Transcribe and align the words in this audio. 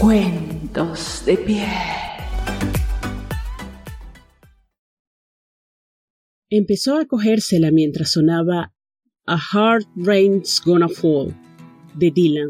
Cuentos 0.00 1.24
de 1.26 1.36
pie. 1.36 1.68
Empezó 6.48 6.98
a 6.98 7.04
cogérsela 7.04 7.70
mientras 7.70 8.12
sonaba 8.12 8.72
A 9.26 9.38
Hard 9.52 9.84
Rain's 9.96 10.62
Gonna 10.64 10.88
Fall 10.88 11.36
de 11.94 12.10
Dylan. 12.10 12.48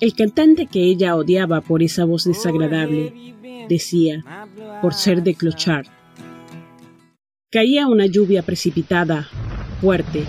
El 0.00 0.14
cantante 0.14 0.64
que 0.64 0.84
ella 0.84 1.16
odiaba 1.16 1.60
por 1.60 1.82
esa 1.82 2.06
voz 2.06 2.24
desagradable 2.24 3.34
decía, 3.68 4.24
por 4.80 4.94
ser 4.94 5.22
de 5.22 5.34
Clochard. 5.34 5.86
Caía 7.50 7.86
una 7.88 8.06
lluvia 8.06 8.42
precipitada, 8.42 9.28
fuerte. 9.82 10.24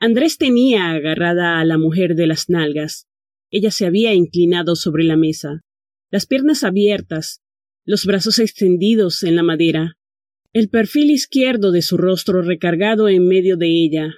Andrés 0.00 0.38
tenía 0.38 0.92
agarrada 0.92 1.60
a 1.60 1.64
la 1.66 1.76
mujer 1.76 2.14
de 2.14 2.26
las 2.26 2.48
nalgas. 2.48 3.06
Ella 3.56 3.70
se 3.70 3.86
había 3.86 4.12
inclinado 4.14 4.74
sobre 4.74 5.04
la 5.04 5.16
mesa, 5.16 5.60
las 6.10 6.26
piernas 6.26 6.64
abiertas, 6.64 7.40
los 7.84 8.04
brazos 8.04 8.40
extendidos 8.40 9.22
en 9.22 9.36
la 9.36 9.44
madera, 9.44 9.94
el 10.52 10.68
perfil 10.68 11.12
izquierdo 11.12 11.70
de 11.70 11.80
su 11.80 11.96
rostro 11.96 12.42
recargado 12.42 13.08
en 13.08 13.28
medio 13.28 13.56
de 13.56 13.68
ella. 13.68 14.12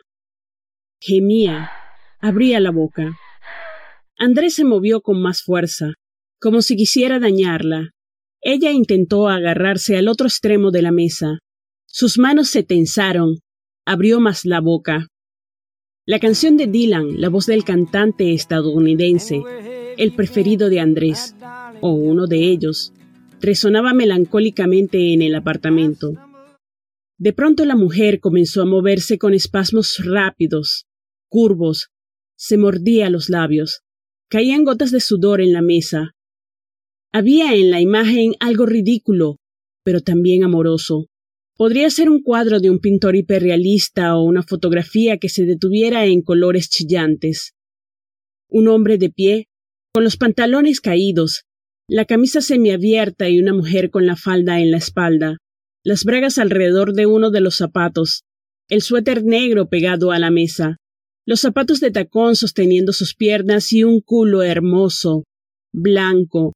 Gemía, 1.00 1.68
abría 2.18 2.60
la 2.60 2.70
boca. 2.70 3.18
Andrés 4.16 4.54
se 4.54 4.64
movió 4.64 5.02
con 5.02 5.20
más 5.20 5.42
fuerza, 5.42 5.92
como 6.40 6.62
si 6.62 6.74
quisiera 6.74 7.20
dañarla. 7.20 7.90
Ella 8.40 8.70
intentó 8.70 9.28
agarrarse 9.28 9.98
al 9.98 10.08
otro 10.08 10.28
extremo 10.28 10.70
de 10.70 10.80
la 10.80 10.92
mesa. 10.92 11.40
Sus 11.84 12.16
manos 12.16 12.48
se 12.48 12.62
tensaron. 12.62 13.40
Abrió 13.84 14.18
más 14.18 14.46
la 14.46 14.60
boca. 14.62 15.08
La 16.08 16.20
canción 16.20 16.56
de 16.56 16.68
Dylan, 16.68 17.20
la 17.20 17.28
voz 17.28 17.46
del 17.46 17.64
cantante 17.64 18.32
estadounidense, 18.32 19.42
el 19.98 20.14
preferido 20.14 20.68
de 20.70 20.78
Andrés, 20.78 21.34
o 21.80 21.94
uno 21.94 22.28
de 22.28 22.48
ellos, 22.48 22.92
resonaba 23.40 23.92
melancólicamente 23.92 25.12
en 25.12 25.22
el 25.22 25.34
apartamento. 25.34 26.12
De 27.18 27.32
pronto 27.32 27.64
la 27.64 27.74
mujer 27.74 28.20
comenzó 28.20 28.62
a 28.62 28.66
moverse 28.66 29.18
con 29.18 29.34
espasmos 29.34 30.00
rápidos, 30.04 30.86
curvos, 31.28 31.88
se 32.36 32.56
mordía 32.56 33.10
los 33.10 33.28
labios, 33.28 33.80
caían 34.28 34.62
gotas 34.62 34.92
de 34.92 35.00
sudor 35.00 35.40
en 35.40 35.52
la 35.52 35.60
mesa. 35.60 36.12
Había 37.12 37.52
en 37.52 37.72
la 37.72 37.80
imagen 37.80 38.34
algo 38.38 38.64
ridículo, 38.64 39.38
pero 39.82 40.00
también 40.02 40.44
amoroso. 40.44 41.08
Podría 41.56 41.88
ser 41.88 42.10
un 42.10 42.22
cuadro 42.22 42.60
de 42.60 42.68
un 42.68 42.80
pintor 42.80 43.16
hiperrealista 43.16 44.14
o 44.16 44.24
una 44.24 44.42
fotografía 44.42 45.16
que 45.16 45.30
se 45.30 45.46
detuviera 45.46 46.04
en 46.04 46.20
colores 46.20 46.68
chillantes. 46.68 47.54
Un 48.48 48.68
hombre 48.68 48.98
de 48.98 49.10
pie, 49.10 49.48
con 49.94 50.04
los 50.04 50.18
pantalones 50.18 50.82
caídos, 50.82 51.44
la 51.88 52.04
camisa 52.04 52.42
semiabierta 52.42 53.30
y 53.30 53.40
una 53.40 53.54
mujer 53.54 53.90
con 53.90 54.04
la 54.04 54.16
falda 54.16 54.60
en 54.60 54.70
la 54.70 54.76
espalda, 54.76 55.38
las 55.82 56.04
bragas 56.04 56.36
alrededor 56.36 56.92
de 56.92 57.06
uno 57.06 57.30
de 57.30 57.40
los 57.40 57.56
zapatos, 57.56 58.24
el 58.68 58.82
suéter 58.82 59.24
negro 59.24 59.70
pegado 59.70 60.10
a 60.10 60.18
la 60.18 60.30
mesa, 60.30 60.76
los 61.24 61.40
zapatos 61.40 61.80
de 61.80 61.90
tacón 61.90 62.36
sosteniendo 62.36 62.92
sus 62.92 63.14
piernas 63.14 63.72
y 63.72 63.82
un 63.82 64.02
culo 64.02 64.42
hermoso, 64.42 65.24
blanco, 65.72 66.52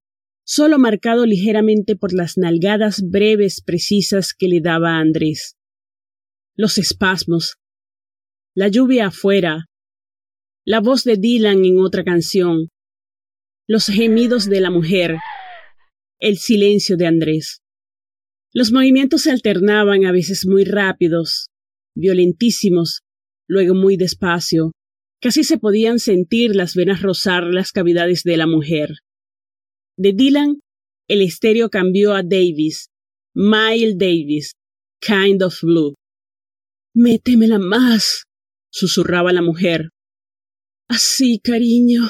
solo 0.52 0.80
marcado 0.80 1.26
ligeramente 1.26 1.94
por 1.94 2.12
las 2.12 2.36
nalgadas 2.36 3.08
breves 3.08 3.62
precisas 3.64 4.34
que 4.36 4.48
le 4.48 4.60
daba 4.60 4.98
Andrés. 4.98 5.54
Los 6.56 6.76
espasmos, 6.76 7.54
la 8.56 8.66
lluvia 8.66 9.06
afuera, 9.06 9.66
la 10.66 10.80
voz 10.80 11.04
de 11.04 11.16
Dylan 11.16 11.64
en 11.64 11.78
otra 11.78 12.02
canción, 12.02 12.66
los 13.68 13.86
gemidos 13.86 14.50
de 14.50 14.60
la 14.60 14.70
mujer, 14.70 15.18
el 16.18 16.36
silencio 16.36 16.96
de 16.96 17.06
Andrés. 17.06 17.60
Los 18.52 18.72
movimientos 18.72 19.22
se 19.22 19.30
alternaban 19.30 20.04
a 20.04 20.10
veces 20.10 20.46
muy 20.48 20.64
rápidos, 20.64 21.46
violentísimos, 21.94 23.02
luego 23.46 23.74
muy 23.74 23.96
despacio. 23.96 24.72
Casi 25.20 25.44
se 25.44 25.58
podían 25.58 26.00
sentir 26.00 26.56
las 26.56 26.74
venas 26.74 27.02
rozar 27.02 27.44
las 27.44 27.70
cavidades 27.70 28.24
de 28.24 28.36
la 28.36 28.48
mujer. 28.48 28.96
De 30.02 30.14
Dylan, 30.14 30.62
el 31.08 31.20
estéreo 31.20 31.68
cambió 31.68 32.14
a 32.14 32.22
Davis, 32.22 32.88
Miles 33.34 33.98
Davis, 33.98 34.54
Kind 34.98 35.42
of 35.42 35.60
Blue. 35.60 35.94
Métemela 36.94 37.58
más, 37.58 38.24
susurraba 38.72 39.30
la 39.34 39.42
mujer. 39.42 39.90
Así, 40.88 41.38
cariño. 41.38 42.08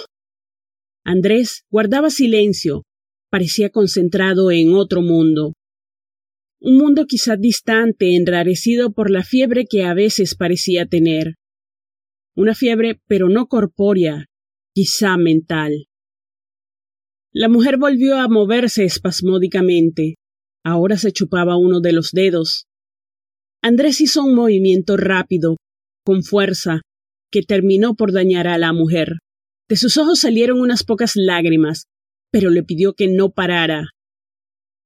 Andrés 1.04 1.64
guardaba 1.68 2.10
silencio, 2.10 2.84
parecía 3.28 3.70
concentrado 3.70 4.52
en 4.52 4.72
otro 4.72 5.02
mundo. 5.02 5.54
Un 6.60 6.76
mundo 6.76 7.06
quizá 7.06 7.34
distante, 7.34 8.14
enrarecido 8.14 8.92
por 8.92 9.10
la 9.10 9.24
fiebre 9.24 9.64
que 9.68 9.82
a 9.82 9.94
veces 9.94 10.36
parecía 10.36 10.86
tener. 10.86 11.34
Una 12.36 12.54
fiebre, 12.54 13.00
pero 13.08 13.28
no 13.28 13.48
corpórea, 13.48 14.26
quizá 14.72 15.16
mental. 15.16 15.89
La 17.32 17.48
mujer 17.48 17.76
volvió 17.78 18.16
a 18.16 18.26
moverse 18.26 18.84
espasmódicamente. 18.84 20.16
Ahora 20.64 20.96
se 20.96 21.12
chupaba 21.12 21.56
uno 21.56 21.80
de 21.80 21.92
los 21.92 22.10
dedos. 22.10 22.66
Andrés 23.62 24.00
hizo 24.00 24.24
un 24.24 24.34
movimiento 24.34 24.96
rápido, 24.96 25.56
con 26.04 26.24
fuerza, 26.24 26.80
que 27.30 27.42
terminó 27.42 27.94
por 27.94 28.12
dañar 28.12 28.48
a 28.48 28.58
la 28.58 28.72
mujer. 28.72 29.18
De 29.68 29.76
sus 29.76 29.96
ojos 29.96 30.18
salieron 30.18 30.60
unas 30.60 30.82
pocas 30.82 31.12
lágrimas, 31.14 31.84
pero 32.32 32.50
le 32.50 32.64
pidió 32.64 32.94
que 32.94 33.06
no 33.06 33.30
parara. 33.30 33.90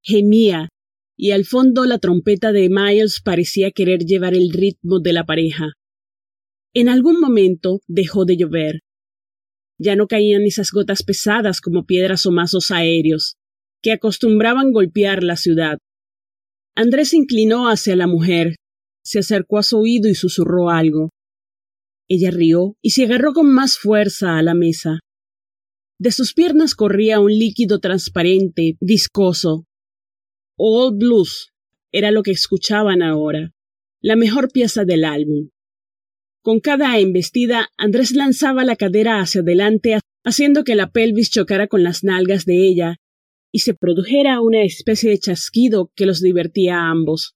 Gemía, 0.03 0.69
y 1.16 1.31
al 1.31 1.47
fondo 1.47 1.87
la 1.87 1.99
trompeta 1.99 2.53
de 2.53 2.69
Miles 2.69 3.22
parecía 3.25 3.71
querer 3.71 4.00
llevar 4.00 4.34
el 4.34 4.50
ritmo 4.53 5.00
de 5.00 5.15
la 5.15 5.25
pareja. 5.25 5.72
En 6.75 6.91
algún 6.91 7.21
momento 7.21 7.81
dejó 7.87 8.27
de 8.27 8.37
llover, 8.37 8.81
ya 9.78 9.96
no 9.96 10.06
caían 10.06 10.42
esas 10.42 10.70
gotas 10.70 11.02
pesadas 11.02 11.60
como 11.60 11.84
piedras 11.84 12.26
o 12.26 12.32
mazos 12.32 12.70
aéreos, 12.70 13.36
que 13.82 13.92
acostumbraban 13.92 14.72
golpear 14.72 15.22
la 15.22 15.36
ciudad. 15.36 15.78
Andrés 16.74 17.10
se 17.10 17.16
inclinó 17.16 17.68
hacia 17.68 17.96
la 17.96 18.06
mujer, 18.06 18.56
se 19.04 19.18
acercó 19.18 19.58
a 19.58 19.62
su 19.62 19.78
oído 19.78 20.08
y 20.08 20.14
susurró 20.14 20.70
algo. 20.70 21.10
Ella 22.08 22.30
rió 22.30 22.76
y 22.82 22.90
se 22.90 23.04
agarró 23.04 23.32
con 23.32 23.52
más 23.52 23.78
fuerza 23.78 24.38
a 24.38 24.42
la 24.42 24.54
mesa. 24.54 25.00
De 25.98 26.10
sus 26.10 26.34
piernas 26.34 26.74
corría 26.74 27.20
un 27.20 27.30
líquido 27.30 27.78
transparente, 27.78 28.76
viscoso. 28.80 29.66
Old 30.56 30.98
Blues 30.98 31.52
era 31.92 32.10
lo 32.10 32.22
que 32.22 32.32
escuchaban 32.32 33.02
ahora, 33.02 33.52
la 34.00 34.16
mejor 34.16 34.50
pieza 34.50 34.84
del 34.84 35.04
álbum. 35.04 35.50
Con 36.44 36.60
cada 36.60 36.99
embestida, 36.99 37.71
Andrés 37.78 38.10
lanzaba 38.10 38.65
la 38.65 38.77
cadera 38.77 39.19
hacia 39.19 39.41
adelante, 39.41 39.99
haciendo 40.25 40.62
que 40.62 40.75
la 40.75 40.91
pelvis 40.93 41.31
chocara 41.31 41.69
con 41.69 41.82
las 41.82 42.05
nalgas 42.05 42.44
de 42.44 42.69
ella, 42.69 42.97
y 43.50 43.60
se 43.60 43.72
produjera 43.72 44.43
una 44.43 44.62
especie 44.62 45.09
de 45.09 45.19
chasquido 45.19 45.91
que 45.97 46.04
los 46.04 46.21
divertía 46.21 46.81
a 46.81 46.91
ambos. 46.91 47.34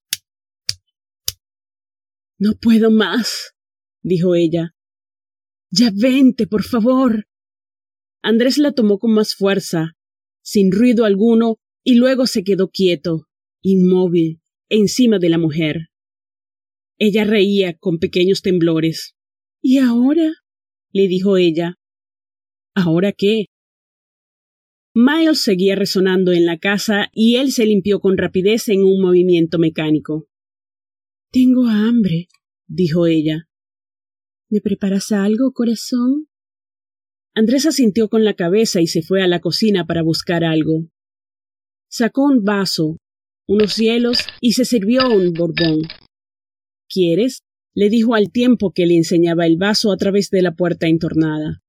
No 2.37 2.53
puedo 2.53 2.91
más, 2.91 3.55
dijo 4.03 4.35
ella. 4.35 4.75
Ya 5.71 5.89
vente, 5.91 6.45
por 6.45 6.61
favor. 6.61 7.25
Andrés 8.21 8.59
la 8.59 8.73
tomó 8.73 8.99
con 8.99 9.11
más 9.11 9.33
fuerza, 9.33 9.97
sin 10.43 10.71
ruido 10.71 11.05
alguno, 11.05 11.57
y 11.83 11.95
luego 11.95 12.27
se 12.27 12.43
quedó 12.43 12.69
quieto, 12.69 13.27
inmóvil, 13.63 14.39
encima 14.69 15.17
de 15.17 15.29
la 15.29 15.39
mujer. 15.39 15.88
Ella 16.99 17.23
reía 17.23 17.77
con 17.77 17.97
pequeños 17.97 18.41
temblores. 18.41 19.15
¿Y 19.61 19.77
ahora? 19.77 20.33
le 20.91 21.07
dijo 21.07 21.37
ella. 21.37 21.75
¿Ahora 22.75 23.13
qué? 23.13 23.45
Miles 24.93 25.41
seguía 25.41 25.75
resonando 25.75 26.33
en 26.33 26.45
la 26.45 26.57
casa 26.57 27.09
y 27.13 27.37
él 27.37 27.53
se 27.53 27.65
limpió 27.65 28.01
con 28.01 28.17
rapidez 28.17 28.67
en 28.67 28.83
un 28.83 29.01
movimiento 29.01 29.59
mecánico. 29.59 30.27
Tengo 31.31 31.67
hambre, 31.67 32.27
dijo 32.67 33.07
ella. 33.07 33.47
¿Me 34.49 34.59
preparas 34.59 35.13
algo, 35.13 35.53
corazón? 35.53 36.27
Andrés 37.33 37.65
asintió 37.65 38.09
con 38.09 38.25
la 38.25 38.33
cabeza 38.33 38.81
y 38.81 38.87
se 38.87 39.03
fue 39.03 39.21
a 39.21 39.27
la 39.27 39.39
cocina 39.39 39.85
para 39.85 40.01
buscar 40.01 40.43
algo. 40.43 40.89
Sacó 41.87 42.25
un 42.25 42.43
vaso, 42.43 42.97
unos 43.47 43.77
hielos 43.77 44.25
y 44.41 44.53
se 44.53 44.65
sirvió 44.65 45.07
un 45.07 45.31
borbón. 45.31 45.83
¿Quieres? 46.89 47.43
le 47.75 47.89
dijo 47.89 48.15
al 48.15 48.31
tiempo 48.31 48.71
que 48.73 48.85
le 48.85 48.97
enseñaba 48.97 49.45
el 49.45 49.57
vaso 49.57 49.91
a 49.91 49.97
través 49.97 50.29
de 50.31 50.41
la 50.41 50.55
puerta 50.55 50.87
entornada. 50.87 51.61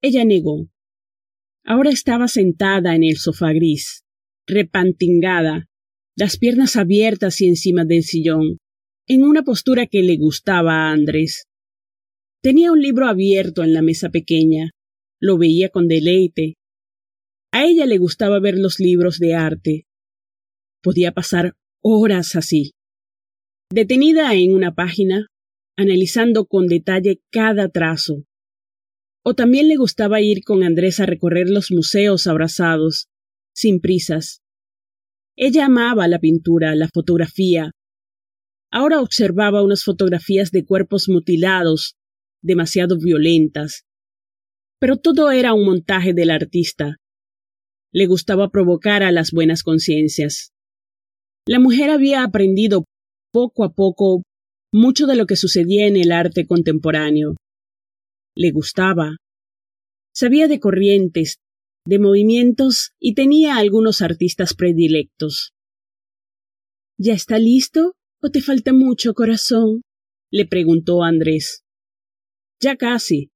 Ella 0.00 0.24
negó. 0.24 0.68
Ahora 1.64 1.90
estaba 1.90 2.26
sentada 2.26 2.96
en 2.96 3.04
el 3.04 3.18
sofá 3.18 3.52
gris, 3.52 4.04
repantingada, 4.46 5.68
las 6.16 6.38
piernas 6.38 6.76
abiertas 6.76 7.40
y 7.40 7.46
encima 7.46 7.84
del 7.84 8.02
sillón, 8.02 8.58
en 9.06 9.22
una 9.22 9.42
postura 9.42 9.86
que 9.86 10.02
le 10.02 10.16
gustaba 10.16 10.88
a 10.88 10.92
Andrés. 10.92 11.44
Tenía 12.42 12.72
un 12.72 12.80
libro 12.80 13.06
abierto 13.06 13.62
en 13.62 13.72
la 13.72 13.82
mesa 13.82 14.10
pequeña. 14.10 14.70
Lo 15.20 15.38
veía 15.38 15.68
con 15.68 15.86
deleite. 15.86 16.56
A 17.52 17.64
ella 17.64 17.86
le 17.86 17.98
gustaba 17.98 18.40
ver 18.40 18.58
los 18.58 18.80
libros 18.80 19.18
de 19.20 19.34
arte. 19.34 19.86
Podía 20.82 21.12
pasar 21.12 21.54
horas 21.80 22.34
así, 22.34 22.72
detenida 23.72 24.34
en 24.34 24.54
una 24.54 24.74
página, 24.74 25.26
analizando 25.76 26.46
con 26.46 26.66
detalle 26.66 27.20
cada 27.30 27.68
trazo. 27.68 28.24
O 29.24 29.34
también 29.34 29.68
le 29.68 29.76
gustaba 29.76 30.20
ir 30.20 30.44
con 30.44 30.62
Andrés 30.62 31.00
a 31.00 31.06
recorrer 31.06 31.48
los 31.48 31.70
museos 31.70 32.26
abrazados, 32.26 33.08
sin 33.54 33.80
prisas. 33.80 34.42
Ella 35.36 35.66
amaba 35.66 36.08
la 36.08 36.18
pintura, 36.18 36.74
la 36.74 36.88
fotografía. 36.92 37.70
Ahora 38.70 39.00
observaba 39.00 39.62
unas 39.62 39.84
fotografías 39.84 40.50
de 40.50 40.64
cuerpos 40.64 41.08
mutilados, 41.08 41.96
demasiado 42.42 42.98
violentas. 42.98 43.84
Pero 44.78 44.96
todo 44.96 45.30
era 45.30 45.54
un 45.54 45.64
montaje 45.64 46.12
del 46.12 46.30
artista. 46.30 46.96
Le 47.92 48.06
gustaba 48.06 48.50
provocar 48.50 49.02
a 49.02 49.12
las 49.12 49.30
buenas 49.30 49.62
conciencias. 49.62 50.52
La 51.46 51.58
mujer 51.58 51.90
había 51.90 52.24
aprendido 52.24 52.84
poco 53.32 53.64
a 53.64 53.72
poco 53.72 54.22
mucho 54.72 55.06
de 55.06 55.16
lo 55.16 55.26
que 55.26 55.36
sucedía 55.36 55.86
en 55.86 55.96
el 55.96 56.12
arte 56.12 56.46
contemporáneo 56.46 57.34
le 58.34 58.50
gustaba. 58.50 59.16
Sabía 60.14 60.48
de 60.48 60.60
corrientes, 60.60 61.38
de 61.86 61.98
movimientos 61.98 62.92
y 63.00 63.14
tenía 63.14 63.56
algunos 63.56 64.02
artistas 64.02 64.54
predilectos. 64.54 65.52
¿Ya 66.98 67.14
está 67.14 67.38
listo 67.38 67.94
o 68.22 68.30
te 68.30 68.40
falta 68.40 68.72
mucho, 68.72 69.14
corazón? 69.14 69.82
le 70.30 70.46
preguntó 70.46 71.02
Andrés. 71.02 71.62
Ya 72.60 72.76
casi. 72.76 73.30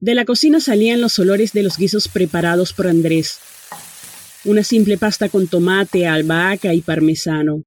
De 0.00 0.14
la 0.14 0.24
cocina 0.24 0.60
salían 0.60 1.00
los 1.00 1.18
olores 1.18 1.52
de 1.52 1.62
los 1.62 1.78
guisos 1.78 2.08
preparados 2.08 2.72
por 2.72 2.88
Andrés. 2.88 3.38
Una 4.44 4.64
simple 4.64 4.98
pasta 4.98 5.28
con 5.28 5.48
tomate, 5.48 6.06
albahaca 6.06 6.74
y 6.74 6.82
parmesano, 6.82 7.62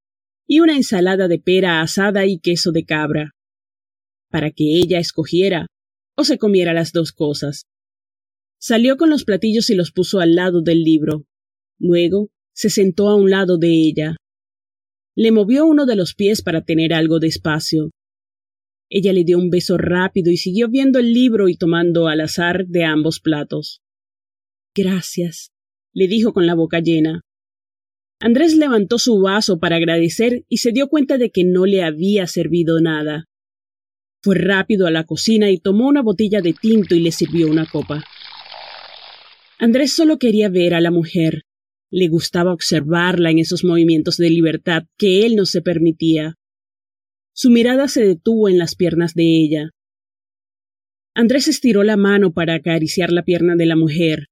y 0.48 0.62
una 0.62 0.76
ensalada 0.76 1.28
de 1.28 1.40
pera 1.40 1.82
asada 1.82 2.26
y 2.26 2.40
queso 2.40 2.72
de 2.72 2.86
cabra. 2.86 3.36
Para 4.30 4.52
que 4.52 4.80
ella 4.80 5.00
escogiera, 5.00 5.68
o 6.16 6.24
se 6.24 6.38
comiera 6.38 6.74
las 6.74 6.94
dos 6.94 7.12
cosas. 7.12 7.66
Salió 8.60 8.98
con 8.98 9.10
los 9.10 9.24
platillos 9.24 9.70
y 9.70 9.76
los 9.76 9.92
puso 9.92 10.20
al 10.20 10.34
lado 10.34 10.62
del 10.62 10.84
libro. 10.84 11.26
Luego 11.78 12.30
se 12.54 12.70
sentó 12.70 13.10
a 13.10 13.16
un 13.16 13.30
lado 13.30 13.58
de 13.58 13.70
ella. 13.70 14.16
Le 15.16 15.32
movió 15.32 15.66
uno 15.66 15.86
de 15.86 15.96
los 15.96 16.16
pies 16.16 16.42
para 16.42 16.64
tener 16.64 16.94
algo 16.94 17.20
de 17.20 17.28
espacio. 17.28 17.92
Ella 18.90 19.14
le 19.14 19.26
dio 19.26 19.38
un 19.38 19.50
beso 19.50 19.78
rápido 19.78 20.32
y 20.32 20.38
siguió 20.38 20.70
viendo 20.70 20.98
el 20.98 21.14
libro 21.14 21.50
y 21.50 21.58
tomando 21.58 22.08
al 22.08 22.22
azar 22.22 22.66
de 22.68 22.84
ambos 22.84 23.20
platos. 23.20 23.82
Gracias, 24.74 25.52
le 25.94 26.08
dijo 26.08 26.34
con 26.34 26.48
la 26.48 26.56
boca 26.56 26.80
llena. 26.80 27.22
Andrés 28.20 28.56
levantó 28.56 28.98
su 28.98 29.20
vaso 29.20 29.60
para 29.60 29.76
agradecer 29.76 30.44
y 30.50 30.58
se 30.58 30.72
dio 30.72 30.88
cuenta 30.88 31.18
de 31.18 31.30
que 31.30 31.44
no 31.44 31.66
le 31.66 31.84
había 31.84 32.26
servido 32.26 32.82
nada. 32.82 33.26
Fue 34.24 34.36
rápido 34.36 34.88
a 34.88 34.92
la 34.92 35.04
cocina 35.04 35.52
y 35.52 35.60
tomó 35.60 35.88
una 35.88 36.02
botella 36.02 36.42
de 36.42 36.54
tinto 36.54 36.96
y 36.96 37.00
le 37.00 37.12
sirvió 37.12 37.48
una 37.48 37.68
copa. 37.68 38.04
Andrés 39.60 39.94
solo 39.94 40.18
quería 40.18 40.50
ver 40.50 40.74
a 40.74 40.82
la 40.82 40.92
mujer. 40.92 41.44
Le 41.92 42.08
gustaba 42.08 42.54
observarla 42.54 43.30
en 43.30 43.40
esos 43.40 43.64
movimientos 43.64 44.18
de 44.18 44.30
libertad 44.30 44.84
que 44.98 45.26
él 45.26 45.36
no 45.36 45.46
se 45.46 45.62
permitía. 45.62 46.36
Su 47.34 47.52
mirada 47.52 47.88
se 47.88 48.04
detuvo 48.04 48.50
en 48.50 48.58
las 48.58 48.76
piernas 48.76 49.14
de 49.14 49.24
ella. 49.24 49.70
Andrés 51.14 51.48
estiró 51.48 51.84
la 51.84 51.98
mano 51.98 52.34
para 52.34 52.56
acariciar 52.56 53.12
la 53.12 53.24
pierna 53.24 53.56
de 53.56 53.66
la 53.68 53.76
mujer. 53.76 54.26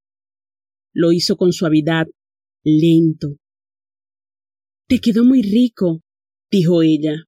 Lo 0.92 1.12
hizo 1.12 1.38
con 1.38 1.54
suavidad, 1.54 2.08
lento. 2.64 3.38
Te 4.88 5.00
quedó 5.00 5.24
muy 5.24 5.42
rico, 5.42 6.02
dijo 6.52 6.84
ella. 6.84 7.26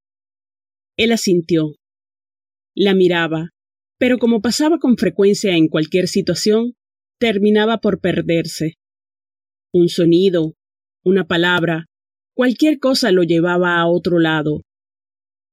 Él 0.96 1.10
asintió. 1.10 1.74
La 2.76 2.94
miraba, 2.94 3.50
pero 3.98 4.18
como 4.18 4.40
pasaba 4.40 4.78
con 4.78 4.96
frecuencia 4.96 5.56
en 5.56 5.66
cualquier 5.66 6.06
situación, 6.06 6.74
terminaba 7.18 7.78
por 7.78 8.00
perderse. 8.00 8.74
Un 9.72 9.88
sonido, 9.88 10.54
una 11.04 11.26
palabra, 11.26 11.86
cualquier 12.32 12.78
cosa 12.78 13.10
lo 13.10 13.24
llevaba 13.24 13.80
a 13.80 13.88
otro 13.88 14.20
lado. 14.20 14.62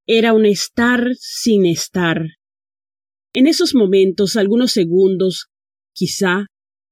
Era 0.06 0.34
un 0.34 0.46
estar 0.46 1.10
sin 1.18 1.66
estar. 1.66 2.22
En 3.34 3.48
esos 3.48 3.74
momentos, 3.74 4.36
algunos 4.36 4.72
segundos, 4.72 5.48
quizá, 5.96 6.46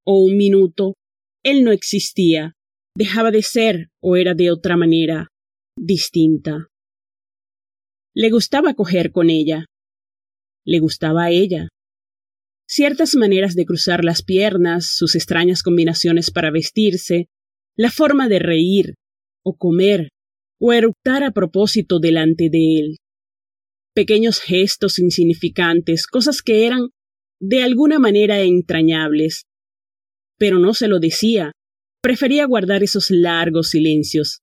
o 0.04 0.24
un 0.24 0.38
minuto, 0.38 0.96
él 1.44 1.64
no 1.64 1.72
existía, 1.72 2.56
dejaba 2.96 3.32
de 3.32 3.42
ser 3.42 3.90
o 4.02 4.16
era 4.16 4.34
de 4.34 4.52
otra 4.52 4.78
manera, 4.78 5.28
distinta. 5.78 6.68
Le 8.16 8.30
gustaba 8.30 8.74
coger 8.76 9.12
con 9.12 9.30
ella, 9.30 9.66
le 10.66 10.80
gustaba 10.80 11.26
a 11.26 11.32
ella. 11.32 11.70
Ciertas 12.68 13.16
maneras 13.16 13.56
de 13.56 13.66
cruzar 13.66 14.04
las 14.04 14.24
piernas, 14.24 14.94
sus 14.96 15.16
extrañas 15.16 15.64
combinaciones 15.64 16.32
para 16.32 16.52
vestirse, 16.52 17.28
la 17.76 17.92
forma 17.92 18.30
de 18.30 18.40
reír, 18.40 18.94
o 19.44 19.58
comer, 19.58 20.10
o 20.60 20.72
eructar 20.74 21.24
a 21.24 21.32
propósito 21.32 22.00
delante 22.00 22.50
de 22.50 22.80
él. 22.80 22.98
Pequeños 23.94 24.40
gestos 24.40 25.00
insignificantes, 25.00 26.08
cosas 26.08 26.42
que 26.42 26.66
eran 26.66 26.90
de 27.40 27.62
alguna 27.62 28.00
manera 28.00 28.42
entrañables. 28.42 29.44
Pero 30.38 30.60
no 30.60 30.74
se 30.74 30.88
lo 30.88 31.00
decía, 31.00 31.52
prefería 32.04 32.46
guardar 32.46 32.84
esos 32.84 33.10
largos 33.10 33.70
silencios. 33.70 34.42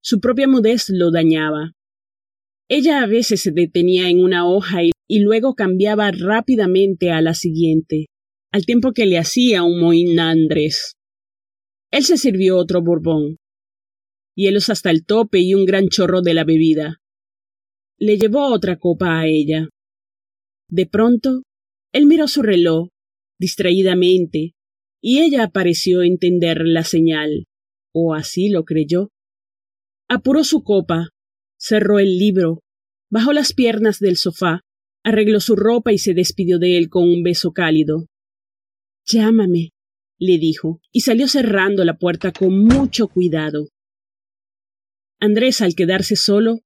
Su 0.00 0.20
propia 0.20 0.46
mudez 0.46 0.84
lo 0.88 1.10
dañaba. 1.10 1.72
Ella 2.68 3.02
a 3.02 3.06
veces 3.06 3.42
se 3.42 3.50
detenía 3.50 4.08
en 4.08 4.22
una 4.22 4.48
hoja 4.48 4.82
y 4.84 5.18
luego 5.18 5.56
cambiaba 5.56 6.12
rápidamente 6.12 7.10
a 7.10 7.20
la 7.22 7.34
siguiente, 7.34 8.06
al 8.52 8.64
tiempo 8.66 8.92
que 8.92 9.06
le 9.06 9.18
hacía 9.18 9.64
un 9.64 9.80
mohín 9.80 10.20
Andrés. 10.20 10.94
Él 11.90 12.04
se 12.04 12.16
sirvió 12.16 12.56
otro 12.56 12.82
borbón, 12.82 13.38
hielos 14.36 14.70
hasta 14.70 14.90
el 14.90 15.04
tope 15.04 15.40
y 15.40 15.54
un 15.54 15.64
gran 15.64 15.88
chorro 15.88 16.22
de 16.22 16.34
la 16.34 16.44
bebida. 16.44 16.98
Le 17.98 18.16
llevó 18.16 18.46
otra 18.46 18.78
copa 18.78 19.18
a 19.18 19.26
ella. 19.26 19.68
De 20.68 20.86
pronto, 20.86 21.42
él 21.92 22.06
miró 22.06 22.28
su 22.28 22.42
reloj, 22.42 22.90
distraídamente, 23.40 24.54
y 25.00 25.20
ella 25.20 25.48
pareció 25.48 26.02
entender 26.02 26.62
la 26.64 26.84
señal, 26.84 27.46
o 27.92 28.14
así 28.14 28.48
lo 28.48 28.64
creyó. 28.64 29.10
Apuró 30.08 30.44
su 30.44 30.62
copa, 30.62 31.08
cerró 31.56 31.98
el 31.98 32.18
libro, 32.18 32.62
bajó 33.10 33.32
las 33.32 33.52
piernas 33.52 33.98
del 33.98 34.16
sofá 34.16 34.62
Arregló 35.02 35.40
su 35.40 35.56
ropa 35.56 35.92
y 35.92 35.98
se 35.98 36.12
despidió 36.12 36.58
de 36.58 36.76
él 36.76 36.90
con 36.90 37.04
un 37.04 37.22
beso 37.22 37.52
cálido. 37.52 38.06
Llámame, 39.06 39.70
le 40.18 40.38
dijo, 40.38 40.80
y 40.92 41.00
salió 41.00 41.26
cerrando 41.26 41.84
la 41.84 41.96
puerta 41.96 42.32
con 42.32 42.64
mucho 42.64 43.08
cuidado. 43.08 43.68
Andrés, 45.18 45.62
al 45.62 45.74
quedarse 45.74 46.16
solo, 46.16 46.60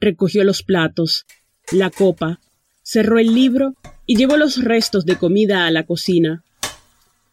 recogió 0.00 0.42
los 0.42 0.62
platos, 0.62 1.26
la 1.72 1.90
copa, 1.90 2.40
cerró 2.82 3.18
el 3.18 3.34
libro 3.34 3.74
y 4.04 4.16
llevó 4.16 4.36
los 4.36 4.62
restos 4.62 5.04
de 5.04 5.16
comida 5.16 5.66
a 5.66 5.70
la 5.70 5.86
cocina. 5.86 6.44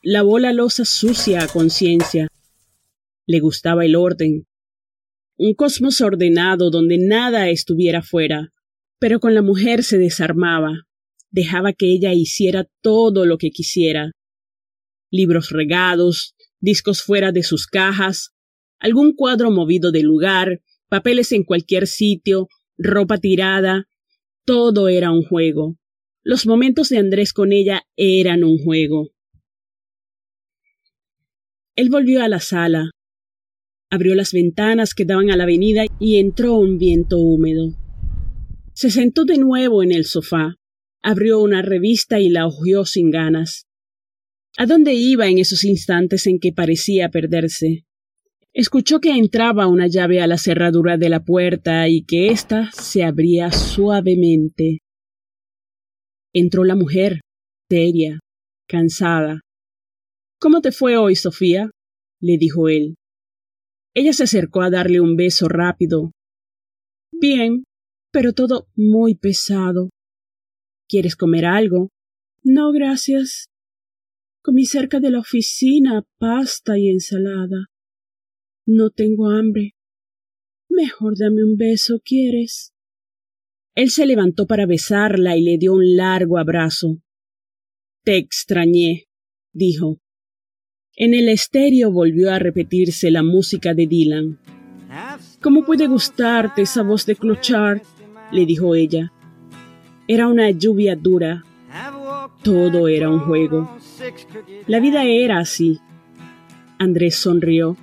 Lavó 0.06 0.38
la 0.38 0.52
losa 0.52 0.84
sucia 0.84 1.42
a 1.44 1.48
conciencia. 1.48 2.28
Le 3.26 3.40
gustaba 3.40 3.86
el 3.86 3.96
orden. 3.96 4.46
Un 5.38 5.54
cosmos 5.54 6.02
ordenado 6.02 6.70
donde 6.72 6.98
nada 6.98 7.50
estuviera 7.50 8.02
fuera, 8.02 8.52
pero 9.00 9.22
con 9.22 9.34
la 9.34 9.42
mujer 9.42 9.82
se 9.82 9.98
desarmaba, 9.98 10.74
dejaba 11.32 11.72
que 11.72 11.86
ella 11.86 12.14
hiciera 12.14 12.68
todo 12.82 13.26
lo 13.26 13.38
que 13.38 13.52
quisiera. 13.52 14.12
Libros 15.10 15.52
regados, 15.52 16.36
discos 16.60 17.02
fuera 17.02 17.32
de 17.32 17.44
sus 17.44 17.66
cajas, 17.66 18.34
algún 18.80 19.16
cuadro 19.16 19.52
movido 19.52 19.94
de 19.94 20.04
lugar, 20.04 20.60
papeles 20.90 21.32
en 21.32 21.46
cualquier 21.46 21.88
sitio, 21.88 22.50
ropa 22.78 23.20
tirada, 23.20 23.88
todo 24.44 24.90
era 24.90 25.14
un 25.14 25.24
juego. 25.24 25.78
Los 26.24 26.46
momentos 26.46 26.90
de 26.90 26.98
Andrés 26.98 27.32
con 27.32 27.54
ella 27.54 27.84
eran 27.96 28.44
un 28.44 28.58
juego. 28.58 29.13
Él 31.76 31.90
volvió 31.90 32.24
a 32.24 32.28
la 32.28 32.40
sala, 32.40 32.92
abrió 33.90 34.16
las 34.16 34.32
ventanas 34.32 34.94
que 34.94 35.06
daban 35.06 35.30
a 35.30 35.38
la 35.38 35.44
avenida 35.44 35.86
y 36.00 36.18
entró 36.18 36.56
un 36.56 36.78
viento 36.78 37.20
húmedo. 37.20 37.76
Se 38.74 38.90
sentó 38.90 39.24
de 39.24 39.38
nuevo 39.38 39.84
en 39.84 39.92
el 39.92 40.06
sofá, 40.06 40.56
abrió 41.04 41.40
una 41.40 41.62
revista 41.62 42.20
y 42.20 42.30
la 42.30 42.48
hojeó 42.48 42.86
sin 42.86 43.12
ganas. 43.12 43.68
¿A 44.58 44.66
dónde 44.66 44.94
iba 44.94 45.28
en 45.28 45.38
esos 45.38 45.64
instantes 45.64 46.26
en 46.26 46.40
que 46.40 46.52
parecía 46.52 47.10
perderse? 47.10 47.86
Escuchó 48.52 49.00
que 49.00 49.12
entraba 49.12 49.68
una 49.68 49.88
llave 49.88 50.22
a 50.22 50.28
la 50.28 50.38
cerradura 50.38 50.98
de 50.98 51.10
la 51.10 51.24
puerta 51.24 51.88
y 51.88 52.04
que 52.04 52.30
ésta 52.30 52.70
se 52.72 53.04
abría 53.04 53.52
suavemente. 53.52 54.80
Entró 56.34 56.64
la 56.64 56.76
mujer, 56.76 57.22
seria, 57.70 58.20
cansada. 58.68 59.43
¿Cómo 60.44 60.60
te 60.60 60.74
fue 60.74 60.98
hoy, 60.98 61.16
Sofía? 61.16 61.72
le 62.20 62.38
dijo 62.38 62.68
él. 62.68 62.98
Ella 63.94 64.12
se 64.12 64.24
acercó 64.24 64.62
a 64.62 64.70
darle 64.70 65.00
un 65.00 65.16
beso 65.16 65.48
rápido. 65.48 66.12
Bien, 67.14 67.64
pero 68.12 68.34
todo 68.34 68.68
muy 68.76 69.16
pesado. 69.16 69.88
¿Quieres 70.90 71.16
comer 71.16 71.46
algo? 71.46 71.92
No, 72.44 72.74
gracias. 72.74 73.48
Comí 74.42 74.66
cerca 74.66 75.00
de 75.00 75.12
la 75.12 75.20
oficina 75.20 76.04
pasta 76.20 76.78
y 76.78 76.90
ensalada. 76.90 77.68
No 78.66 78.90
tengo 78.90 79.30
hambre. 79.30 79.76
Mejor 80.68 81.14
dame 81.18 81.46
un 81.46 81.56
beso, 81.56 82.02
¿quieres? 82.04 82.74
Él 83.76 83.90
se 83.92 84.06
levantó 84.06 84.46
para 84.46 84.66
besarla 84.66 85.38
y 85.38 85.42
le 85.42 85.58
dio 85.58 85.72
un 85.72 85.96
largo 85.96 86.38
abrazo. 86.38 87.02
Te 88.04 88.18
extrañé, 88.18 89.06
dijo. 89.54 90.03
En 90.96 91.16
el 91.16 91.28
estéreo 91.30 91.92
volvió 91.92 92.32
a 92.32 92.38
repetirse 92.38 93.10
la 93.10 93.24
música 93.24 93.74
de 93.74 93.88
Dylan. 93.88 94.38
¿Cómo 95.42 95.66
puede 95.66 95.88
gustarte 95.88 96.62
esa 96.62 96.84
voz 96.84 97.08
de 97.08 97.16
Clochard? 97.16 97.82
le 98.32 98.46
dijo 98.46 98.76
ella. 98.76 99.12
Era 100.08 100.28
una 100.28 100.52
lluvia 100.52 100.96
dura. 100.96 101.44
Todo 102.44 102.88
era 102.88 103.10
un 103.10 103.22
juego. 103.22 103.76
La 104.68 104.80
vida 104.80 105.04
era 105.04 105.40
así. 105.40 105.80
Andrés 106.78 107.16
sonrió. 107.16 107.76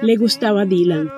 Le 0.00 0.16
gustaba 0.16 0.64
Dylan. 0.64 1.10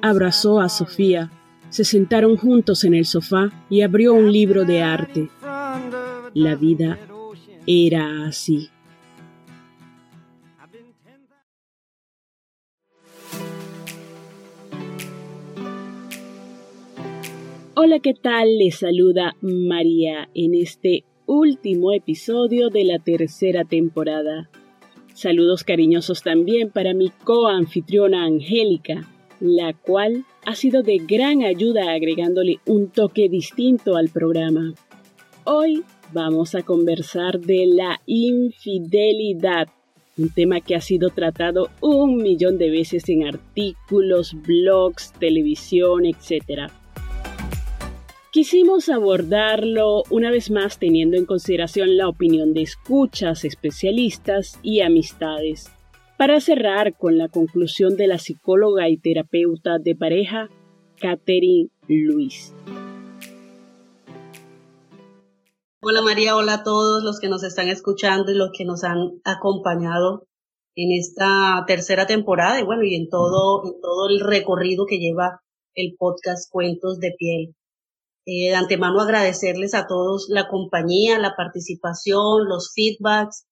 Abrazó 0.00 0.60
a 0.60 0.70
Sofía. 0.70 1.30
Se 1.68 1.84
sentaron 1.84 2.36
juntos 2.38 2.84
en 2.84 2.94
el 2.94 3.04
sofá 3.04 3.52
y 3.68 3.82
abrió 3.82 4.14
un 4.14 4.32
libro 4.32 4.64
de 4.64 4.82
arte. 4.82 5.28
La 6.32 6.54
vida 6.54 6.98
era 7.66 8.26
así. 8.26 8.70
Hola, 17.80 18.00
¿qué 18.00 18.12
tal? 18.12 18.58
Les 18.58 18.80
saluda 18.80 19.36
María 19.40 20.28
en 20.34 20.56
este 20.56 21.04
último 21.26 21.92
episodio 21.92 22.70
de 22.70 22.82
la 22.82 22.98
tercera 22.98 23.64
temporada. 23.64 24.50
Saludos 25.14 25.62
cariñosos 25.62 26.24
también 26.24 26.72
para 26.72 26.92
mi 26.92 27.10
coanfitriona 27.22 28.24
Angélica, 28.24 29.08
la 29.38 29.74
cual 29.74 30.24
ha 30.44 30.56
sido 30.56 30.82
de 30.82 30.98
gran 30.98 31.42
ayuda 31.42 31.92
agregándole 31.92 32.58
un 32.66 32.88
toque 32.88 33.28
distinto 33.28 33.94
al 33.94 34.08
programa. 34.08 34.74
Hoy 35.44 35.84
vamos 36.12 36.56
a 36.56 36.64
conversar 36.64 37.38
de 37.38 37.64
la 37.66 38.00
infidelidad, 38.06 39.68
un 40.16 40.30
tema 40.30 40.60
que 40.62 40.74
ha 40.74 40.80
sido 40.80 41.10
tratado 41.10 41.68
un 41.80 42.16
millón 42.16 42.58
de 42.58 42.70
veces 42.70 43.08
en 43.08 43.24
artículos, 43.24 44.34
blogs, 44.42 45.12
televisión, 45.12 46.06
etc. 46.06 46.72
Quisimos 48.38 48.88
abordarlo 48.88 50.04
una 50.10 50.30
vez 50.30 50.52
más 50.52 50.78
teniendo 50.78 51.16
en 51.16 51.26
consideración 51.26 51.96
la 51.96 52.08
opinión 52.08 52.54
de 52.54 52.62
escuchas, 52.62 53.44
especialistas 53.44 54.60
y 54.62 54.80
amistades. 54.80 55.72
Para 56.16 56.40
cerrar 56.40 56.96
con 56.96 57.18
la 57.18 57.26
conclusión 57.26 57.96
de 57.96 58.06
la 58.06 58.18
psicóloga 58.18 58.88
y 58.88 58.96
terapeuta 58.96 59.78
de 59.80 59.96
pareja, 59.96 60.50
Catherine 61.00 61.70
Luis. 61.88 62.54
Hola 65.82 66.02
María, 66.02 66.36
hola 66.36 66.54
a 66.54 66.62
todos 66.62 67.02
los 67.02 67.18
que 67.18 67.28
nos 67.28 67.42
están 67.42 67.66
escuchando 67.66 68.30
y 68.30 68.36
los 68.36 68.50
que 68.56 68.64
nos 68.64 68.84
han 68.84 69.20
acompañado 69.24 70.28
en 70.76 70.92
esta 70.92 71.64
tercera 71.66 72.06
temporada 72.06 72.60
y 72.60 72.62
bueno, 72.62 72.84
y 72.84 72.94
en 72.94 73.08
todo, 73.08 73.64
en 73.66 73.80
todo 73.80 74.08
el 74.08 74.20
recorrido 74.20 74.86
que 74.86 75.00
lleva 75.00 75.40
el 75.74 75.96
podcast 75.98 76.48
Cuentos 76.52 77.00
de 77.00 77.16
Piel. 77.18 77.57
Eh, 78.30 78.50
de 78.50 78.56
antemano 78.56 79.00
agradecerles 79.00 79.72
a 79.72 79.86
todos 79.86 80.26
la 80.28 80.48
compañía, 80.48 81.18
la 81.18 81.34
participación, 81.34 82.46
los 82.46 82.74
feedbacks 82.74 83.46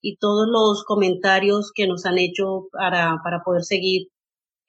y 0.00 0.16
todos 0.16 0.48
los 0.48 0.82
comentarios 0.84 1.72
que 1.74 1.86
nos 1.86 2.06
han 2.06 2.16
hecho 2.16 2.68
para, 2.72 3.20
para 3.22 3.42
poder 3.44 3.64
seguir 3.64 4.08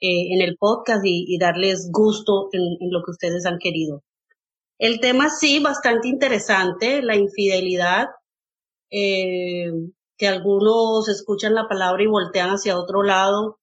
eh, 0.01 0.33
en 0.33 0.41
el 0.41 0.57
podcast 0.57 1.05
y, 1.05 1.37
darles 1.39 1.89
gusto 1.89 2.49
en, 2.51 2.91
lo 2.91 3.01
que 3.01 3.11
ustedes 3.11 3.45
han 3.45 3.57
querido. 3.57 4.03
El 4.77 4.99
tema 4.99 5.29
sí, 5.29 5.61
bastante 5.61 6.09
interesante, 6.09 7.01
la 7.01 7.15
infidelidad, 7.15 8.07
eh, 8.91 9.71
que 10.17 10.27
algunos 10.27 11.07
escuchan 11.07 11.55
la 11.55 11.69
palabra 11.69 12.03
y 12.03 12.07
voltean 12.07 12.49
hacia 12.49 12.77
otro 12.77 13.03
lado 13.03 13.59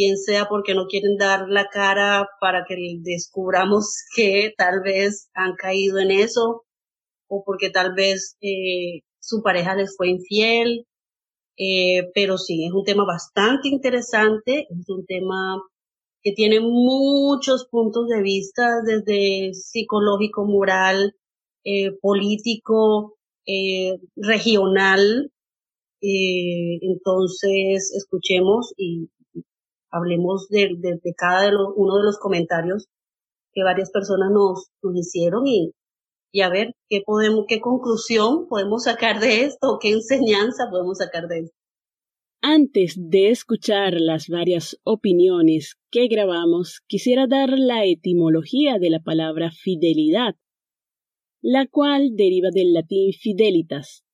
bien 0.00 0.16
sea 0.16 0.46
porque 0.48 0.74
no 0.74 0.86
quieren 0.86 1.16
dar 1.18 1.48
la 1.48 1.66
cara 1.68 2.26
para 2.40 2.64
que 2.66 2.74
descubramos 3.00 4.04
que 4.16 4.54
tal 4.56 4.80
vez 4.82 5.28
han 5.34 5.54
caído 5.56 5.98
en 5.98 6.10
eso 6.10 6.64
o 7.28 7.44
porque 7.44 7.70
tal 7.70 7.94
vez 7.94 8.36
eh, 8.40 9.02
su 9.20 9.42
pareja 9.42 9.74
les 9.76 9.94
fue 9.96 10.08
infiel. 10.08 10.86
Eh, 11.62 12.10
pero 12.14 12.38
sí, 12.38 12.64
es 12.64 12.72
un 12.72 12.84
tema 12.84 13.04
bastante 13.04 13.68
interesante, 13.68 14.66
es 14.70 14.88
un 14.88 15.04
tema 15.04 15.60
que 16.22 16.32
tiene 16.32 16.60
muchos 16.60 17.66
puntos 17.70 18.08
de 18.08 18.22
vista, 18.22 18.80
desde 18.82 19.52
psicológico, 19.52 20.46
moral, 20.46 21.14
eh, 21.64 21.92
político, 22.00 23.18
regional. 24.16 25.30
Entonces, 26.00 27.92
escuchemos 27.94 28.72
y, 28.78 29.10
hablemos 29.90 30.48
de, 30.48 30.78
cada 31.16 31.50
uno 31.76 31.98
de 31.98 32.04
los 32.04 32.18
comentarios 32.18 32.86
que 33.52 33.64
varias 33.64 33.90
personas 33.90 34.30
nos, 34.30 34.70
nos 34.82 34.96
hicieron 34.96 35.46
y, 35.46 35.72
y 36.32 36.42
a 36.42 36.48
ver 36.48 36.74
qué 36.88 37.02
podemos, 37.04 37.44
qué 37.48 37.60
conclusión 37.60 38.46
podemos 38.48 38.84
sacar 38.84 39.20
de 39.20 39.44
esto, 39.44 39.78
qué 39.80 39.90
enseñanza 39.90 40.68
podemos 40.70 40.98
sacar 40.98 41.26
de 41.26 41.40
esto. 41.40 41.56
Antes 42.42 42.94
de 42.96 43.30
escuchar 43.30 44.00
las 44.00 44.28
varias 44.28 44.78
opiniones 44.82 45.76
que 45.90 46.08
grabamos, 46.08 46.80
quisiera 46.86 47.26
dar 47.26 47.50
la 47.58 47.84
etimología 47.84 48.78
de 48.78 48.88
la 48.88 49.00
palabra 49.00 49.50
fidelidad, 49.50 50.36
la 51.42 51.66
cual 51.66 52.16
deriva 52.16 52.48
del 52.50 52.72
latín 52.72 53.12
fidelitas, 53.12 54.04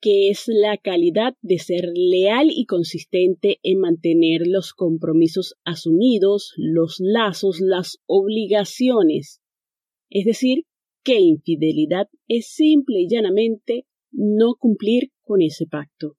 que 0.00 0.28
es 0.28 0.44
la 0.46 0.76
calidad 0.76 1.34
de 1.40 1.58
ser 1.58 1.90
leal 1.94 2.48
y 2.50 2.66
consistente 2.66 3.58
en 3.62 3.80
mantener 3.80 4.42
los 4.46 4.72
compromisos 4.72 5.54
asumidos, 5.64 6.52
los 6.56 6.96
lazos, 6.98 7.60
las 7.60 7.98
obligaciones. 8.06 9.40
Es 10.10 10.24
decir, 10.24 10.64
que 11.02 11.20
infidelidad 11.20 12.08
es 12.28 12.48
simple 12.48 13.00
y 13.00 13.08
llanamente 13.08 13.86
no 14.12 14.54
cumplir 14.58 15.10
con 15.22 15.40
ese 15.42 15.66
pacto. 15.66 16.16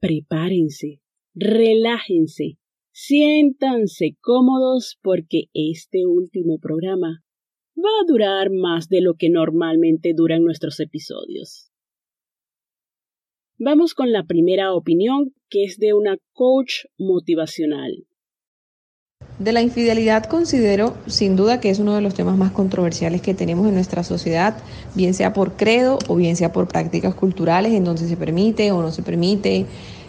Prepárense, 0.00 1.00
relájense, 1.34 2.58
siéntanse 2.92 4.16
cómodos 4.20 4.98
porque 5.02 5.44
este 5.54 6.06
último 6.06 6.58
programa 6.58 7.24
va 7.76 7.90
a 8.00 8.06
durar 8.06 8.50
más 8.50 8.88
de 8.88 9.00
lo 9.00 9.14
que 9.14 9.28
normalmente 9.28 10.12
duran 10.14 10.44
nuestros 10.44 10.80
episodios. 10.80 11.70
Vamos 13.58 13.94
con 13.94 14.12
la 14.12 14.24
primera 14.24 14.74
opinión, 14.74 15.32
que 15.48 15.64
es 15.64 15.78
de 15.78 15.94
una 15.94 16.18
coach 16.34 16.84
motivacional. 16.98 18.04
De 19.38 19.52
la 19.52 19.62
infidelidad 19.62 20.24
considero 20.24 20.94
sin 21.06 21.36
duda 21.36 21.58
que 21.58 21.70
es 21.70 21.78
uno 21.78 21.94
de 21.94 22.02
los 22.02 22.12
temas 22.12 22.36
más 22.36 22.52
controversiales 22.52 23.22
que 23.22 23.32
tenemos 23.32 23.66
en 23.66 23.72
nuestra 23.72 24.04
sociedad, 24.04 24.58
bien 24.94 25.14
sea 25.14 25.32
por 25.32 25.56
credo 25.56 25.98
o 26.06 26.16
bien 26.16 26.36
sea 26.36 26.52
por 26.52 26.68
prácticas 26.68 27.14
culturales 27.14 27.72
en 27.72 27.84
donde 27.84 28.06
se 28.06 28.16
permite 28.18 28.72
o 28.72 28.82
no 28.82 28.92
se 28.92 29.02
permite, 29.02 29.64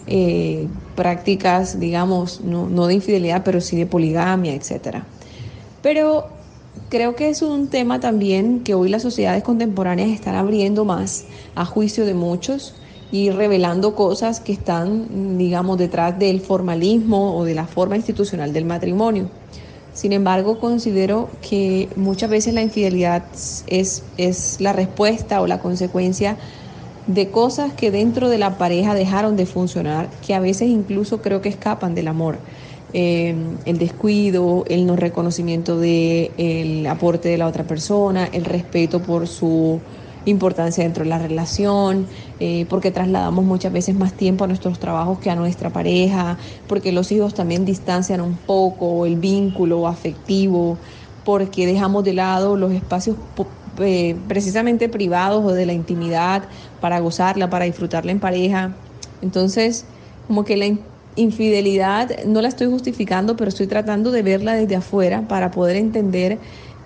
eh, 0.07 0.67
prácticas, 0.97 1.79
digamos, 1.79 2.41
no, 2.41 2.67
no 2.67 2.87
de 2.87 2.95
infidelidad, 2.95 3.43
pero 3.45 3.61
sí 3.61 3.77
de 3.77 3.85
poligamia, 3.85 4.55
etc. 4.55 5.03
Pero 5.81 6.27
creo 6.89 7.15
que 7.15 7.29
es 7.29 7.41
un 7.41 7.69
tema 7.69 8.01
también 8.01 8.61
que 8.65 8.73
hoy 8.73 8.89
las 8.89 9.03
sociedades 9.03 9.43
contemporáneas 9.43 10.09
están 10.09 10.35
abriendo 10.35 10.83
más 10.83 11.23
a 11.55 11.63
juicio 11.63 12.05
de 12.05 12.13
muchos 12.13 12.75
y 13.11 13.29
revelando 13.29 13.95
cosas 13.95 14.39
que 14.39 14.51
están, 14.51 15.37
digamos, 15.37 15.77
detrás 15.77 16.17
del 16.19 16.41
formalismo 16.41 17.37
o 17.37 17.45
de 17.45 17.55
la 17.55 17.65
forma 17.65 17.95
institucional 17.95 18.53
del 18.53 18.65
matrimonio. 18.65 19.29
Sin 19.93 20.13
embargo, 20.13 20.59
considero 20.59 21.29
que 21.41 21.89
muchas 21.95 22.29
veces 22.29 22.53
la 22.53 22.61
infidelidad 22.61 23.23
es, 23.67 24.03
es 24.17 24.57
la 24.59 24.73
respuesta 24.73 25.41
o 25.41 25.47
la 25.47 25.59
consecuencia 25.59 26.37
de 27.07 27.31
cosas 27.31 27.73
que 27.73 27.89
dentro 27.89 28.29
de 28.29 28.37
la 28.37 28.57
pareja 28.57 28.93
dejaron 28.93 29.37
de 29.37 29.45
funcionar, 29.45 30.09
que 30.25 30.35
a 30.35 30.39
veces 30.39 30.67
incluso 30.67 31.21
creo 31.21 31.41
que 31.41 31.49
escapan 31.49 31.95
del 31.95 32.09
amor. 32.09 32.37
Eh, 32.93 33.35
el 33.65 33.77
descuido, 33.79 34.65
el 34.67 34.85
no 34.85 34.95
reconocimiento 34.95 35.79
del 35.79 36.85
aporte 36.87 37.29
de 37.29 37.37
la 37.37 37.47
otra 37.47 37.63
persona, 37.63 38.29
el 38.31 38.45
respeto 38.45 39.01
por 39.01 39.27
su 39.27 39.79
importancia 40.29 40.83
dentro 40.83 41.03
de 41.03 41.09
la 41.09 41.19
relación, 41.19 42.07
eh, 42.39 42.65
porque 42.69 42.91
trasladamos 42.91 43.45
muchas 43.45 43.71
veces 43.71 43.95
más 43.95 44.13
tiempo 44.13 44.43
a 44.43 44.47
nuestros 44.47 44.79
trabajos 44.79 45.19
que 45.19 45.29
a 45.29 45.35
nuestra 45.35 45.69
pareja, 45.69 46.37
porque 46.67 46.91
los 46.91 47.11
hijos 47.11 47.33
también 47.33 47.65
distancian 47.65 48.21
un 48.21 48.35
poco 48.35 49.05
el 49.05 49.15
vínculo 49.15 49.87
afectivo, 49.87 50.77
porque 51.23 51.65
dejamos 51.65 52.03
de 52.03 52.13
lado 52.13 52.55
los 52.55 52.71
espacios 52.71 53.17
eh, 53.79 54.15
precisamente 54.27 54.89
privados 54.89 55.45
o 55.45 55.51
de 55.51 55.65
la 55.65 55.73
intimidad 55.73 56.43
para 56.81 56.99
gozarla, 56.99 57.49
para 57.49 57.65
disfrutarla 57.65 58.11
en 58.11 58.19
pareja. 58.19 58.71
Entonces, 59.21 59.85
como 60.27 60.45
que 60.45 60.57
la 60.57 60.65
infidelidad 61.15 62.23
no 62.25 62.41
la 62.41 62.47
estoy 62.47 62.67
justificando, 62.67 63.35
pero 63.35 63.49
estoy 63.49 63.67
tratando 63.67 64.11
de 64.11 64.21
verla 64.21 64.53
desde 64.53 64.75
afuera 64.75 65.27
para 65.27 65.51
poder 65.51 65.75
entender 65.75 66.37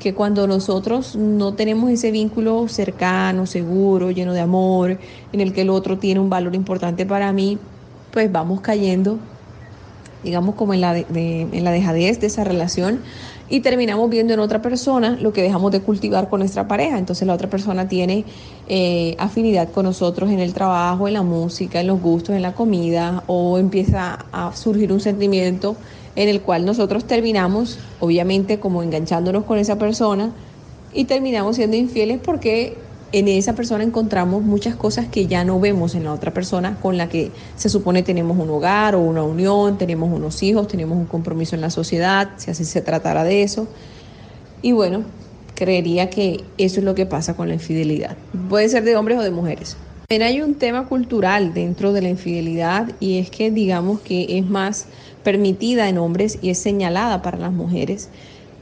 que 0.01 0.13
cuando 0.15 0.47
nosotros 0.47 1.15
no 1.15 1.53
tenemos 1.53 1.91
ese 1.91 2.11
vínculo 2.11 2.67
cercano, 2.67 3.45
seguro, 3.45 4.09
lleno 4.09 4.33
de 4.33 4.39
amor, 4.39 4.97
en 5.31 5.39
el 5.39 5.53
que 5.53 5.61
el 5.61 5.69
otro 5.69 5.99
tiene 5.99 6.19
un 6.19 6.29
valor 6.29 6.55
importante 6.55 7.05
para 7.05 7.31
mí, 7.31 7.59
pues 8.11 8.31
vamos 8.31 8.61
cayendo, 8.61 9.19
digamos, 10.23 10.55
como 10.55 10.73
en 10.73 10.81
la, 10.81 10.97
en 10.97 11.63
la 11.63 11.71
dejadez 11.71 12.19
de 12.19 12.27
esa 12.27 12.43
relación 12.43 12.99
y 13.47 13.59
terminamos 13.59 14.09
viendo 14.09 14.33
en 14.33 14.39
otra 14.39 14.61
persona 14.61 15.17
lo 15.21 15.33
que 15.33 15.43
dejamos 15.43 15.71
de 15.71 15.81
cultivar 15.81 16.29
con 16.29 16.39
nuestra 16.39 16.67
pareja. 16.67 16.97
Entonces 16.97 17.27
la 17.27 17.33
otra 17.33 17.49
persona 17.49 17.87
tiene 17.87 18.25
eh, 18.67 19.15
afinidad 19.19 19.69
con 19.69 19.85
nosotros 19.85 20.31
en 20.31 20.39
el 20.39 20.53
trabajo, 20.53 21.07
en 21.07 21.13
la 21.13 21.21
música, 21.21 21.81
en 21.81 21.87
los 21.87 22.01
gustos, 22.01 22.35
en 22.35 22.41
la 22.41 22.53
comida, 22.53 23.23
o 23.27 23.57
empieza 23.59 24.25
a 24.31 24.55
surgir 24.55 24.91
un 24.91 25.01
sentimiento 25.01 25.75
en 26.15 26.29
el 26.29 26.41
cual 26.41 26.65
nosotros 26.65 27.05
terminamos, 27.05 27.79
obviamente, 27.99 28.59
como 28.59 28.83
enganchándonos 28.83 29.45
con 29.45 29.57
esa 29.57 29.77
persona 29.77 30.31
y 30.93 31.05
terminamos 31.05 31.55
siendo 31.55 31.77
infieles 31.77 32.19
porque 32.21 32.77
en 33.13 33.27
esa 33.27 33.53
persona 33.53 33.83
encontramos 33.83 34.41
muchas 34.41 34.75
cosas 34.75 35.07
que 35.07 35.27
ya 35.27 35.43
no 35.43 35.59
vemos 35.59 35.95
en 35.95 36.05
la 36.05 36.13
otra 36.13 36.33
persona 36.33 36.77
con 36.81 36.97
la 36.97 37.09
que 37.09 37.31
se 37.55 37.69
supone 37.69 38.03
tenemos 38.03 38.37
un 38.37 38.49
hogar 38.49 38.95
o 38.95 39.01
una 39.01 39.23
unión, 39.23 39.77
tenemos 39.77 40.11
unos 40.13 40.41
hijos, 40.43 40.67
tenemos 40.67 40.97
un 40.97 41.05
compromiso 41.05 41.55
en 41.55 41.61
la 41.61 41.69
sociedad, 41.69 42.29
si 42.37 42.51
así 42.51 42.63
se 42.63 42.81
tratara 42.81 43.23
de 43.23 43.43
eso. 43.43 43.67
Y 44.61 44.71
bueno, 44.71 45.03
creería 45.55 46.09
que 46.09 46.41
eso 46.57 46.79
es 46.79 46.85
lo 46.85 46.95
que 46.95 47.05
pasa 47.05 47.35
con 47.35 47.49
la 47.49 47.53
infidelidad. 47.53 48.15
Puede 48.49 48.69
ser 48.69 48.83
de 48.83 48.95
hombres 48.95 49.17
o 49.19 49.21
de 49.21 49.31
mujeres. 49.31 49.75
También 50.07 50.27
hay 50.27 50.41
un 50.41 50.55
tema 50.55 50.87
cultural 50.87 51.53
dentro 51.53 51.93
de 51.93 52.01
la 52.01 52.09
infidelidad 52.09 52.91
y 52.99 53.19
es 53.19 53.29
que 53.29 53.51
digamos 53.51 54.01
que 54.01 54.37
es 54.37 54.45
más 54.45 54.87
permitida 55.23 55.89
en 55.89 55.97
hombres 55.97 56.39
y 56.41 56.49
es 56.49 56.57
señalada 56.57 57.21
para 57.21 57.37
las 57.37 57.51
mujeres 57.51 58.09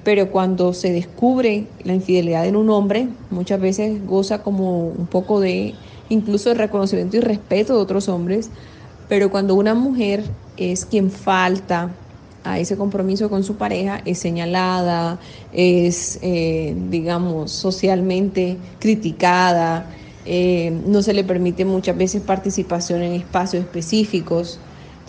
pero 0.03 0.31
cuando 0.31 0.73
se 0.73 0.91
descubre 0.91 1.67
la 1.83 1.93
infidelidad 1.93 2.45
en 2.45 2.55
un 2.55 2.69
hombre, 2.69 3.09
muchas 3.29 3.59
veces 3.59 4.05
goza 4.05 4.41
como 4.43 4.87
un 4.87 5.07
poco 5.07 5.39
de 5.39 5.75
incluso 6.09 6.49
de 6.49 6.55
reconocimiento 6.55 7.17
y 7.17 7.19
respeto 7.19 7.75
de 7.75 7.81
otros 7.81 8.09
hombres, 8.09 8.49
pero 9.07 9.29
cuando 9.29 9.55
una 9.55 9.75
mujer 9.75 10.23
es 10.57 10.85
quien 10.85 11.11
falta 11.11 11.95
a 12.43 12.59
ese 12.59 12.77
compromiso 12.77 13.29
con 13.29 13.43
su 13.43 13.57
pareja, 13.57 14.01
es 14.05 14.19
señalada, 14.19 15.19
es, 15.51 16.17
eh, 16.21 16.75
digamos, 16.89 17.51
socialmente 17.51 18.57
criticada, 18.79 19.91
eh, 20.25 20.71
no 20.85 21.01
se 21.03 21.13
le 21.13 21.23
permite 21.23 21.65
muchas 21.65 21.97
veces 21.97 22.21
participación 22.21 23.01
en 23.01 23.13
espacios 23.13 23.63
específicos. 23.63 24.59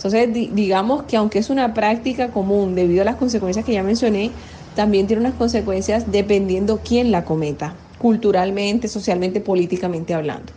Entonces, 0.03 0.55
digamos 0.55 1.03
que 1.03 1.15
aunque 1.15 1.37
es 1.37 1.51
una 1.51 1.75
práctica 1.75 2.31
común 2.31 2.73
debido 2.73 3.03
a 3.03 3.05
las 3.05 3.17
consecuencias 3.17 3.63
que 3.63 3.73
ya 3.73 3.83
mencioné, 3.83 4.31
también 4.75 5.05
tiene 5.05 5.21
unas 5.21 5.35
consecuencias 5.35 6.11
dependiendo 6.11 6.79
quién 6.83 7.11
la 7.11 7.23
cometa, 7.23 7.75
culturalmente, 7.99 8.87
socialmente, 8.87 9.41
políticamente 9.41 10.15
hablando. 10.15 10.53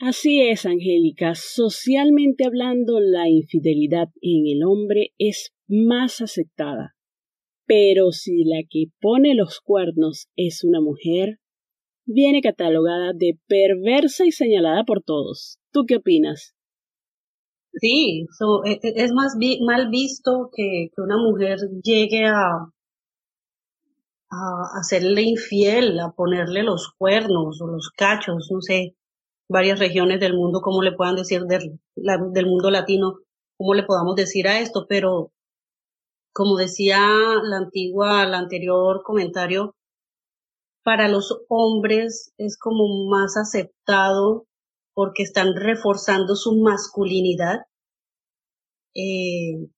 Así 0.00 0.40
es, 0.40 0.66
Angélica. 0.66 1.36
Socialmente 1.36 2.46
hablando, 2.46 2.98
la 2.98 3.28
infidelidad 3.28 4.08
en 4.20 4.48
el 4.48 4.64
hombre 4.64 5.12
es 5.18 5.52
más 5.68 6.20
aceptada. 6.20 6.96
Pero 7.64 8.10
si 8.10 8.42
la 8.42 8.64
que 8.68 8.86
pone 9.00 9.36
los 9.36 9.60
cuernos 9.60 10.26
es 10.34 10.64
una 10.64 10.80
mujer, 10.80 11.38
viene 12.06 12.40
catalogada 12.40 13.12
de 13.14 13.38
perversa 13.46 14.26
y 14.26 14.32
señalada 14.32 14.82
por 14.82 15.04
todos. 15.04 15.58
¿Tú 15.70 15.84
qué 15.86 15.98
opinas? 15.98 16.56
Sí, 17.80 18.26
e, 18.64 18.72
e, 18.82 18.92
es 19.04 19.12
más 19.12 19.36
mal 19.66 19.88
visto 19.90 20.50
que, 20.54 20.88
que, 20.94 21.02
una 21.02 21.16
mujer 21.16 21.58
llegue 21.82 22.26
a, 22.26 22.68
a 24.30 24.78
hacerle 24.80 25.22
infiel, 25.22 25.98
a 26.00 26.12
ponerle 26.12 26.62
los 26.62 26.92
cuernos 26.98 27.60
o 27.60 27.66
los 27.66 27.90
cachos, 27.90 28.48
no 28.50 28.60
sé, 28.60 28.96
varias 29.48 29.78
regiones 29.78 30.20
del 30.20 30.34
mundo, 30.34 30.60
como 30.62 30.82
le 30.82 30.92
puedan 30.92 31.16
decir 31.16 31.42
del, 31.42 31.78
del 31.96 32.46
mundo 32.46 32.70
latino, 32.70 33.18
cómo 33.56 33.74
le 33.74 33.84
podamos 33.84 34.16
decir 34.16 34.48
a 34.48 34.60
esto, 34.60 34.86
pero 34.88 35.32
como 36.32 36.56
decía 36.56 36.98
la 37.42 37.58
antigua, 37.58 38.24
el 38.24 38.34
anterior 38.34 39.02
comentario, 39.04 39.76
para 40.82 41.08
los 41.08 41.42
hombres 41.48 42.32
es 42.38 42.58
como 42.58 43.06
más 43.08 43.36
aceptado 43.36 44.46
porque 44.94 45.22
están 45.22 45.54
reforzando 45.54 46.36
su 46.36 46.60
masculinidad, 46.60 47.60
eh, 48.94 49.68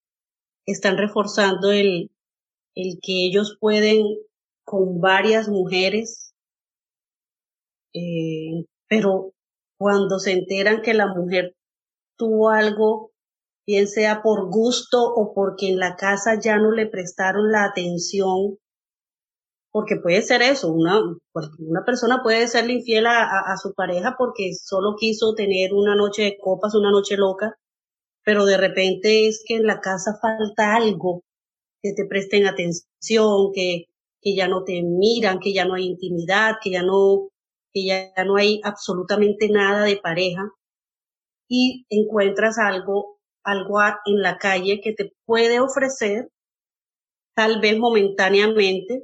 están 0.66 0.98
reforzando 0.98 1.70
el, 1.70 2.10
el 2.74 2.98
que 3.00 3.26
ellos 3.26 3.56
pueden 3.60 4.04
con 4.64 5.00
varias 5.00 5.48
mujeres, 5.48 6.34
eh, 7.92 8.66
pero 8.88 9.32
cuando 9.78 10.18
se 10.18 10.32
enteran 10.32 10.82
que 10.82 10.94
la 10.94 11.06
mujer 11.06 11.54
tuvo 12.16 12.50
algo, 12.50 13.12
bien 13.66 13.86
sea 13.88 14.22
por 14.22 14.50
gusto 14.50 15.02
o 15.02 15.32
porque 15.34 15.68
en 15.68 15.78
la 15.78 15.96
casa 15.96 16.38
ya 16.40 16.56
no 16.56 16.70
le 16.70 16.86
prestaron 16.86 17.50
la 17.50 17.64
atención 17.64 18.58
porque 19.74 19.96
puede 19.96 20.22
ser 20.22 20.40
eso, 20.40 20.70
una, 20.70 21.00
una 21.58 21.84
persona 21.84 22.20
puede 22.22 22.46
serle 22.46 22.74
infiel 22.74 23.08
a, 23.08 23.24
a, 23.24 23.56
su 23.56 23.74
pareja 23.74 24.14
porque 24.16 24.54
solo 24.54 24.94
quiso 24.96 25.34
tener 25.34 25.74
una 25.74 25.96
noche 25.96 26.22
de 26.22 26.38
copas, 26.40 26.76
una 26.76 26.92
noche 26.92 27.16
loca, 27.16 27.56
pero 28.22 28.46
de 28.46 28.56
repente 28.56 29.26
es 29.26 29.42
que 29.44 29.56
en 29.56 29.66
la 29.66 29.80
casa 29.80 30.16
falta 30.22 30.76
algo, 30.76 31.22
que 31.82 31.92
te 31.92 32.06
presten 32.06 32.46
atención, 32.46 33.50
que, 33.52 33.86
que 34.20 34.36
ya 34.36 34.46
no 34.46 34.62
te 34.62 34.80
miran, 34.84 35.40
que 35.40 35.52
ya 35.52 35.64
no 35.64 35.74
hay 35.74 35.86
intimidad, 35.86 36.58
que 36.62 36.70
ya 36.70 36.84
no, 36.84 37.30
que 37.72 37.84
ya 37.84 38.24
no 38.24 38.36
hay 38.36 38.60
absolutamente 38.62 39.48
nada 39.48 39.82
de 39.82 39.96
pareja 39.96 40.52
y 41.48 41.84
encuentras 41.90 42.58
algo, 42.58 43.18
algo 43.42 43.80
en 44.06 44.22
la 44.22 44.38
calle 44.38 44.80
que 44.80 44.92
te 44.92 45.12
puede 45.26 45.58
ofrecer, 45.58 46.28
tal 47.34 47.60
vez 47.60 47.76
momentáneamente, 47.76 49.02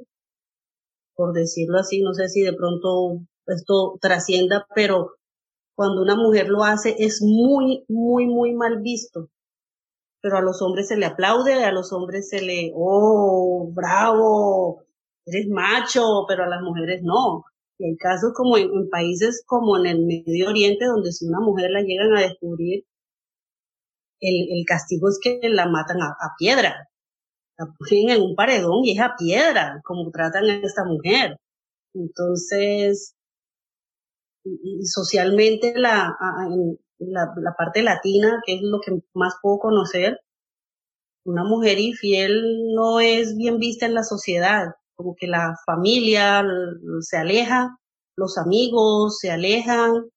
por 1.21 1.33
decirlo 1.33 1.77
así, 1.77 2.01
no 2.01 2.15
sé 2.15 2.29
si 2.29 2.41
de 2.41 2.53
pronto 2.53 3.19
esto 3.45 3.99
trascienda, 4.01 4.65
pero 4.73 5.11
cuando 5.75 6.01
una 6.01 6.15
mujer 6.15 6.49
lo 6.49 6.63
hace 6.63 6.95
es 6.97 7.21
muy, 7.21 7.85
muy, 7.87 8.25
muy 8.25 8.53
mal 8.55 8.81
visto. 8.81 9.29
Pero 10.19 10.37
a 10.37 10.41
los 10.41 10.63
hombres 10.63 10.87
se 10.87 10.97
le 10.97 11.05
aplaude, 11.05 11.63
a 11.63 11.71
los 11.71 11.93
hombres 11.93 12.27
se 12.29 12.41
le, 12.41 12.71
oh, 12.73 13.69
bravo, 13.71 14.81
eres 15.23 15.45
macho, 15.47 16.25
pero 16.27 16.43
a 16.43 16.47
las 16.47 16.63
mujeres 16.63 17.01
no. 17.03 17.43
Y 17.77 17.85
hay 17.85 17.97
casos 17.97 18.31
como 18.35 18.57
en, 18.57 18.89
países 18.89 19.43
como 19.45 19.77
en 19.77 19.85
el 19.85 20.03
Medio 20.03 20.49
Oriente, 20.49 20.85
donde 20.85 21.11
si 21.11 21.27
una 21.27 21.39
mujer 21.39 21.69
la 21.69 21.81
llegan 21.81 22.17
a 22.17 22.21
descubrir, 22.21 22.85
el, 24.19 24.57
el 24.57 24.65
castigo 24.65 25.07
es 25.07 25.19
que 25.21 25.39
la 25.49 25.67
matan 25.67 26.01
a, 26.01 26.07
a 26.07 26.33
piedra 26.39 26.90
la 27.65 28.13
en 28.15 28.21
un 28.21 28.35
paredón 28.35 28.83
y 28.83 28.91
es 28.91 28.99
a 28.99 29.15
piedra, 29.17 29.81
como 29.83 30.11
tratan 30.11 30.45
a 30.45 30.55
esta 30.55 30.83
mujer. 30.83 31.37
Entonces, 31.93 33.15
socialmente 34.83 35.73
la, 35.75 36.15
la, 36.99 37.33
la 37.35 37.53
parte 37.57 37.83
latina, 37.83 38.41
que 38.45 38.55
es 38.55 38.61
lo 38.61 38.79
que 38.79 39.01
más 39.13 39.35
puedo 39.41 39.59
conocer, 39.59 40.19
una 41.23 41.43
mujer 41.43 41.79
infiel 41.79 42.73
no 42.73 42.99
es 42.99 43.37
bien 43.37 43.59
vista 43.59 43.85
en 43.85 43.93
la 43.93 44.03
sociedad, 44.03 44.73
como 44.95 45.15
que 45.15 45.27
la 45.27 45.55
familia 45.65 46.43
se 47.01 47.17
aleja, 47.17 47.77
los 48.15 48.37
amigos 48.37 49.19
se 49.19 49.31
alejan 49.31 50.09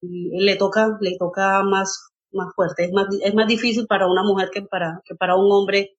y 0.00 0.44
le 0.44 0.56
toca, 0.56 0.96
le 1.00 1.16
toca 1.18 1.62
más, 1.64 2.10
más 2.32 2.54
fuerte, 2.54 2.84
es 2.84 2.92
más, 2.92 3.06
es 3.22 3.34
más 3.34 3.48
difícil 3.48 3.86
para 3.86 4.06
una 4.06 4.22
mujer 4.22 4.50
que 4.52 4.62
para, 4.62 5.00
que 5.04 5.14
para 5.14 5.36
un 5.36 5.50
hombre 5.50 5.96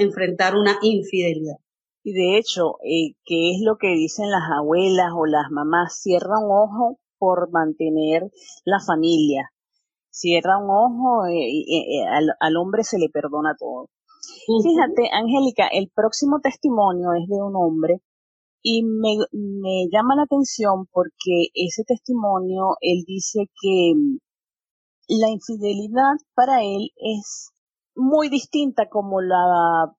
enfrentar 0.00 0.54
una 0.56 0.78
infidelidad. 0.82 1.56
Y 2.02 2.12
de 2.12 2.38
hecho, 2.38 2.76
eh, 2.82 3.14
¿qué 3.24 3.52
es 3.52 3.60
lo 3.60 3.76
que 3.76 3.88
dicen 3.88 4.30
las 4.30 4.50
abuelas 4.50 5.12
o 5.14 5.26
las 5.26 5.50
mamás? 5.50 6.00
Cierra 6.00 6.38
un 6.38 6.50
ojo 6.50 6.98
por 7.18 7.50
mantener 7.50 8.30
la 8.64 8.80
familia. 8.80 9.52
Cierra 10.10 10.58
un 10.58 10.70
ojo, 10.70 11.26
eh, 11.26 11.48
y, 11.50 12.00
eh, 12.00 12.06
al, 12.40 12.56
hombre 12.56 12.82
se 12.84 12.98
le 12.98 13.10
perdona 13.10 13.54
todo. 13.58 13.88
Fíjate, 14.46 15.10
Angélica, 15.12 15.68
el 15.68 15.90
próximo 15.94 16.40
testimonio 16.40 17.12
es 17.14 17.26
de 17.28 17.36
un 17.42 17.56
hombre 17.56 18.00
Y 18.62 18.82
me, 18.82 19.16
me 19.32 19.88
llama 19.90 20.14
la 20.16 20.22
atención 20.24 20.86
porque 20.92 21.48
ese 21.54 21.84
testimonio, 21.84 22.76
él 22.80 23.04
dice 23.06 23.46
que 23.60 23.94
la 25.08 25.28
infidelidad 25.28 26.16
para 26.34 26.62
él 26.62 26.90
es 26.96 27.50
muy 28.00 28.28
distinta 28.28 28.88
como 28.88 29.20
la 29.20 29.94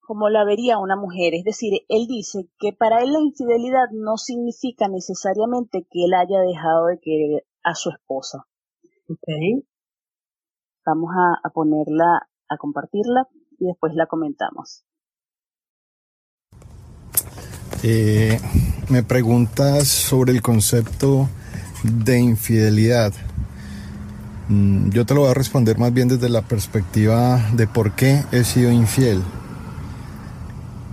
como 0.00 0.28
la 0.28 0.44
vería 0.44 0.78
una 0.78 0.96
mujer. 0.96 1.34
Es 1.34 1.44
decir, 1.44 1.72
él 1.88 2.06
dice 2.08 2.48
que 2.58 2.72
para 2.72 3.00
él 3.00 3.12
la 3.12 3.20
infidelidad 3.20 3.90
no 3.92 4.16
significa 4.16 4.88
necesariamente 4.88 5.86
que 5.88 6.04
él 6.04 6.14
haya 6.14 6.40
dejado 6.40 6.86
de 6.86 6.98
querer 7.00 7.46
a 7.62 7.74
su 7.74 7.90
esposa. 7.90 8.46
Okay. 9.08 9.62
Vamos 10.84 11.10
a, 11.16 11.46
a 11.46 11.50
ponerla, 11.50 12.28
a 12.48 12.56
compartirla 12.56 13.28
y 13.58 13.66
después 13.66 13.94
la 13.94 14.06
comentamos. 14.06 14.84
Eh, 17.82 18.38
me 18.90 19.02
preguntas 19.02 19.88
sobre 19.88 20.32
el 20.32 20.42
concepto 20.42 21.28
de 21.84 22.18
infidelidad. 22.18 23.12
Mm, 24.50 24.90
yo 24.90 25.06
te 25.06 25.14
lo 25.14 25.20
voy 25.20 25.30
a 25.30 25.34
responder 25.34 25.78
más 25.78 25.94
bien 25.94 26.08
desde 26.08 26.28
la 26.28 26.42
perspectiva 26.42 27.40
de 27.52 27.68
por 27.68 27.92
qué 27.92 28.24
he 28.32 28.42
sido 28.42 28.72
infiel. 28.72 29.22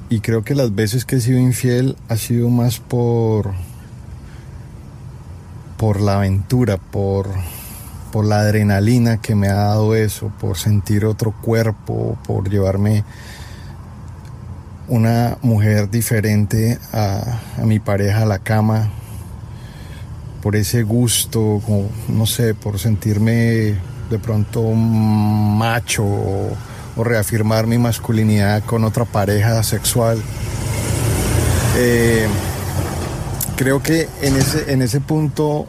Y 0.09 0.19
creo 0.19 0.43
que 0.43 0.53
las 0.53 0.75
veces 0.75 1.05
que 1.05 1.15
he 1.15 1.21
sido 1.21 1.39
infiel 1.39 1.97
ha 2.07 2.17
sido 2.17 2.49
más 2.49 2.79
por 2.79 3.53
por 5.77 6.01
la 6.01 6.17
aventura, 6.17 6.77
por 6.77 7.29
por 8.11 8.25
la 8.25 8.41
adrenalina 8.41 9.21
que 9.21 9.33
me 9.33 9.47
ha 9.47 9.55
dado 9.55 9.95
eso, 9.95 10.31
por 10.39 10.57
sentir 10.57 11.03
otro 11.05 11.31
cuerpo, 11.41 12.15
por 12.27 12.51
llevarme 12.51 13.03
una 14.87 15.39
mujer 15.41 15.89
diferente 15.89 16.77
a, 16.93 17.41
mi 17.63 17.79
pareja 17.79 18.21
a 18.21 18.25
la 18.25 18.37
cama, 18.37 18.91
por 20.41 20.55
ese 20.55 20.83
gusto, 20.83 21.61
como, 21.65 21.89
no 22.07 22.25
sé, 22.25 22.53
por 22.53 22.79
sentirme 22.79 23.75
de 24.09 24.19
pronto 24.19 24.63
macho 24.71 26.03
o, 26.05 26.57
reafirmar 26.97 27.67
mi 27.67 27.77
masculinidad 27.77 28.63
con 28.63 28.83
otra 28.83 29.05
pareja 29.05 29.61
sexual. 29.61 30.19
Eh, 31.77 32.27
creo 33.55 33.83
que 33.83 34.09
en 34.23 34.35
ese, 34.35 34.71
en 34.71 34.81
ese 34.81 34.99
punto 34.99 35.67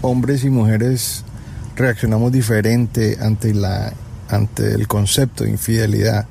hombres 0.00 0.42
y 0.44 0.48
mujeres 0.48 1.24
reaccionamos 1.76 2.32
diferente 2.32 3.18
ante, 3.20 3.52
la, 3.52 3.92
ante 4.28 4.72
el 4.74 4.88
concepto 4.88 5.44
de 5.44 5.50
infidelidad. 5.50 6.26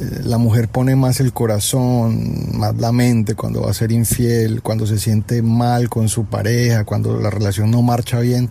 Eh, 0.00 0.20
la 0.24 0.38
mujer 0.38 0.68
pone 0.68 0.96
más 0.96 1.20
el 1.20 1.32
corazón, 1.32 2.58
más 2.58 2.74
la 2.76 2.90
mente 2.90 3.34
cuando 3.34 3.62
va 3.62 3.70
a 3.70 3.74
ser 3.74 3.92
infiel, 3.92 4.60
cuando 4.62 4.86
se 4.86 4.98
siente 4.98 5.42
mal 5.42 5.88
con 5.88 6.08
su 6.08 6.24
pareja, 6.24 6.84
cuando 6.84 7.20
la 7.20 7.30
relación 7.30 7.70
no 7.70 7.82
marcha 7.82 8.18
bien, 8.18 8.50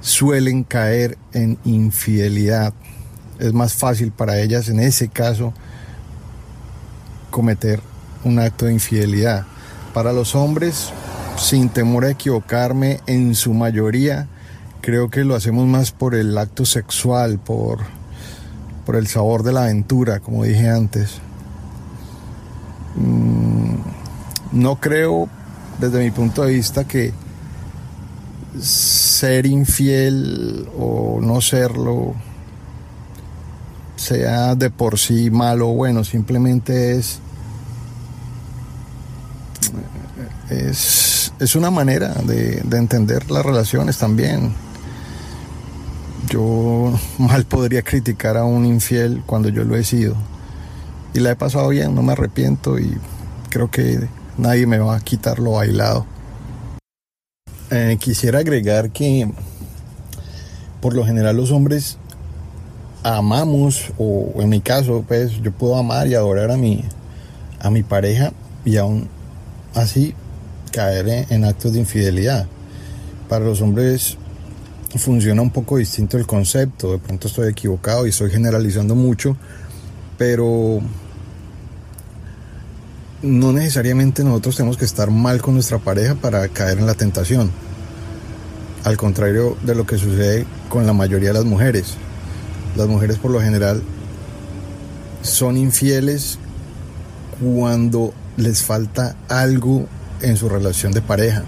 suelen 0.00 0.64
caer 0.64 1.18
en 1.32 1.58
infidelidad. 1.64 2.72
Es 3.38 3.52
más 3.52 3.74
fácil 3.74 4.12
para 4.12 4.40
ellas 4.40 4.68
en 4.68 4.80
ese 4.80 5.08
caso 5.08 5.52
cometer 7.30 7.80
un 8.24 8.38
acto 8.38 8.66
de 8.66 8.72
infidelidad. 8.72 9.44
Para 9.92 10.12
los 10.12 10.34
hombres, 10.34 10.92
sin 11.36 11.68
temor 11.68 12.04
a 12.04 12.10
equivocarme, 12.10 13.00
en 13.06 13.34
su 13.34 13.52
mayoría, 13.52 14.28
creo 14.80 15.10
que 15.10 15.24
lo 15.24 15.34
hacemos 15.34 15.66
más 15.66 15.92
por 15.92 16.14
el 16.14 16.36
acto 16.38 16.64
sexual, 16.64 17.38
por 17.38 17.80
por 18.84 18.96
el 18.96 19.06
sabor 19.06 19.42
de 19.42 19.52
la 19.52 19.64
aventura, 19.64 20.20
como 20.20 20.44
dije 20.44 20.68
antes. 20.68 21.20
Mm, 22.96 23.76
no 24.52 24.76
creo, 24.76 25.28
desde 25.80 26.02
mi 26.02 26.10
punto 26.10 26.42
de 26.42 26.54
vista, 26.54 26.84
que 26.84 27.12
ser 28.60 29.46
infiel 29.46 30.68
o 30.78 31.18
no 31.20 31.40
serlo 31.40 32.14
sea 33.96 34.54
de 34.54 34.70
por 34.70 34.98
sí 34.98 35.30
malo 35.30 35.70
o 35.70 35.74
bueno, 35.74 36.04
simplemente 36.04 36.96
es, 36.96 37.20
es, 40.50 41.56
una 41.56 41.70
manera 41.70 42.14
de, 42.24 42.60
de 42.62 42.76
entender 42.76 43.30
las 43.30 43.44
relaciones 43.44 43.98
también 43.98 44.52
yo 46.28 46.92
mal 47.18 47.44
podría 47.44 47.82
criticar 47.82 48.36
a 48.36 48.44
un 48.44 48.64
infiel 48.64 49.22
cuando 49.26 49.48
yo 49.48 49.64
lo 49.64 49.76
he 49.76 49.84
sido. 49.84 50.16
Y 51.14 51.20
la 51.20 51.30
he 51.30 51.36
pasado 51.36 51.68
bien, 51.68 51.94
no 51.94 52.02
me 52.02 52.12
arrepiento 52.12 52.78
y 52.78 52.96
creo 53.50 53.70
que 53.70 54.08
nadie 54.36 54.66
me 54.66 54.78
va 54.78 54.96
a 54.96 55.00
quitar 55.00 55.38
lo 55.38 55.52
bailado. 55.52 56.06
Eh, 57.70 57.96
quisiera 58.00 58.40
agregar 58.40 58.90
que 58.90 59.30
por 60.80 60.94
lo 60.94 61.04
general 61.04 61.36
los 61.36 61.50
hombres 61.50 61.98
amamos, 63.02 63.92
o 63.98 64.32
en 64.40 64.48
mi 64.48 64.60
caso, 64.60 65.04
pues 65.06 65.40
yo 65.42 65.52
puedo 65.52 65.76
amar 65.76 66.08
y 66.08 66.14
adorar 66.14 66.50
a 66.50 66.56
mi, 66.56 66.84
a 67.60 67.70
mi 67.70 67.82
pareja 67.82 68.32
y 68.64 68.76
aún 68.76 69.08
así 69.74 70.14
caer 70.72 71.26
en 71.30 71.44
actos 71.44 71.74
de 71.74 71.80
infidelidad. 71.80 72.46
Para 73.28 73.44
los 73.44 73.60
hombres 73.60 74.18
funciona 74.98 75.42
un 75.42 75.50
poco 75.50 75.78
distinto 75.78 76.16
el 76.16 76.26
concepto. 76.26 76.92
De 76.92 76.98
pronto 76.98 77.28
estoy 77.28 77.48
equivocado 77.48 78.06
y 78.06 78.10
estoy 78.10 78.30
generalizando 78.30 78.94
mucho, 78.94 79.36
pero 80.18 80.80
no 83.22 83.52
necesariamente 83.52 84.22
nosotros 84.22 84.56
tenemos 84.56 84.76
que 84.76 84.84
estar 84.84 85.10
mal 85.10 85.40
con 85.40 85.54
nuestra 85.54 85.78
pareja 85.78 86.14
para 86.14 86.46
caer 86.48 86.78
en 86.78 86.86
la 86.86 86.94
tentación. 86.94 87.50
Al 88.84 88.96
contrario 88.96 89.56
de 89.62 89.74
lo 89.74 89.86
que 89.86 89.96
sucede 89.96 90.46
con 90.68 90.86
la 90.86 90.92
mayoría 90.92 91.28
de 91.28 91.34
las 91.34 91.44
mujeres. 91.44 91.94
Las 92.76 92.86
mujeres 92.86 93.18
por 93.18 93.30
lo 93.30 93.40
general 93.40 93.82
son 95.22 95.56
infieles 95.56 96.38
cuando 97.40 98.12
les 98.36 98.62
falta 98.62 99.16
algo 99.28 99.86
en 100.20 100.36
su 100.36 100.48
relación 100.48 100.92
de 100.92 101.00
pareja. 101.00 101.44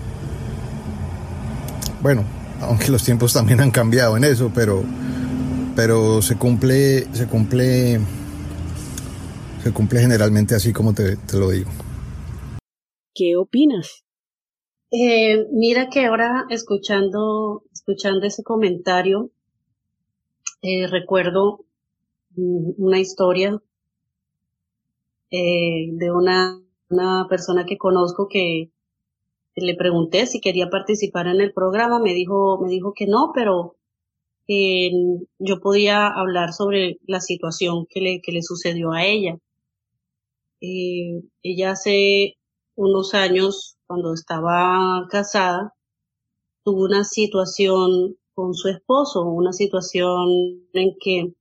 Bueno, 2.03 2.25
aunque 2.61 2.91
los 2.91 3.05
tiempos 3.05 3.33
también 3.33 3.61
han 3.61 3.71
cambiado 3.71 4.17
en 4.17 4.25
eso, 4.25 4.51
pero, 4.55 4.83
pero 5.75 6.23
se 6.23 6.37
cumple, 6.37 7.13
se 7.15 7.27
cumple, 7.27 8.01
se 9.63 9.73
cumple 9.73 10.01
generalmente 10.01 10.55
así 10.55 10.73
como 10.73 10.95
te, 10.95 11.17
lo 11.35 11.51
digo. 11.51 11.71
¿Qué 13.15 13.37
opinas? 13.37 14.05
Eh, 14.91 15.47
mira 15.53 15.89
que 15.91 16.07
ahora 16.07 16.47
escuchando, 16.51 17.65
escuchando 17.73 18.27
ese 18.27 18.43
comentario, 18.43 19.31
eh, 20.63 20.87
recuerdo 20.87 21.65
una 22.37 22.99
historia 22.99 23.61
eh, 25.31 25.89
de 25.93 26.13
una, 26.13 26.61
una 26.89 27.27
persona 27.29 27.65
que 27.65 27.79
conozco 27.79 28.29
que 28.29 28.71
le 29.57 29.75
pregunté 29.75 30.27
si 30.27 30.41
quería 30.41 30.69
participar 30.71 31.27
en 31.29 31.41
el 31.41 31.53
programa, 31.53 31.99
me 31.99 32.13
dijo, 32.15 32.61
me 32.61 32.69
dijo 32.69 32.93
que 32.95 33.07
no, 33.07 33.33
pero 33.35 33.77
eh, 34.49 34.91
yo 35.39 35.61
podía 35.61 36.07
hablar 36.09 36.53
sobre 36.53 36.99
la 37.07 37.21
situación 37.21 37.87
que 37.89 38.01
le, 38.01 38.21
que 38.23 38.33
le 38.33 38.43
sucedió 38.43 38.93
a 38.93 39.05
ella. 39.05 39.39
Eh, 40.61 41.23
ella 41.43 41.73
hace 41.73 42.37
unos 42.77 43.15
años, 43.15 43.79
cuando 43.87 44.13
estaba 44.13 45.07
casada, 45.11 45.75
tuvo 46.65 46.85
una 46.85 47.05
situación 47.05 48.17
con 48.35 48.55
su 48.55 48.69
esposo, 48.69 49.25
una 49.25 49.53
situación 49.53 50.29
en 50.75 50.97
que 51.01 51.33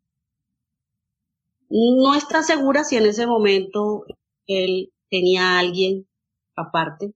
no 1.69 2.15
está 2.15 2.43
segura 2.43 2.84
si 2.86 2.95
en 2.95 3.08
ese 3.08 3.28
momento 3.28 4.06
él 4.47 4.93
tenía 5.10 5.56
a 5.56 5.60
alguien 5.60 6.08
aparte 6.56 7.13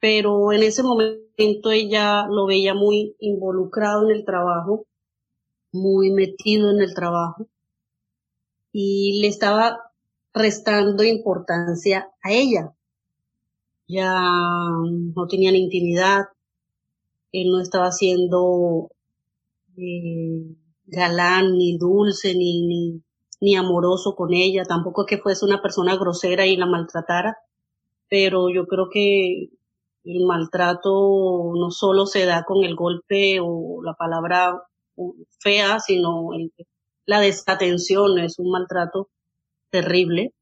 pero 0.00 0.52
en 0.52 0.62
ese 0.62 0.82
momento 0.82 1.70
ella 1.70 2.26
lo 2.28 2.46
veía 2.46 2.74
muy 2.74 3.14
involucrado 3.20 4.08
en 4.08 4.16
el 4.16 4.24
trabajo, 4.24 4.86
muy 5.72 6.10
metido 6.10 6.70
en 6.70 6.80
el 6.80 6.94
trabajo 6.94 7.46
y 8.72 9.20
le 9.20 9.28
estaba 9.28 9.78
restando 10.32 11.04
importancia 11.04 12.10
a 12.22 12.32
ella. 12.32 12.72
Ya 13.86 14.20
no 14.20 15.26
tenían 15.28 15.56
intimidad, 15.56 16.26
él 17.32 17.50
no 17.50 17.60
estaba 17.60 17.92
siendo 17.92 18.90
eh, 19.76 20.56
galán, 20.86 21.58
ni 21.58 21.76
dulce, 21.76 22.34
ni, 22.34 22.66
ni, 22.66 23.02
ni 23.40 23.56
amoroso 23.56 24.14
con 24.14 24.32
ella, 24.32 24.64
tampoco 24.64 25.06
que 25.06 25.18
fuese 25.18 25.44
una 25.44 25.60
persona 25.60 25.96
grosera 25.96 26.46
y 26.46 26.56
la 26.56 26.66
maltratara, 26.66 27.36
pero 28.08 28.48
yo 28.50 28.66
creo 28.66 28.88
que 28.90 29.50
el 30.04 30.24
maltrato 30.24 31.52
no 31.56 31.70
solo 31.70 32.06
se 32.06 32.26
da 32.26 32.44
con 32.44 32.64
el 32.64 32.74
golpe 32.74 33.38
o 33.40 33.82
la 33.82 33.94
palabra 33.94 34.62
fea, 35.40 35.80
sino 35.80 36.30
la 37.06 37.20
desatención 37.20 38.18
es 38.18 38.38
un 38.38 38.50
maltrato 38.50 39.08
terrible. 39.70 40.32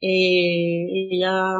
Eh, 0.00 0.86
ella 1.12 1.56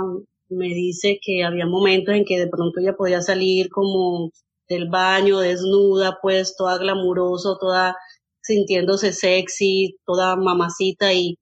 me 0.49 0.69
dice 0.69 1.19
que 1.23 1.45
había 1.45 1.67
momentos 1.67 2.15
en 2.15 2.25
que 2.25 2.39
de 2.39 2.49
pronto 2.49 2.81
ella 2.81 2.95
podía 2.97 3.23
salir 3.23 3.69
como 3.71 4.31
del 4.69 4.89
baño 4.89 5.41
desnuda, 5.41 6.19
pues 6.23 6.57
toda 6.57 6.79
glamuroso, 6.79 7.59
toda 7.59 7.97
sintiéndose 8.43 9.13
sexy, 9.13 9.97
toda 10.05 10.37
mamacita 10.37 11.13
y 11.15 11.39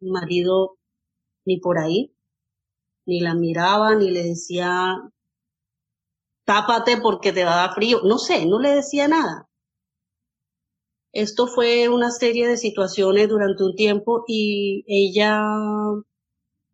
marido 0.00 0.76
ni 1.44 1.58
por 1.58 1.78
ahí, 1.78 2.11
ni 3.06 3.20
la 3.20 3.34
miraba, 3.34 3.94
ni 3.94 4.10
le 4.10 4.24
decía, 4.24 4.96
tápate 6.44 6.98
porque 6.98 7.32
te 7.32 7.44
va 7.44 7.54
a 7.54 7.66
dar 7.66 7.74
frío, 7.74 8.00
no 8.04 8.18
sé, 8.18 8.46
no 8.46 8.58
le 8.60 8.70
decía 8.70 9.08
nada. 9.08 9.48
Esto 11.12 11.46
fue 11.46 11.88
una 11.88 12.10
serie 12.10 12.48
de 12.48 12.56
situaciones 12.56 13.28
durante 13.28 13.64
un 13.64 13.74
tiempo 13.74 14.24
y 14.26 14.84
ella 14.86 15.42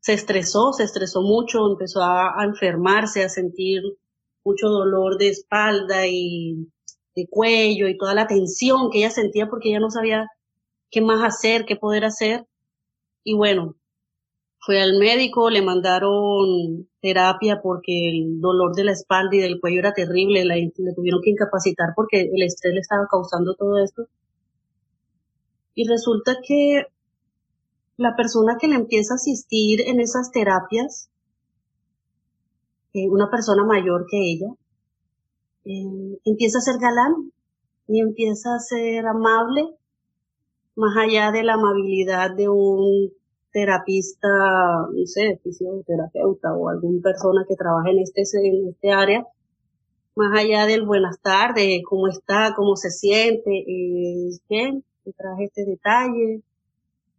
se 0.00 0.12
estresó, 0.14 0.72
se 0.72 0.84
estresó 0.84 1.22
mucho, 1.22 1.66
empezó 1.66 2.02
a, 2.02 2.44
enfermarse, 2.44 3.24
a 3.24 3.28
sentir 3.28 3.82
mucho 4.44 4.68
dolor 4.68 5.18
de 5.18 5.28
espalda 5.28 6.06
y 6.06 6.68
de 7.16 7.26
cuello 7.28 7.88
y 7.88 7.98
toda 7.98 8.14
la 8.14 8.28
tensión 8.28 8.90
que 8.90 8.98
ella 8.98 9.10
sentía 9.10 9.48
porque 9.48 9.70
ella 9.70 9.80
no 9.80 9.90
sabía 9.90 10.28
qué 10.90 11.00
más 11.00 11.22
hacer, 11.24 11.64
qué 11.66 11.76
poder 11.76 12.04
hacer. 12.04 12.46
Y 13.24 13.34
bueno, 13.34 13.74
fue 14.68 14.82
al 14.82 14.98
médico, 14.98 15.48
le 15.48 15.62
mandaron 15.62 16.86
terapia 17.00 17.58
porque 17.62 18.10
el 18.10 18.38
dolor 18.38 18.74
de 18.74 18.84
la 18.84 18.92
espalda 18.92 19.34
y 19.34 19.38
del 19.38 19.62
cuello 19.62 19.78
era 19.78 19.94
terrible, 19.94 20.44
le 20.44 20.70
tuvieron 20.94 21.22
que 21.24 21.30
incapacitar 21.30 21.94
porque 21.96 22.20
el 22.20 22.42
estrés 22.42 22.74
le 22.74 22.80
estaba 22.80 23.06
causando 23.10 23.54
todo 23.54 23.82
esto. 23.82 24.08
Y 25.74 25.88
resulta 25.88 26.36
que 26.46 26.82
la 27.96 28.14
persona 28.14 28.58
que 28.60 28.68
le 28.68 28.74
empieza 28.74 29.14
a 29.14 29.16
asistir 29.16 29.80
en 29.88 30.00
esas 30.00 30.32
terapias, 30.32 31.08
eh, 32.92 33.08
una 33.08 33.30
persona 33.30 33.64
mayor 33.64 34.04
que 34.06 34.18
ella, 34.18 34.48
eh, 35.64 36.18
empieza 36.26 36.58
a 36.58 36.60
ser 36.60 36.78
galán 36.78 37.32
y 37.86 38.00
empieza 38.02 38.54
a 38.54 38.60
ser 38.60 39.06
amable, 39.06 39.78
más 40.76 40.94
allá 40.94 41.32
de 41.32 41.42
la 41.42 41.54
amabilidad 41.54 42.36
de 42.36 42.50
un 42.50 43.17
terapista, 43.58 44.28
no 44.92 45.06
sé, 45.06 45.40
fisioterapeuta 45.42 46.54
o 46.54 46.68
alguna 46.68 47.02
persona 47.02 47.44
que 47.48 47.56
trabaja 47.56 47.90
en 47.90 47.98
este, 47.98 48.22
en 48.44 48.68
este 48.68 48.92
área, 48.92 49.26
más 50.14 50.38
allá 50.38 50.66
del 50.66 50.86
buenas 50.86 51.20
tardes, 51.20 51.82
cómo 51.88 52.06
está, 52.06 52.54
cómo 52.54 52.76
se 52.76 52.90
siente, 52.90 53.50
eh, 53.50 54.30
bien, 54.48 54.84
te 55.02 55.12
traje 55.12 55.44
este 55.46 55.64
detalle, 55.64 56.42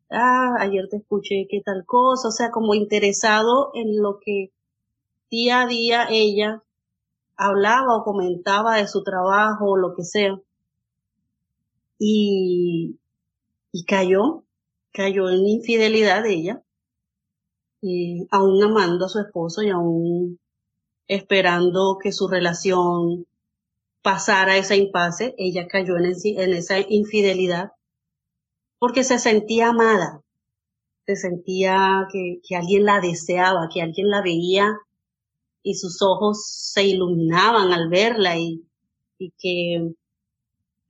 ah, 0.09 0.55
ayer 0.59 0.87
te 0.89 0.97
escuché 0.97 1.45
qué 1.49 1.61
tal 1.61 1.83
cosa, 1.85 2.29
o 2.29 2.31
sea, 2.31 2.51
como 2.51 2.73
interesado 2.73 3.71
en 3.73 4.01
lo 4.01 4.19
que 4.23 4.51
día 5.29 5.63
a 5.63 5.67
día 5.67 6.07
ella 6.09 6.63
hablaba 7.35 7.97
o 7.97 8.03
comentaba 8.05 8.77
de 8.77 8.87
su 8.87 9.03
trabajo 9.03 9.71
o 9.71 9.77
lo 9.77 9.93
que 9.93 10.03
sea. 10.03 10.39
Y, 11.97 12.97
y 13.73 13.83
cayó, 13.83 14.43
cayó 14.91 15.29
en 15.29 15.47
infidelidad 15.47 16.23
de 16.23 16.33
ella, 16.33 16.63
y 17.81 18.27
aún 18.31 18.63
amando 18.63 19.05
a 19.05 19.09
su 19.09 19.19
esposo 19.19 19.61
y 19.63 19.69
aún 19.69 20.39
esperando 21.07 21.97
que 22.01 22.11
su 22.11 22.27
relación 22.27 23.25
pasara 24.01 24.57
esa 24.57 24.75
impasse, 24.75 25.33
ella 25.37 25.67
cayó 25.67 25.97
en, 25.97 26.05
en 26.05 26.53
esa 26.53 26.79
infidelidad 26.79 27.71
porque 28.79 29.03
se 29.03 29.19
sentía 29.19 29.69
amada, 29.69 30.21
se 31.05 31.15
sentía 31.15 32.07
que, 32.11 32.39
que 32.47 32.55
alguien 32.55 32.85
la 32.85 33.01
deseaba, 33.01 33.67
que 33.73 33.81
alguien 33.81 34.09
la 34.09 34.21
veía 34.21 34.77
y 35.63 35.75
sus 35.75 36.01
ojos 36.01 36.45
se 36.47 36.83
iluminaban 36.83 37.73
al 37.73 37.89
verla 37.89 38.37
y, 38.37 38.63
y 39.17 39.31
que 39.37 39.93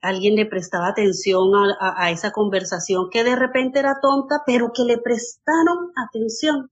alguien 0.01 0.35
le 0.35 0.45
prestaba 0.45 0.87
atención 0.89 1.51
a, 1.79 2.11
esa 2.11 2.31
conversación 2.31 3.09
que 3.09 3.23
de 3.23 3.35
repente 3.35 3.79
era 3.79 3.99
tonta, 4.01 4.43
pero 4.45 4.71
que 4.73 4.83
le 4.83 4.97
prestaron 4.97 5.91
atención. 5.95 6.69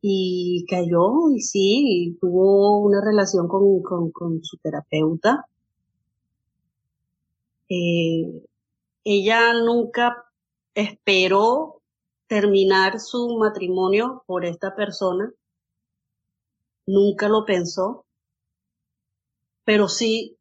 Y 0.00 0.64
cayó 0.68 1.30
y 1.34 1.40
sí, 1.40 2.18
tuvo 2.20 2.80
una 2.80 3.00
relación 3.04 3.48
con, 3.48 3.82
con, 3.82 4.10
con 4.10 4.44
su 4.44 4.56
terapeuta. 4.58 5.46
Eh, 7.68 8.44
ella 9.04 9.54
nunca 9.54 10.24
esperó 10.74 11.80
terminar 12.28 13.00
su 13.00 13.36
matrimonio 13.38 14.22
por 14.26 14.44
esta 14.44 14.74
persona, 14.74 15.32
nunca 16.86 17.28
lo 17.28 17.44
pensó, 17.44 18.04
pero 19.64 19.88
sí 19.88 20.35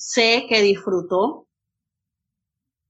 sé 0.00 0.46
que 0.48 0.62
disfrutó 0.62 1.46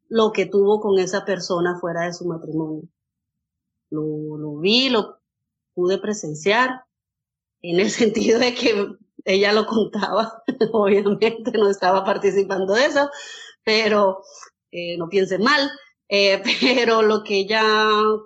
lo 0.08 0.30
que 0.30 0.46
tuvo 0.46 0.80
con 0.80 0.96
esa 1.00 1.24
persona 1.24 1.76
fuera 1.80 2.02
de 2.02 2.12
su 2.12 2.24
matrimonio. 2.24 2.88
Lo, 3.90 4.58
vi, 4.58 4.90
lo 4.90 5.18
pude 5.74 5.98
presenciar, 5.98 6.84
en 7.62 7.80
el 7.80 7.90
sentido 7.90 8.38
de 8.38 8.54
que 8.54 8.86
ella 9.24 9.52
lo 9.52 9.66
contaba, 9.66 10.42
obviamente 10.72 11.50
no 11.58 11.68
estaba 11.68 12.04
participando 12.04 12.74
de 12.74 12.86
eso, 12.86 13.10
pero 13.64 14.22
eh, 14.70 14.96
no 14.96 15.08
piense 15.08 15.38
mal, 15.40 15.68
eh, 16.08 16.40
pero 16.60 17.02
lo 17.02 17.24
que 17.24 17.40
ella 17.40 17.64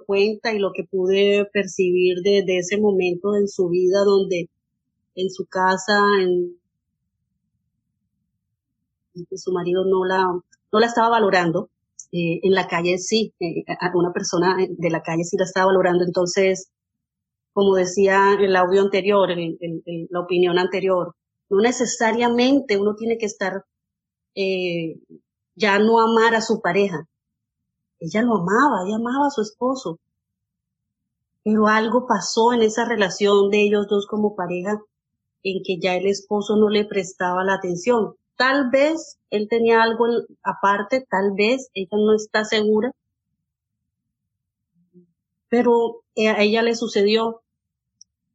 cuenta 0.06 0.52
y 0.52 0.58
lo 0.58 0.72
que 0.74 0.84
pude 0.84 1.46
percibir 1.54 2.18
desde 2.22 2.58
ese 2.58 2.76
momento 2.76 3.34
en 3.34 3.48
su 3.48 3.70
vida 3.70 4.04
donde 4.04 4.50
en 5.14 5.30
su 5.30 5.46
casa, 5.46 6.02
en, 6.20 6.58
su 9.36 9.52
marido 9.52 9.84
no 9.84 10.04
la, 10.04 10.24
no 10.24 10.80
la 10.80 10.86
estaba 10.86 11.08
valorando, 11.08 11.70
eh, 12.12 12.40
en 12.42 12.52
la 12.52 12.66
calle 12.68 12.98
sí, 12.98 13.34
eh, 13.40 13.64
una 13.94 14.12
persona 14.12 14.56
de 14.68 14.90
la 14.90 15.02
calle 15.02 15.24
sí 15.24 15.36
la 15.36 15.44
estaba 15.44 15.66
valorando, 15.66 16.04
entonces, 16.04 16.70
como 17.52 17.74
decía 17.74 18.36
el 18.38 18.54
audio 18.56 18.82
anterior, 18.82 19.30
la 20.10 20.20
opinión 20.20 20.58
anterior, 20.58 21.14
no 21.50 21.60
necesariamente 21.60 22.78
uno 22.78 22.94
tiene 22.94 23.18
que 23.18 23.26
estar 23.26 23.64
eh, 24.34 24.98
ya 25.54 25.78
no 25.78 26.00
amar 26.00 26.34
a 26.34 26.40
su 26.40 26.60
pareja. 26.60 27.06
Ella 28.00 28.22
lo 28.22 28.36
amaba, 28.36 28.86
ella 28.86 28.96
amaba 28.96 29.28
a 29.28 29.30
su 29.30 29.42
esposo. 29.42 29.98
Pero 31.44 31.68
algo 31.68 32.06
pasó 32.06 32.52
en 32.52 32.62
esa 32.62 32.84
relación 32.84 33.50
de 33.50 33.62
ellos 33.62 33.86
dos 33.88 34.06
como 34.06 34.34
pareja 34.34 34.80
en 35.42 35.62
que 35.62 35.78
ya 35.78 35.94
el 35.94 36.06
esposo 36.06 36.56
no 36.56 36.68
le 36.68 36.86
prestaba 36.86 37.44
la 37.44 37.54
atención. 37.54 38.14
Tal 38.36 38.70
vez 38.70 39.18
él 39.30 39.48
tenía 39.48 39.82
algo 39.82 40.06
aparte, 40.42 41.06
tal 41.08 41.32
vez 41.36 41.70
ella 41.74 41.96
no 41.96 42.14
está 42.14 42.44
segura. 42.44 42.92
Pero 45.48 46.02
a 46.16 46.42
ella 46.42 46.62
le 46.62 46.74
sucedió. 46.74 47.40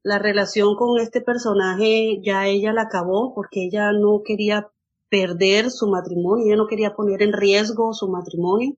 La 0.02 0.18
relación 0.18 0.76
con 0.78 0.98
este 1.00 1.20
personaje 1.20 2.22
ya 2.24 2.48
ella 2.48 2.72
la 2.72 2.84
acabó 2.84 3.34
porque 3.36 3.66
ella 3.66 3.92
no 3.92 4.22
quería 4.24 4.70
perder 5.10 5.72
su 5.72 5.88
matrimonio, 5.88 6.46
ella 6.46 6.56
no 6.56 6.68
quería 6.68 6.96
poner 6.96 7.22
en 7.22 7.34
riesgo 7.34 7.94
su 7.94 8.08
matrimonio 8.08 8.76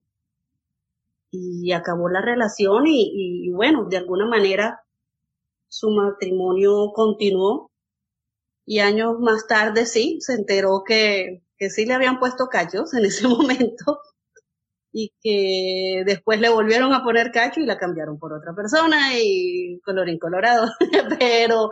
y 1.32 1.72
acabó 1.72 2.08
la 2.10 2.20
relación 2.20 2.84
y, 2.86 3.50
bueno, 3.50 3.86
de 3.88 3.96
alguna 3.96 4.26
manera 4.26 4.82
su 5.68 5.90
matrimonio 5.90 6.92
continuó 6.94 7.70
y 8.64 8.80
años 8.80 9.18
más 9.20 9.46
tarde 9.46 9.86
sí, 9.86 10.18
se 10.20 10.34
enteró 10.34 10.82
que, 10.86 11.42
que 11.58 11.70
sí 11.70 11.86
le 11.86 11.94
habían 11.94 12.18
puesto 12.18 12.48
cachos 12.48 12.94
en 12.94 13.04
ese 13.04 13.26
momento 13.28 14.00
y 14.92 15.12
que 15.22 16.04
después 16.04 16.40
le 16.40 16.50
volvieron 16.50 16.92
a 16.92 17.02
poner 17.02 17.32
cacho 17.32 17.60
y 17.60 17.66
la 17.66 17.78
cambiaron 17.78 18.18
por 18.18 18.32
otra 18.34 18.54
persona 18.54 19.18
y 19.18 19.80
colorín 19.84 20.18
colorado. 20.18 20.68
Pero 21.18 21.70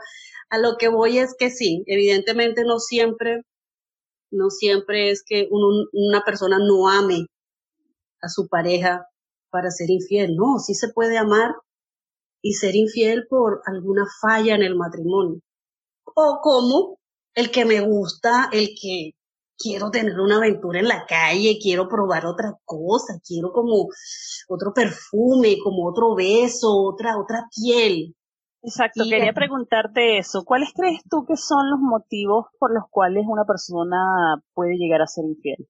a 0.49 0.59
lo 0.59 0.77
que 0.79 0.89
voy 0.89 1.19
es 1.19 1.35
que 1.39 1.51
sí, 1.51 1.85
evidentemente 1.87 2.65
no 2.65 2.79
siempre 2.79 3.43
no 4.31 4.51
siempre 4.51 5.11
es 5.11 5.25
que 5.27 5.49
una 5.51 6.23
persona 6.25 6.59
no 6.59 6.89
ame 6.89 7.27
a 8.23 8.29
su 8.29 8.49
pareja 8.49 9.07
para 9.51 9.71
ser 9.71 9.91
infiel. 9.91 10.37
No, 10.37 10.59
sí 10.59 10.75
se 10.75 10.89
puede 10.93 11.19
amar 11.19 11.53
y 12.43 12.55
ser 12.55 12.77
infiel 12.77 13.27
por 13.29 13.63
alguna 13.67 14.07
falla 14.21 14.55
en 14.55 14.63
el 14.63 14.77
matrimonio. 14.77 15.41
O 16.15 16.41
como 16.43 16.99
el 17.35 17.51
que 17.51 17.65
me 17.65 17.81
gusta, 17.81 18.49
el 18.53 18.71
que 18.81 19.13
quiero 19.57 19.91
tener 19.91 20.19
una 20.19 20.37
aventura 20.37 20.81
en 20.81 20.89
la 20.89 21.05
calle, 21.07 21.59
quiero 21.61 21.89
probar 21.89 22.27
otra 22.27 22.55
cosa, 22.65 23.21
quiero 23.25 23.53
como 23.53 23.89
otro 24.49 24.73
perfume, 24.75 25.57
como 25.63 25.87
otro 25.89 26.15
beso, 26.15 26.83
otra, 26.83 27.19
otra 27.19 27.47
piel. 27.55 28.15
Exacto, 28.63 29.05
quería 29.09 29.33
preguntarte 29.33 30.19
eso. 30.19 30.45
¿Cuáles 30.45 30.71
crees 30.75 31.01
tú 31.11 31.25
que 31.27 31.37
son 31.37 31.71
los 31.71 31.79
motivos 31.79 32.47
por 32.59 32.73
los 32.73 32.85
cuales 32.91 33.25
una 33.27 33.45
persona 33.45 34.43
puede 34.55 34.77
llegar 34.77 35.01
a 35.03 35.07
ser 35.07 35.25
infiel? 35.25 35.69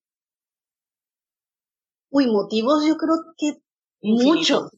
Uy, 2.11 2.27
motivos 2.27 2.85
yo 2.87 2.97
creo 2.97 3.17
que 3.37 3.59
muchos. 4.03 4.71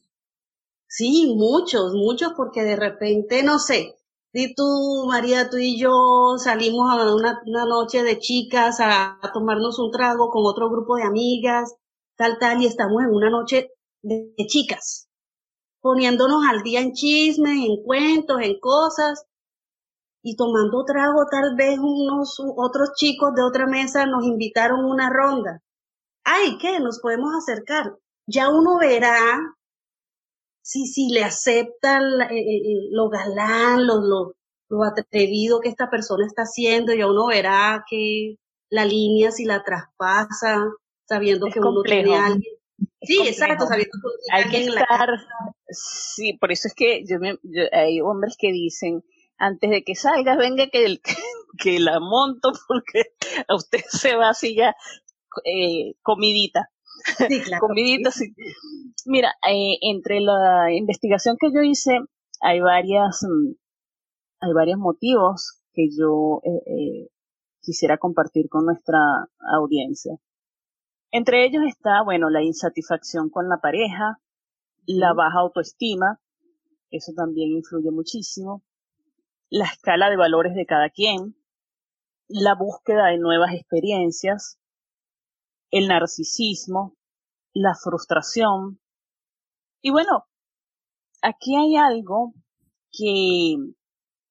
Sí, 0.87 1.33
muchos, 1.35 1.93
muchos, 1.93 2.33
porque 2.37 2.61
de 2.61 2.75
repente, 2.75 3.41
no 3.41 3.57
sé, 3.57 3.95
si 4.33 4.55
tú, 4.55 5.05
María, 5.07 5.49
tú 5.49 5.57
y 5.57 5.79
yo 5.79 6.37
salimos 6.37 6.91
a 6.91 7.15
una, 7.15 7.39
noche 7.65 8.01
de 8.01 8.17
chicas 8.17 8.79
a, 8.79 9.19
tomarnos 9.31 9.77
un 9.77 9.91
trago 9.91 10.29
con 10.31 10.43
otro 10.45 10.69
grupo 10.71 10.95
de 10.95 11.03
amigas, 11.03 11.75
tal, 12.17 12.39
tal, 12.39 12.61
y 12.61 12.65
estamos 12.65 13.03
en 13.03 13.09
una 13.09 13.29
noche 13.29 13.69
de, 14.01 14.33
de 14.35 14.45
chicas, 14.47 15.07
poniéndonos 15.81 16.43
al 16.49 16.63
día 16.63 16.81
en 16.81 16.93
chismes, 16.93 17.59
en 17.63 17.83
cuentos, 17.83 18.37
en 18.41 18.59
cosas, 18.59 19.23
y 20.23 20.35
tomando 20.35 20.83
trago, 20.83 21.27
tal 21.29 21.55
vez 21.55 21.77
unos 21.77 22.41
otros 22.57 22.93
chicos 22.95 23.35
de 23.35 23.43
otra 23.43 23.67
mesa 23.67 24.07
nos 24.07 24.23
invitaron 24.25 24.83
una 24.83 25.11
ronda. 25.11 25.61
Ay, 26.23 26.57
¿qué? 26.59 26.79
Nos 26.79 26.99
podemos 27.01 27.35
acercar. 27.35 27.97
Ya 28.25 28.49
uno 28.49 28.79
verá 28.79 29.13
si, 30.63 30.87
si 30.87 31.09
le 31.09 31.23
aceptan 31.23 32.03
eh, 32.21 32.39
eh, 32.39 32.57
eh, 32.57 32.87
lo 32.91 33.09
galán, 33.09 33.85
lo, 33.85 33.99
lo, 33.99 34.33
lo 34.69 34.83
atrevido 34.83 35.59
que 35.59 35.69
esta 35.69 35.89
persona 35.89 36.25
está 36.25 36.43
haciendo, 36.43 36.93
ya 36.93 37.05
uno 37.05 37.27
verá 37.27 37.83
que 37.87 38.37
la 38.69 38.85
línea 38.85 39.31
si 39.31 39.45
la 39.45 39.63
traspasa, 39.63 40.65
sabiendo 41.05 41.47
que 41.47 41.59
uno 41.59 41.83
tiene 41.83 42.15
a 42.15 42.27
alguien. 42.27 42.55
Sí, 43.01 43.27
exacto, 43.27 43.67
sabiendo 43.67 43.91
que 44.01 44.35
hay 44.35 44.49
que 44.49 44.63
estar, 44.69 45.09
sí, 45.67 46.37
por 46.37 46.51
eso 46.51 46.69
es 46.69 46.73
que 46.73 47.03
yo 47.05 47.19
me, 47.19 47.37
hay 47.73 47.99
hombres 47.99 48.35
que 48.39 48.51
dicen, 48.51 49.03
antes 49.37 49.69
de 49.69 49.83
que 49.83 49.95
salgas, 49.95 50.37
venga 50.37 50.67
que, 50.67 50.85
el, 50.85 51.01
que 51.57 51.79
la 51.79 51.99
monto 51.99 52.53
porque 52.67 53.03
a 53.47 53.55
usted 53.55 53.81
se 53.89 54.15
va 54.15 54.29
así 54.29 54.55
ya 54.55 54.73
eh, 55.43 55.95
comidita. 56.01 56.69
Sí, 57.27 57.41
claro. 57.41 57.61
comidita, 57.67 58.11
sí. 58.11 58.33
Mira, 59.05 59.33
eh, 59.49 59.77
entre 59.81 60.21
la 60.21 60.71
investigación 60.71 61.37
que 61.39 61.51
yo 61.53 61.61
hice, 61.61 61.99
hay 62.41 62.59
varias, 62.61 63.21
mm, 63.23 63.53
hay 64.41 64.53
varios 64.53 64.79
motivos 64.79 65.61
que 65.73 65.89
yo 65.97 66.41
eh, 66.43 67.09
quisiera 67.61 67.97
compartir 67.97 68.49
con 68.49 68.65
nuestra 68.65 68.99
audiencia. 69.57 70.17
Entre 71.11 71.45
ellos 71.45 71.63
está, 71.67 72.01
bueno, 72.03 72.29
la 72.29 72.41
insatisfacción 72.41 73.29
con 73.29 73.47
la 73.47 73.57
pareja, 73.57 74.19
la 74.85 75.13
baja 75.13 75.39
autoestima, 75.39 76.19
eso 76.89 77.13
también 77.15 77.51
influye 77.51 77.91
muchísimo, 77.91 78.63
la 79.49 79.65
escala 79.65 80.09
de 80.09 80.17
valores 80.17 80.55
de 80.55 80.65
cada 80.65 80.89
quien, 80.89 81.35
la 82.27 82.55
búsqueda 82.55 83.07
de 83.07 83.17
nuevas 83.19 83.53
experiencias, 83.53 84.59
el 85.73 85.87
narcisismo, 85.87 86.95
la 87.51 87.73
frustración. 87.73 88.79
Y 89.81 89.89
bueno, 89.89 90.25
aquí 91.23 91.55
hay 91.55 91.75
algo 91.75 92.33
que, 92.91 93.55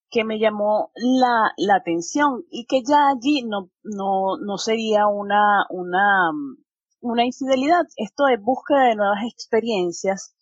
que 0.09 0.25
me 0.25 0.39
llamó 0.39 0.93
la, 0.95 1.51
la 1.57 1.75
atención 1.75 2.45
y 2.49 2.67
que 2.67 2.83
ya 2.89 3.09
allí 3.09 3.43
no, 3.43 3.71
no, 3.83 4.37
no 4.39 4.57
sería 4.57 5.09
una, 5.09 5.67
una, 5.69 6.31
una 7.01 7.27
infidelidad. 7.27 7.87
Esto 7.97 8.29
es 8.29 8.41
búsqueda 8.41 8.85
de 8.85 8.95
nuevas 8.95 9.25
experiencias 9.25 10.37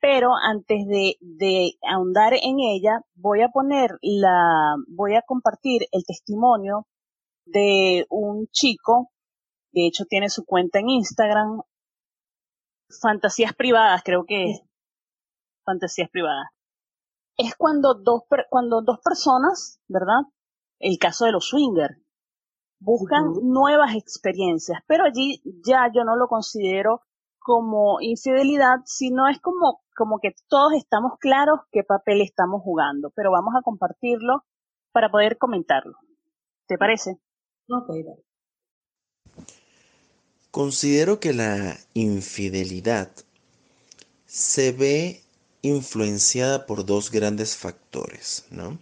pero 0.00 0.32
antes 0.34 0.86
de, 0.86 1.16
de, 1.22 1.78
ahondar 1.90 2.34
en 2.34 2.60
ella, 2.60 3.00
voy 3.14 3.40
a 3.40 3.48
poner 3.48 3.88
la, 4.02 4.74
voy 4.86 5.14
a 5.14 5.22
compartir 5.22 5.86
el 5.92 6.04
testimonio 6.04 6.86
de 7.46 8.04
un 8.10 8.46
chico, 8.48 9.13
de 9.74 9.86
hecho 9.86 10.04
tiene 10.04 10.30
su 10.30 10.44
cuenta 10.44 10.78
en 10.78 10.88
Instagram, 10.88 11.62
Fantasías 13.02 13.54
Privadas, 13.54 14.02
creo 14.04 14.24
que 14.24 14.50
es, 14.50 14.62
Fantasías 15.64 16.08
Privadas. 16.10 16.48
Es 17.36 17.56
cuando 17.56 17.94
dos, 17.94 18.22
cuando 18.48 18.82
dos 18.82 19.00
personas, 19.04 19.80
¿verdad? 19.88 20.22
El 20.78 20.98
caso 20.98 21.24
de 21.24 21.32
los 21.32 21.48
swingers, 21.48 21.98
buscan 22.78 23.32
nuevas 23.42 23.94
experiencias, 23.96 24.78
pero 24.86 25.04
allí 25.04 25.42
ya 25.66 25.90
yo 25.92 26.04
no 26.04 26.16
lo 26.16 26.28
considero 26.28 27.02
como 27.38 28.00
infidelidad, 28.00 28.76
sino 28.84 29.28
es 29.28 29.40
como, 29.40 29.82
como 29.96 30.18
que 30.20 30.34
todos 30.48 30.72
estamos 30.74 31.18
claros 31.18 31.60
qué 31.72 31.82
papel 31.82 32.20
estamos 32.20 32.62
jugando, 32.62 33.10
pero 33.14 33.32
vamos 33.32 33.54
a 33.58 33.62
compartirlo 33.62 34.44
para 34.92 35.10
poder 35.10 35.36
comentarlo. 35.36 35.94
¿Te 36.66 36.78
parece? 36.78 37.18
Considero 40.54 41.18
que 41.18 41.32
la 41.32 41.80
infidelidad 41.94 43.10
se 44.24 44.70
ve 44.70 45.20
influenciada 45.62 46.64
por 46.66 46.86
dos 46.86 47.10
grandes 47.10 47.56
factores, 47.56 48.44
¿no? 48.50 48.78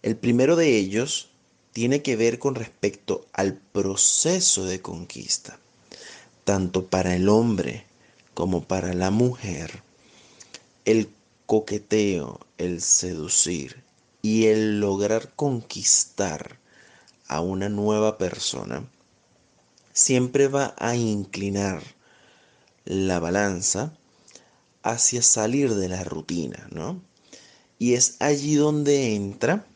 El 0.00 0.16
primero 0.16 0.56
de 0.56 0.78
ellos 0.78 1.28
tiene 1.74 2.00
que 2.00 2.16
ver 2.16 2.38
con 2.38 2.54
respecto 2.54 3.26
al 3.34 3.52
proceso 3.52 4.64
de 4.64 4.80
conquista 4.80 5.58
tanto 6.44 6.86
para 6.86 7.14
el 7.14 7.28
hombre 7.28 7.84
como 8.32 8.64
para 8.64 8.94
la 8.94 9.10
mujer, 9.10 9.82
el 10.86 11.10
coqueteo, 11.44 12.40
el 12.56 12.80
seducir 12.80 13.82
y 14.22 14.46
el 14.46 14.80
lograr 14.80 15.34
conquistar 15.36 16.56
a 17.26 17.42
una 17.42 17.68
nueva 17.68 18.16
persona 18.16 18.88
siempre 19.98 20.46
va 20.46 20.76
a 20.78 20.94
inclinar 20.94 21.82
la 22.84 23.18
balanza 23.18 23.92
hacia 24.84 25.22
salir 25.22 25.74
de 25.74 25.88
la 25.88 26.04
rutina, 26.04 26.68
¿no? 26.70 27.02
Y 27.80 27.94
es 27.94 28.14
allí 28.20 28.54
donde 28.54 29.16
entra 29.16 29.66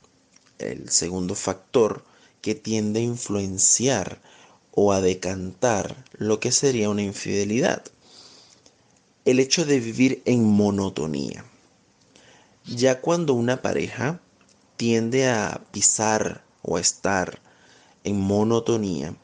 el 0.61 0.91
segundo 0.91 1.35
factor 1.35 2.05
que 2.41 2.55
tiende 2.55 3.01
a 3.01 3.03
influenciar 3.03 4.23
o 4.71 4.93
a 4.93 5.01
decantar 5.01 6.05
lo 6.13 6.39
que 6.39 6.53
sería 6.53 6.89
una 6.89 7.03
infidelidad. 7.03 7.83
El 9.25 9.41
hecho 9.41 9.67
de 9.67 9.81
vivir 9.81 10.23
en 10.25 10.45
monotonía. 10.45 11.45
Ya 12.65 13.01
cuando 13.01 13.35
una 13.35 13.61
pareja 13.61 14.21
tiende 14.77 15.29
a 15.29 15.65
pisar 15.73 16.45
o 16.63 16.77
a 16.77 16.81
estar 16.81 17.41
en 18.05 18.21
monotonía, 18.21 19.17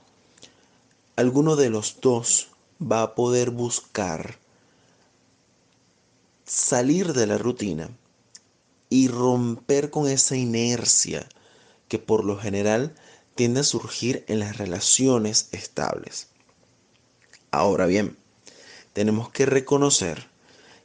alguno 1.18 1.56
de 1.56 1.68
los 1.68 2.00
dos 2.00 2.46
va 2.80 3.02
a 3.02 3.16
poder 3.16 3.50
buscar 3.50 4.38
salir 6.44 7.12
de 7.12 7.26
la 7.26 7.38
rutina 7.38 7.90
y 8.88 9.08
romper 9.08 9.90
con 9.90 10.06
esa 10.08 10.36
inercia 10.36 11.28
que 11.88 11.98
por 11.98 12.24
lo 12.24 12.38
general 12.38 12.94
tiende 13.34 13.60
a 13.60 13.64
surgir 13.64 14.24
en 14.28 14.38
las 14.38 14.58
relaciones 14.58 15.48
estables. 15.50 16.28
Ahora 17.50 17.86
bien, 17.86 18.16
tenemos 18.92 19.28
que 19.28 19.44
reconocer 19.44 20.28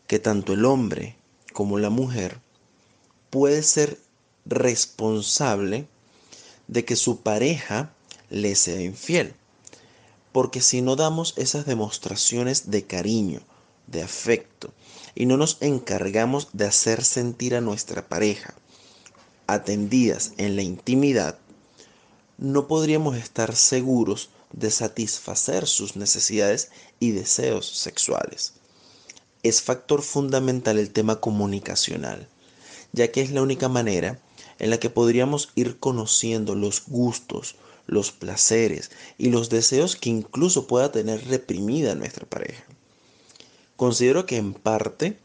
que 0.07 0.17
tanto 0.17 0.53
el 0.53 0.65
hombre 0.65 1.15
como 1.53 1.77
la 1.77 1.91
mujer 1.91 2.39
puede 3.29 3.61
ser 3.61 3.99
responsable 4.45 5.85
de 6.67 6.85
que 6.85 6.95
su 6.95 7.21
pareja 7.21 7.93
le 8.31 8.55
sea 8.55 8.81
infiel. 8.81 9.35
Porque 10.33 10.61
si 10.61 10.81
no 10.81 10.97
damos 10.97 11.33
esas 11.37 11.65
demostraciones 11.65 12.69
de 12.69 12.85
cariño, 12.85 13.39
de 13.87 14.03
afecto, 14.03 14.73
y 15.15 15.25
no 15.25 15.37
nos 15.37 15.57
encargamos 15.61 16.49
de 16.51 16.65
hacer 16.65 17.05
sentir 17.05 17.55
a 17.55 17.61
nuestra 17.61 18.09
pareja 18.09 18.53
atendidas 19.47 20.33
en 20.37 20.55
la 20.55 20.63
intimidad, 20.63 21.37
no 22.37 22.67
podríamos 22.67 23.15
estar 23.15 23.55
seguros 23.55 24.29
de 24.51 24.71
satisfacer 24.71 25.67
sus 25.67 25.95
necesidades 25.95 26.71
y 26.99 27.11
deseos 27.11 27.67
sexuales. 27.67 28.53
Es 29.43 29.61
factor 29.61 30.01
fundamental 30.01 30.79
el 30.79 30.91
tema 30.91 31.19
comunicacional, 31.19 32.27
ya 32.91 33.11
que 33.11 33.21
es 33.21 33.31
la 33.31 33.41
única 33.41 33.69
manera 33.69 34.19
en 34.59 34.69
la 34.69 34.79
que 34.79 34.89
podríamos 34.89 35.49
ir 35.55 35.79
conociendo 35.79 36.55
los 36.55 36.83
gustos, 36.87 37.55
los 37.87 38.11
placeres 38.11 38.91
y 39.17 39.29
los 39.29 39.49
deseos 39.49 39.95
que 39.95 40.09
incluso 40.09 40.67
pueda 40.67 40.91
tener 40.91 41.25
reprimida 41.27 41.95
nuestra 41.95 42.25
pareja. 42.25 42.63
Considero 43.75 44.25
que 44.25 44.37
en 44.37 44.53
parte 44.53 45.17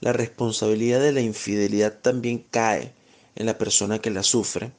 la 0.00 0.12
responsabilidad 0.12 1.00
de 1.00 1.12
la 1.12 1.20
infidelidad 1.20 1.98
también 2.00 2.44
cae 2.50 2.92
en 3.34 3.46
la 3.46 3.58
persona 3.58 4.00
que 4.00 4.10
la 4.10 4.22
sufre, 4.22 4.72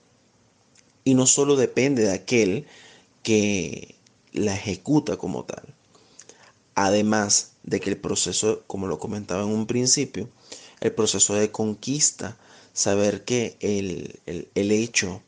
y 1.04 1.14
no 1.14 1.26
solo 1.26 1.56
depende 1.56 2.04
de 2.04 2.14
aquel 2.14 2.66
que 3.24 3.96
la 4.34 4.54
ejecuta 4.56 5.18
como 5.18 5.46
tal. 5.46 5.64
Además 6.76 7.54
de 7.64 7.80
que 7.80 7.90
el 7.90 7.98
proceso, 7.98 8.64
como 8.68 8.88
lo 8.88 9.00
comentaba 9.00 9.44
en 9.44 9.50
un 9.50 9.68
principio, 9.68 10.30
el 10.82 10.92
proceso 10.92 11.34
de 11.36 11.52
conquista, 11.52 12.38
saber 12.74 13.24
que 13.24 13.58
el, 13.62 14.20
el 14.26 14.72
hecho 14.72 15.22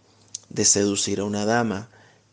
de 0.49 0.65
seducir 0.65 1.21
a 1.21 1.23
una 1.23 1.45
dama 1.45 1.89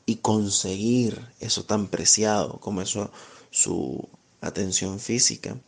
y 0.06 0.16
conseguir 0.16 1.20
eso 1.40 1.64
tan 1.64 1.88
preciado 1.88 2.58
como 2.60 2.80
eso, 2.80 3.10
su 3.50 4.08
atención 4.40 5.00
física, 5.00 5.58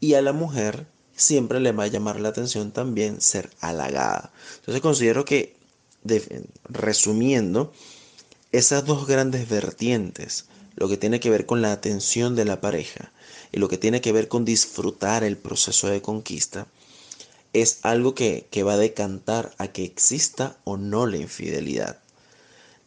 y 0.00 0.14
a 0.14 0.22
la 0.22 0.32
mujer 0.32 0.86
siempre 1.16 1.60
le 1.60 1.72
va 1.72 1.84
a 1.84 1.88
llamar 1.88 2.20
la 2.20 2.28
atención 2.28 2.72
también 2.72 3.20
ser 3.20 3.50
halagada. 3.60 4.32
Entonces 4.56 4.80
considero 4.80 5.24
que, 5.24 5.56
resumiendo, 6.68 7.72
esas 8.52 8.84
dos 8.84 9.06
grandes 9.06 9.48
vertientes, 9.48 10.46
lo 10.76 10.88
que 10.88 10.96
tiene 10.96 11.20
que 11.20 11.30
ver 11.30 11.46
con 11.46 11.62
la 11.62 11.72
atención 11.72 12.36
de 12.36 12.44
la 12.44 12.60
pareja 12.60 13.12
y 13.52 13.58
lo 13.58 13.68
que 13.68 13.78
tiene 13.78 14.00
que 14.00 14.12
ver 14.12 14.28
con 14.28 14.44
disfrutar 14.44 15.24
el 15.24 15.36
proceso 15.36 15.88
de 15.88 16.02
conquista, 16.02 16.66
es 17.52 17.78
algo 17.82 18.14
que, 18.14 18.46
que 18.50 18.64
va 18.64 18.74
a 18.74 18.78
decantar 18.78 19.54
a 19.58 19.68
que 19.68 19.84
exista 19.84 20.56
o 20.64 20.76
no 20.76 21.06
la 21.06 21.16
infidelidad. 21.16 22.03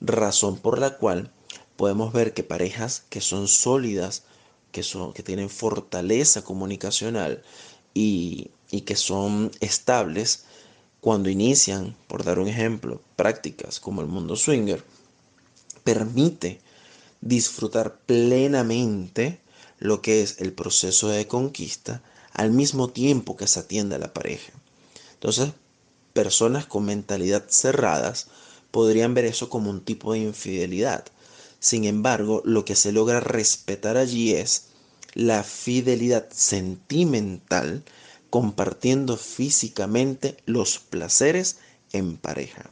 Razón 0.02 0.58
por 0.58 0.80
la 0.80 0.98
cual 0.98 1.32
podemos 1.76 2.14
ver 2.14 2.34
que 2.34 2.44
parejas 2.44 3.04
que 3.10 3.22
son 3.22 3.48
sólidas, 3.48 4.24
que, 4.72 4.84
son, 4.84 5.14
que 5.14 5.24
tienen 5.24 5.50
fortaleza 5.50 6.44
comunicacional 6.44 7.44
y, 7.94 8.52
y 8.70 8.82
que 8.82 8.96
son 8.96 9.52
estables, 9.60 10.46
cuando 11.02 11.30
inician, 11.30 11.96
por 12.08 12.24
dar 12.24 12.40
un 12.40 12.48
ejemplo, 12.48 13.02
prácticas 13.16 13.80
como 13.80 14.02
el 14.02 14.08
mundo 14.08 14.36
swinger, 14.36 14.84
permite 15.84 16.60
disfrutar 17.22 18.00
plenamente 18.06 19.40
lo 19.80 20.02
que 20.02 20.22
es 20.22 20.42
el 20.42 20.54
proceso 20.54 21.08
de 21.08 21.28
conquista 21.28 22.02
al 22.34 22.52
mismo 22.52 22.90
tiempo 22.90 23.38
que 23.38 23.48
se 23.48 23.60
atiende 23.60 23.96
a 23.96 24.00
la 24.00 24.14
pareja. 24.14 24.52
Entonces, 25.14 25.52
personas 26.14 26.66
con 26.66 26.86
mentalidad 26.86 27.46
cerradas 27.48 28.28
podrían 28.78 29.16
ver 29.16 29.26
eso 29.26 29.50
como 29.50 29.72
un 29.72 29.84
tipo 29.84 30.14
de 30.14 30.20
infidelidad. 30.20 31.04
Sin 31.58 31.86
embargo, 31.86 32.44
lo 32.46 32.64
que 32.64 32.76
se 32.76 32.92
logra 32.92 33.20
respetar 33.20 33.98
allí 33.98 34.34
es 34.34 34.72
la 35.16 35.42
fidelidad 35.42 36.30
sentimental 36.30 37.82
compartiendo 38.30 39.18
físicamente 39.18 40.38
los 40.46 40.78
placeres 40.78 41.60
en 41.92 42.18
pareja. 42.18 42.70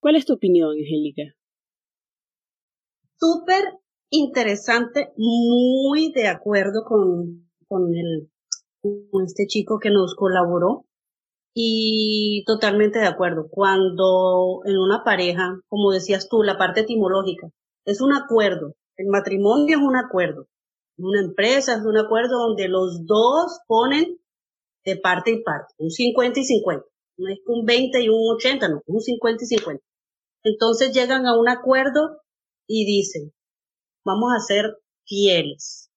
¿Cuál 0.00 0.14
es 0.14 0.24
tu 0.24 0.34
opinión, 0.34 0.70
Angélica? 0.70 1.34
Súper 3.18 3.64
interesante, 4.08 5.12
muy 5.16 6.12
de 6.12 6.28
acuerdo 6.28 6.84
con, 6.84 7.50
con, 7.66 7.92
el, 7.92 8.30
con 8.80 9.24
este 9.24 9.48
chico 9.48 9.80
que 9.80 9.90
nos 9.90 10.14
colaboró 10.14 10.86
y 11.54 12.44
totalmente 12.46 12.98
de 12.98 13.06
acuerdo. 13.06 13.48
Cuando 13.48 14.60
en 14.66 14.76
una 14.76 15.04
pareja, 15.04 15.60
como 15.68 15.92
decías 15.92 16.28
tú, 16.28 16.42
la 16.42 16.58
parte 16.58 16.80
etimológica, 16.80 17.48
es 17.84 18.00
un 18.00 18.12
acuerdo. 18.12 18.74
El 18.96 19.06
matrimonio 19.06 19.78
es 19.78 19.82
un 19.82 19.96
acuerdo. 19.96 20.46
Una 20.98 21.20
empresa 21.20 21.74
es 21.74 21.84
un 21.84 21.96
acuerdo 21.96 22.38
donde 22.38 22.68
los 22.68 23.06
dos 23.06 23.60
ponen 23.66 24.18
de 24.84 24.96
parte 24.96 25.32
y 25.32 25.42
parte, 25.42 25.74
un 25.78 25.90
50 25.90 26.40
y 26.40 26.44
50. 26.44 26.84
No 27.16 27.28
es 27.28 27.38
un 27.46 27.64
20 27.64 28.02
y 28.02 28.08
un 28.08 28.34
80, 28.36 28.68
no, 28.68 28.82
un 28.86 29.00
50 29.00 29.44
y 29.44 29.46
50. 29.46 29.84
Entonces 30.42 30.92
llegan 30.92 31.26
a 31.26 31.38
un 31.38 31.48
acuerdo 31.48 32.20
y 32.66 32.84
dicen, 32.84 33.32
vamos 34.04 34.32
a 34.36 34.40
ser 34.40 34.76
fieles. 35.06 35.90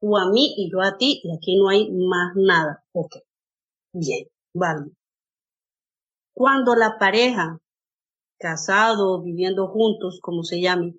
Tú 0.00 0.16
a 0.16 0.30
mí 0.30 0.54
y 0.56 0.70
yo 0.70 0.80
a 0.80 0.96
ti 0.96 1.20
y 1.22 1.36
aquí 1.36 1.56
no 1.56 1.68
hay 1.68 1.90
más 1.92 2.32
nada. 2.34 2.84
Ok. 2.92 3.16
Bien, 3.92 4.26
vale. 4.54 4.90
Cuando 6.34 6.74
la 6.74 6.98
pareja, 6.98 7.58
casado, 8.38 9.22
viviendo 9.22 9.68
juntos, 9.68 10.18
como 10.20 10.42
se 10.44 10.60
llame, 10.60 10.96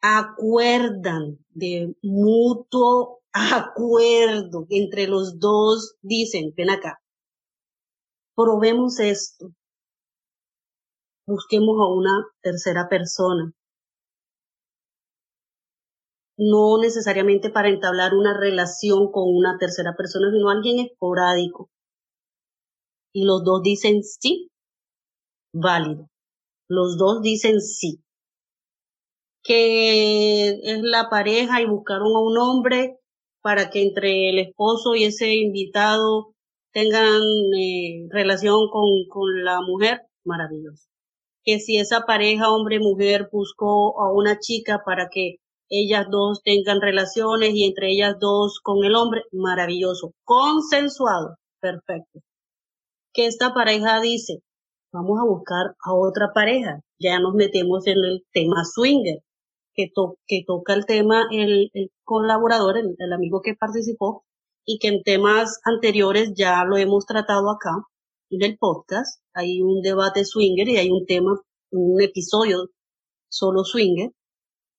acuerdan 0.00 1.38
de 1.50 1.94
mutuo 2.02 3.22
acuerdo 3.32 4.66
entre 4.70 5.06
los 5.06 5.38
dos, 5.38 5.96
dicen, 6.02 6.52
ven 6.56 6.70
acá, 6.70 7.00
probemos 8.36 9.00
esto, 9.00 9.52
busquemos 11.26 11.76
a 11.80 11.86
una 11.92 12.26
tercera 12.42 12.88
persona. 12.88 13.52
No 16.36 16.78
necesariamente 16.78 17.50
para 17.50 17.68
entablar 17.68 18.14
una 18.14 18.36
relación 18.36 19.10
con 19.12 19.24
una 19.26 19.56
tercera 19.58 19.94
persona, 19.96 20.30
sino 20.30 20.50
alguien 20.50 20.80
esporádico. 20.80 21.71
Y 23.12 23.24
los 23.24 23.44
dos 23.44 23.62
dicen 23.62 24.02
sí, 24.02 24.48
válido. 25.52 26.08
Los 26.68 26.96
dos 26.96 27.22
dicen 27.22 27.60
sí 27.60 28.02
que 29.42 30.50
es 30.50 30.82
la 30.82 31.08
pareja 31.10 31.60
y 31.60 31.66
buscaron 31.66 32.14
a 32.14 32.20
un 32.20 32.38
hombre 32.38 32.98
para 33.42 33.70
que 33.70 33.82
entre 33.82 34.30
el 34.30 34.38
esposo 34.38 34.94
y 34.94 35.04
ese 35.04 35.34
invitado 35.34 36.34
tengan 36.72 37.20
eh, 37.58 38.06
relación 38.10 38.68
con, 38.70 38.84
con 39.08 39.44
la 39.44 39.60
mujer, 39.60 40.02
maravilloso. 40.24 40.86
Que 41.44 41.58
si 41.58 41.76
esa 41.78 42.02
pareja 42.06 42.52
hombre-mujer 42.52 43.28
buscó 43.32 44.00
a 44.00 44.12
una 44.12 44.38
chica 44.38 44.82
para 44.86 45.08
que 45.10 45.36
ellas 45.68 46.06
dos 46.10 46.42
tengan 46.44 46.80
relaciones 46.80 47.50
y 47.54 47.64
entre 47.64 47.90
ellas 47.90 48.16
dos 48.20 48.60
con 48.62 48.84
el 48.84 48.94
hombre, 48.94 49.22
maravilloso. 49.32 50.12
Consensuado, 50.24 51.36
perfecto. 51.60 52.20
Que 53.12 53.26
esta 53.26 53.54
pareja 53.54 54.00
dice, 54.00 54.42
vamos 54.92 55.18
a 55.20 55.24
buscar 55.24 55.76
a 55.84 55.94
otra 55.94 56.32
pareja. 56.34 56.80
Ya 56.98 57.18
nos 57.20 57.34
metemos 57.34 57.86
en 57.86 57.98
el 58.04 58.24
tema 58.32 58.64
swinger 58.64 59.22
que, 59.74 59.90
que 60.26 60.44
toca 60.46 60.74
el 60.74 60.86
tema 60.86 61.26
el, 61.30 61.70
colaborador, 62.04 62.76
el, 62.78 63.12
amigo 63.12 63.40
que 63.42 63.54
participó, 63.54 64.24
y 64.64 64.78
que 64.78 64.88
en 64.88 65.02
temas 65.02 65.60
anteriores 65.64 66.32
ya 66.36 66.64
lo 66.64 66.76
hemos 66.76 67.06
tratado 67.06 67.50
acá 67.50 67.72
en 68.30 68.42
el 68.42 68.58
podcast. 68.58 69.20
Hay 69.34 69.60
un 69.60 69.82
debate 69.82 70.24
swinger 70.24 70.68
y 70.68 70.76
hay 70.76 70.90
un 70.90 71.04
tema, 71.06 71.40
un 71.70 72.00
episodio 72.00 72.68
solo 73.28 73.64
swinger, 73.64 74.10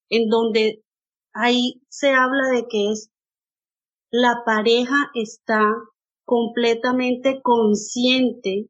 en 0.09 0.29
donde 0.29 0.83
ahí 1.33 1.81
se 1.89 2.13
habla 2.13 2.49
de 2.49 2.67
que 2.67 2.91
es 2.91 3.09
la 4.11 4.43
pareja 4.45 5.09
está 5.15 5.59
completamente 6.33 7.41
consciente 7.43 8.67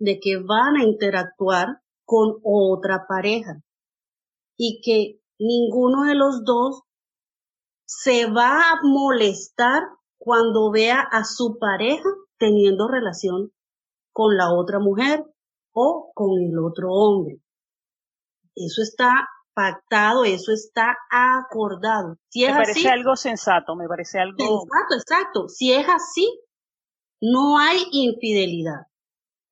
de 0.00 0.18
que 0.18 0.38
van 0.44 0.74
a 0.74 0.82
interactuar 0.82 1.68
con 2.04 2.40
otra 2.42 3.06
pareja 3.08 3.62
y 4.56 4.80
que 4.82 5.20
ninguno 5.38 6.02
de 6.08 6.16
los 6.16 6.42
dos 6.44 6.82
se 7.86 8.26
va 8.26 8.72
a 8.72 8.80
molestar 8.82 9.84
cuando 10.18 10.72
vea 10.72 10.98
a 10.98 11.22
su 11.22 11.58
pareja 11.60 12.08
teniendo 12.38 12.88
relación 12.88 13.52
con 14.12 14.36
la 14.36 14.52
otra 14.52 14.80
mujer 14.80 15.24
o 15.72 16.10
con 16.12 16.42
el 16.42 16.58
otro 16.58 16.90
hombre. 16.90 17.40
Eso 18.56 18.82
está 18.82 19.28
pactado, 19.54 20.24
eso 20.24 20.50
está 20.50 20.96
acordado. 21.08 22.16
Si 22.30 22.44
me 22.44 22.52
parece 22.52 22.88
algo 22.88 23.14
sensato, 23.14 23.76
me 23.76 23.86
parece 23.86 24.18
algo. 24.18 24.34
Exacto, 24.40 24.94
exacto. 24.96 25.48
Si 25.48 25.72
es 25.72 25.86
así, 25.88 26.28
no 27.20 27.58
hay 27.58 27.78
infidelidad. 27.92 28.86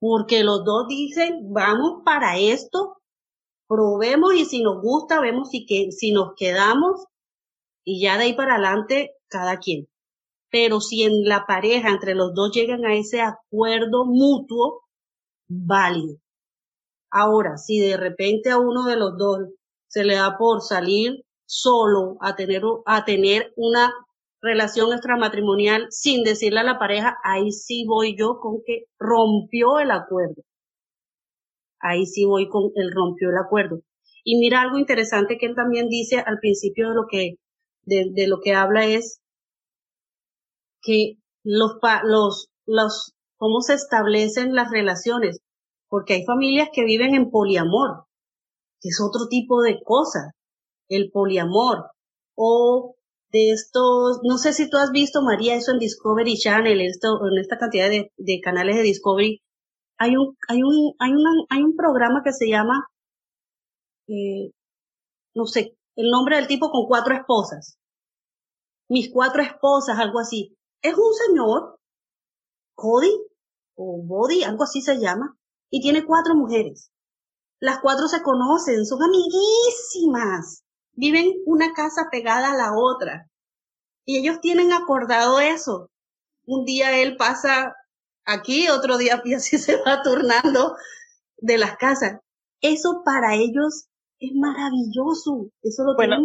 Porque 0.01 0.45
los 0.45 0.65
dos 0.65 0.87
dicen, 0.89 1.53
vamos 1.53 2.03
para 2.05 2.39
esto, 2.39 2.99
probemos 3.67 4.35
y 4.35 4.45
si 4.45 4.63
nos 4.63 4.81
gusta, 4.81 5.21
vemos 5.21 5.51
si, 5.51 5.67
que, 5.67 5.91
si 5.91 6.13
nos 6.13 6.35
quedamos 6.37 7.05
y 7.85 8.03
ya 8.03 8.17
de 8.17 8.25
ahí 8.25 8.33
para 8.35 8.55
adelante 8.55 9.13
cada 9.29 9.59
quien. 9.59 9.89
Pero 10.51 10.81
si 10.81 11.03
en 11.03 11.25
la 11.25 11.47
pareja, 11.47 11.91
entre 11.91 12.15
los 12.15 12.35
dos 12.35 12.53
llegan 12.53 12.85
a 12.85 12.95
ese 12.95 13.21
acuerdo 13.21 14.07
mutuo, 14.07 14.83
válido. 15.49 16.19
Ahora, 17.11 17.57
si 17.57 17.81
de 17.81 17.97
repente 17.97 18.51
a 18.51 18.59
uno 18.59 18.85
de 18.85 18.97
los 18.97 19.17
dos 19.17 19.41
se 19.89 20.05
le 20.05 20.15
da 20.15 20.37
por 20.39 20.63
salir 20.63 21.25
solo 21.47 22.19
a 22.21 22.37
tener, 22.37 22.63
a 22.85 23.05
tener 23.05 23.53
una 23.57 23.93
relación 24.41 24.93
extramatrimonial 24.93 25.87
sin 25.91 26.23
decirle 26.25 26.61
a 26.61 26.65
la 26.65 26.79
pareja, 26.79 27.17
ahí 27.25 27.51
sí 27.53 27.85
voy 27.87 28.17
yo 28.17 28.39
con 28.41 28.63
que 28.65 28.85
rompió 28.99 29.79
el 29.81 29.91
acuerdo. 29.91 30.43
Ahí 31.81 32.07
sí 32.07 32.25
voy 32.25 32.49
con, 32.49 32.71
él 32.75 32.91
rompió 32.93 33.31
el 33.31 33.39
acuerdo. 33.39 33.81
Y 34.25 34.39
mira 34.39 34.61
algo 34.61 34.79
interesante 34.79 35.39
que 35.39 35.47
él 35.47 35.55
también 35.55 35.89
dice 35.89 36.19
al 36.19 36.39
principio 36.39 36.91
de 36.91 36.95
lo 36.95 37.07
que, 37.11 37.35
de, 37.85 38.27
lo 38.27 38.41
que 38.41 38.55
habla 38.55 38.87
es 38.87 39.21
que 40.83 41.15
los, 41.43 41.79
los, 42.05 42.49
los, 42.67 43.15
cómo 43.37 43.61
se 43.61 43.75
establecen 43.75 44.55
las 44.55 44.71
relaciones, 44.71 45.41
porque 45.89 46.15
hay 46.15 46.25
familias 46.25 46.69
que 46.73 46.85
viven 46.85 47.15
en 47.15 47.31
poliamor, 47.31 48.05
que 48.81 48.91
es 48.91 49.01
otro 49.01 49.29
tipo 49.29 49.63
de 49.63 49.81
cosa, 49.83 50.33
el 50.89 51.11
poliamor, 51.11 51.91
o 52.35 52.98
de 53.31 53.51
estos, 53.51 54.21
no 54.23 54.39
sé 54.39 54.53
si 54.53 54.71
tú 54.71 54.79
has 54.79 54.91
visto, 54.91 55.23
María, 55.23 55.55
eso 55.55 55.73
en 55.73 55.79
Discovery 55.79 56.37
Channel, 56.37 56.81
esto, 56.81 57.21
en 57.31 57.39
esta 57.39 57.59
cantidad 57.59 57.89
de, 57.91 58.41
canales 58.43 58.77
de 58.77 58.83
Discovery, 58.83 59.43
hay 59.99 60.17
un, 60.17 60.37
hay 60.49 60.63
un, 60.63 60.95
hay 60.99 61.13
una, 61.13 61.31
hay 61.51 61.63
un 61.63 61.77
programa 61.77 62.23
que 62.25 62.33
se 62.33 62.49
llama, 62.49 62.87
eh, 64.09 64.53
no 65.35 65.45
sé, 65.47 65.77
el 65.97 66.11
nombre 66.11 66.37
del 66.37 66.47
tipo 66.47 66.71
con 66.71 66.87
cuatro 66.87 67.15
esposas. 67.15 67.79
Mis 68.89 69.11
cuatro 69.13 69.43
esposas, 69.43 69.99
algo 69.99 70.21
así. 70.21 70.57
es 70.83 70.95
un 70.95 71.13
señor, 71.27 71.79
Cody, 72.75 73.13
o 73.77 74.03
Body, 74.03 74.45
algo 74.45 74.65
así 74.65 74.81
se 74.81 74.99
llama, 74.99 75.37
y 75.71 75.81
tiene 75.81 76.07
cuatro 76.07 76.35
mujeres. 76.35 76.91
Las 77.61 77.81
cuatro 77.81 78.07
se 78.09 78.23
conocen, 78.23 78.87
son 78.87 79.01
amiguísimas. 79.03 80.63
Viven 80.99 81.33
una 81.47 81.75
casa 81.75 82.09
pegada 82.11 82.51
a 82.51 82.57
la 82.57 82.73
otra. 82.77 83.31
Y 84.05 84.19
ellos 84.19 84.41
tienen 84.41 84.73
acordado 84.73 85.39
eso. 85.39 85.91
Un 86.45 86.65
día 86.65 87.01
él 87.01 87.17
pasa 87.17 87.77
aquí, 88.25 88.69
otro 88.69 88.99
día 88.99 89.23
y 89.25 89.35
así 89.35 89.59
se 89.59 89.77
va 89.77 90.03
turnando 90.03 90.75
de 91.37 91.57
las 91.57 91.77
casas. 91.77 92.19
Eso 92.61 93.03
para 93.05 93.37
ellos 93.37 93.87
es 94.19 94.33
maravilloso. 94.35 95.51
Eso 95.63 95.85
lo 95.85 95.95
bueno, 95.95 96.17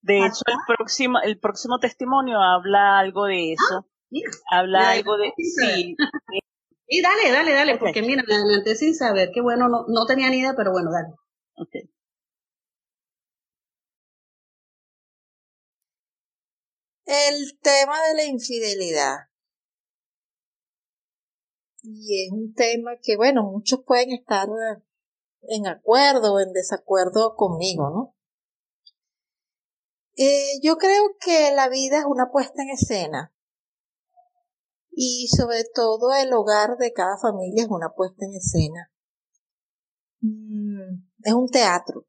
De 0.00 0.24
hecho, 0.24 0.42
el 0.46 0.56
próximo, 0.66 1.18
el 1.22 1.38
próximo 1.38 1.78
testimonio 1.78 2.40
habla 2.40 2.98
algo 2.98 3.26
de 3.26 3.52
eso. 3.52 3.86
Ah, 4.50 4.60
habla 4.60 4.92
algo 4.92 5.18
de... 5.18 5.30
Sí, 5.36 5.94
y 6.88 7.02
dale, 7.02 7.32
dale, 7.32 7.52
dale, 7.52 7.76
porque 7.76 8.00
mira, 8.00 8.22
me 8.26 8.34
adelanté 8.34 8.76
sin 8.76 8.94
saber, 8.94 9.30
qué 9.34 9.42
bueno, 9.42 9.68
no, 9.68 9.84
no 9.88 10.06
tenía 10.06 10.30
ni 10.30 10.38
idea, 10.38 10.54
pero 10.56 10.72
bueno, 10.72 10.90
dale. 10.90 11.08
Okay. 11.56 11.90
El 17.06 17.58
tema 17.60 18.02
de 18.08 18.14
la 18.14 18.24
infidelidad. 18.24 19.16
Y 21.82 22.24
es 22.24 22.32
un 22.32 22.52
tema 22.52 22.96
que, 23.00 23.16
bueno, 23.16 23.44
muchos 23.44 23.80
pueden 23.86 24.10
estar 24.10 24.48
en 25.42 25.66
acuerdo 25.68 26.34
o 26.34 26.40
en 26.40 26.52
desacuerdo 26.52 27.36
conmigo, 27.36 27.90
¿no? 27.90 28.16
Eh, 30.16 30.58
yo 30.62 30.76
creo 30.78 31.16
que 31.20 31.52
la 31.54 31.68
vida 31.68 31.98
es 31.98 32.04
una 32.06 32.30
puesta 32.32 32.62
en 32.62 32.70
escena 32.70 33.34
y 34.90 35.28
sobre 35.28 35.64
todo 35.74 36.14
el 36.14 36.32
hogar 36.32 36.78
de 36.78 36.92
cada 36.92 37.18
familia 37.18 37.64
es 37.64 37.70
una 37.70 37.90
puesta 37.94 38.24
en 38.24 38.32
escena. 38.32 38.90
Mm, 40.20 41.06
es 41.22 41.34
un 41.34 41.48
teatro 41.48 42.06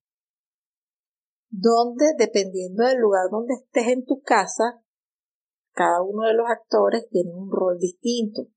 donde 1.49 2.13
dependiendo 2.17 2.83
del 2.83 2.97
lugar 2.97 3.29
donde 3.29 3.55
estés 3.55 3.87
en 3.87 4.05
tu 4.05 4.21
casa, 4.21 4.81
cada 5.77 6.01
uno 6.01 6.27
de 6.27 6.33
los 6.33 6.47
actores 6.49 7.07
tiene 7.11 7.31
un 7.35 7.51
rol 7.51 7.77
distinto. 7.77 8.47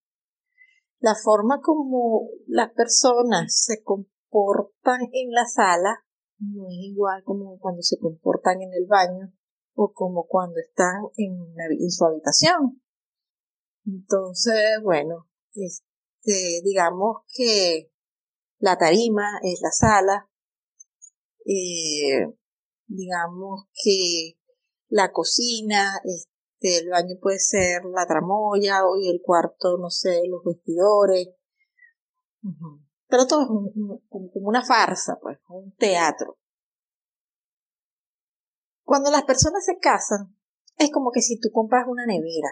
La 1.00 1.14
forma 1.14 1.60
como 1.60 2.30
las 2.46 2.72
personas 2.72 3.54
se 3.54 3.82
comportan 3.82 5.02
en 5.12 5.30
la 5.32 5.44
sala 5.44 6.02
no 6.38 6.66
es 6.68 6.76
igual 6.80 7.22
como 7.24 7.58
cuando 7.58 7.82
se 7.82 7.98
comportan 7.98 8.62
en 8.62 8.72
el 8.72 8.86
baño 8.86 9.32
o 9.74 9.92
como 9.92 10.26
cuando 10.26 10.58
están 10.58 11.02
en, 11.16 11.90
su 11.90 12.04
habitación. 12.06 12.82
Entonces, 13.84 14.80
bueno, 14.82 15.28
este, 15.52 16.62
digamos 16.64 17.18
que 17.34 17.90
la 18.58 18.78
tarima 18.78 19.40
es 19.42 19.60
la 19.62 19.70
sala, 19.70 20.30
eh, 21.44 22.26
digamos 22.86 23.66
que 23.74 24.38
la 24.88 25.12
cocina, 25.12 26.00
este, 26.60 26.78
el 26.78 26.90
baño 26.90 27.16
puede 27.20 27.38
ser 27.38 27.84
la 27.84 28.06
tramoya 28.06 28.80
y 29.00 29.10
el 29.10 29.20
cuarto, 29.22 29.78
no 29.78 29.90
sé, 29.90 30.22
los 30.28 30.44
vestidores. 30.44 31.28
Pero 33.08 33.26
todo 33.26 33.42
es 33.42 33.48
como 34.08 34.30
una 34.48 34.64
farsa, 34.64 35.18
pues, 35.20 35.38
un 35.48 35.74
teatro. 35.76 36.38
Cuando 38.84 39.10
las 39.10 39.24
personas 39.24 39.64
se 39.64 39.78
casan, 39.78 40.36
es 40.76 40.90
como 40.90 41.10
que 41.12 41.22
si 41.22 41.38
tú 41.38 41.50
compras 41.52 41.84
una 41.88 42.06
nevera. 42.06 42.48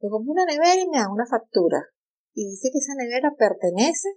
Yo 0.00 0.10
compro 0.10 0.32
una 0.32 0.44
nevera 0.44 0.80
y 0.80 0.88
me 0.88 0.98
da 0.98 1.10
una 1.10 1.26
factura. 1.26 1.88
Y 2.34 2.50
dice 2.50 2.70
que 2.72 2.78
esa 2.78 2.94
nevera 2.94 3.32
pertenece. 3.36 4.08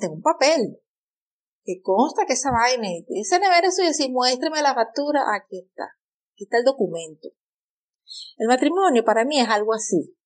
Tengo 0.00 0.14
un 0.14 0.22
papel 0.22 0.80
que 1.64 1.80
consta 1.82 2.24
que 2.26 2.32
esa 2.34 2.50
vaina, 2.50 2.88
esa 3.08 3.38
nevera 3.38 3.68
es 3.68 3.76
suya, 3.76 3.92
si 3.92 4.10
muéstreme 4.10 4.62
la 4.62 4.74
factura, 4.74 5.22
aquí 5.34 5.60
está. 5.60 5.84
Aquí 6.32 6.44
está 6.44 6.58
el 6.58 6.64
documento. 6.64 7.28
El 8.36 8.48
matrimonio 8.48 9.04
para 9.04 9.24
mí 9.24 9.40
es 9.40 9.48
algo 9.48 9.74
así. 9.74 10.16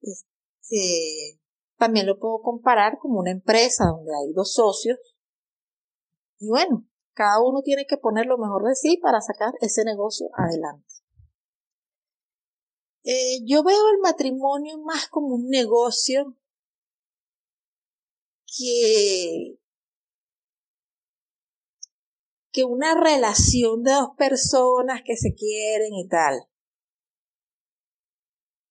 Este, 0.00 1.40
también 1.76 2.06
lo 2.06 2.18
puedo 2.18 2.40
comparar 2.42 2.98
como 2.98 3.20
una 3.20 3.30
empresa 3.30 3.86
donde 3.86 4.12
hay 4.12 4.32
dos 4.32 4.54
socios. 4.54 4.98
Y 6.38 6.48
bueno, 6.48 6.86
cada 7.12 7.40
uno 7.42 7.62
tiene 7.62 7.86
que 7.86 7.96
poner 7.96 8.26
lo 8.26 8.38
mejor 8.38 8.64
de 8.64 8.74
sí 8.74 8.98
para 8.98 9.20
sacar 9.20 9.54
ese 9.60 9.84
negocio 9.84 10.28
adelante. 10.34 10.86
Eh, 13.04 13.40
yo 13.44 13.62
veo 13.62 13.90
el 13.90 13.98
matrimonio 14.00 14.78
más 14.78 15.08
como 15.08 15.36
un 15.36 15.48
negocio 15.48 16.36
que, 18.46 19.58
que 22.56 22.64
una 22.64 22.98
relación 22.98 23.82
de 23.82 23.92
dos 23.92 24.08
personas 24.16 25.02
que 25.04 25.16
se 25.16 25.34
quieren 25.34 25.92
y 25.92 26.08
tal. 26.08 26.40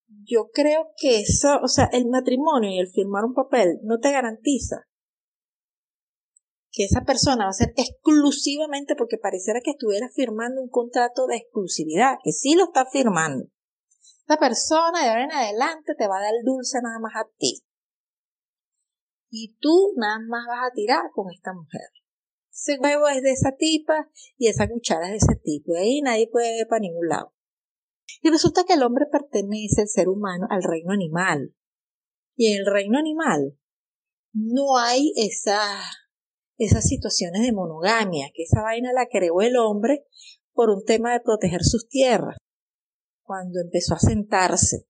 Yo 0.07 0.49
creo 0.51 0.87
que 0.97 1.19
eso, 1.19 1.59
o 1.61 1.67
sea, 1.67 1.89
el 1.93 2.07
matrimonio 2.07 2.71
y 2.71 2.79
el 2.79 2.87
firmar 2.87 3.25
un 3.25 3.35
papel 3.35 3.79
no 3.83 3.99
te 3.99 4.11
garantiza 4.11 4.87
que 6.71 6.85
esa 6.85 7.05
persona 7.05 7.45
va 7.45 7.51
a 7.51 7.53
ser 7.53 7.73
exclusivamente 7.77 8.95
porque 8.95 9.17
pareciera 9.17 9.61
que 9.61 9.71
estuviera 9.71 10.09
firmando 10.09 10.61
un 10.61 10.69
contrato 10.69 11.27
de 11.27 11.37
exclusividad, 11.37 12.15
que 12.23 12.31
sí 12.31 12.55
lo 12.55 12.65
está 12.65 12.85
firmando 12.85 13.45
esta 14.27 14.39
persona 14.39 15.03
de 15.03 15.09
ahora 15.09 15.23
en 15.23 15.31
adelante 15.31 15.93
te 15.95 16.07
va 16.07 16.17
a 16.17 16.21
dar 16.21 16.33
dulce 16.43 16.79
nada 16.81 16.97
más 16.99 17.13
a 17.15 17.29
ti. 17.37 17.63
Y 19.29 19.55
tú 19.59 19.93
nada 19.97 20.17
más 20.27 20.47
vas 20.47 20.71
a 20.71 20.73
tirar 20.73 21.11
con 21.13 21.29
esta 21.31 21.53
mujer. 21.53 21.89
Ese 22.55 22.79
huevo 22.79 23.09
es 23.09 23.21
de 23.21 23.31
esa 23.31 23.51
tipa 23.51 24.09
y 24.37 24.47
esa 24.47 24.69
cuchara 24.69 25.07
es 25.07 25.11
de 25.11 25.17
ese 25.17 25.35
tipo. 25.43 25.73
Y 25.73 25.77
ahí 25.77 26.01
nadie 26.01 26.29
puede 26.31 26.57
ir 26.57 26.67
para 26.67 26.79
ningún 26.79 27.09
lado. 27.09 27.33
Y 28.21 28.29
resulta 28.29 28.63
que 28.63 28.73
el 28.73 28.83
hombre 28.83 29.07
pertenece, 29.11 29.81
el 29.81 29.89
ser 29.89 30.07
humano, 30.07 30.47
al 30.49 30.63
reino 30.63 30.93
animal. 30.93 31.53
Y 32.37 32.53
en 32.53 32.59
el 32.61 32.65
reino 32.65 32.97
animal 32.97 33.59
no 34.31 34.77
hay 34.77 35.11
esa, 35.17 35.61
esas 36.57 36.85
situaciones 36.85 37.41
de 37.41 37.51
monogamia, 37.51 38.29
que 38.33 38.43
esa 38.43 38.61
vaina 38.61 38.93
la 38.93 39.07
creó 39.07 39.41
el 39.41 39.57
hombre 39.57 40.05
por 40.53 40.69
un 40.69 40.85
tema 40.85 41.11
de 41.11 41.19
proteger 41.19 41.63
sus 41.63 41.89
tierras 41.89 42.37
cuando 43.21 43.59
empezó 43.59 43.95
a 43.95 43.99
sentarse. 43.99 44.87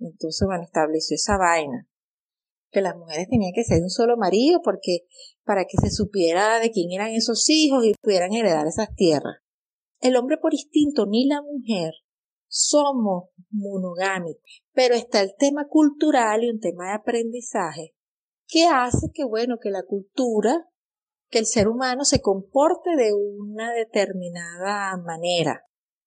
Entonces, 0.00 0.44
bueno, 0.46 0.64
estableció 0.64 1.14
esa 1.14 1.36
vaina. 1.38 1.88
Que 2.74 2.80
las 2.80 2.96
mujeres 2.96 3.28
tenían 3.28 3.52
que 3.54 3.62
ser 3.62 3.82
un 3.82 3.88
solo 3.88 4.16
marido 4.16 4.60
porque 4.64 5.06
para 5.44 5.64
que 5.64 5.78
se 5.80 5.90
supiera 5.90 6.58
de 6.58 6.72
quién 6.72 6.90
eran 6.90 7.12
esos 7.12 7.48
hijos 7.48 7.84
y 7.84 7.94
pudieran 8.02 8.32
heredar 8.32 8.66
esas 8.66 8.92
tierras. 8.96 9.36
El 10.00 10.16
hombre 10.16 10.38
por 10.38 10.52
instinto 10.52 11.06
ni 11.06 11.26
la 11.26 11.40
mujer 11.40 11.92
somos 12.48 13.30
monogámicos, 13.50 14.64
pero 14.72 14.96
está 14.96 15.20
el 15.20 15.36
tema 15.38 15.68
cultural 15.68 16.42
y 16.42 16.50
un 16.50 16.58
tema 16.58 16.88
de 16.88 16.94
aprendizaje 16.94 17.94
que 18.48 18.66
hace 18.66 19.06
que, 19.14 19.24
bueno, 19.24 19.58
que 19.62 19.70
la 19.70 19.84
cultura, 19.84 20.68
que 21.30 21.38
el 21.38 21.46
ser 21.46 21.68
humano 21.68 22.04
se 22.04 22.20
comporte 22.20 22.96
de 22.96 23.12
una 23.12 23.72
determinada 23.72 24.96
manera 24.98 25.64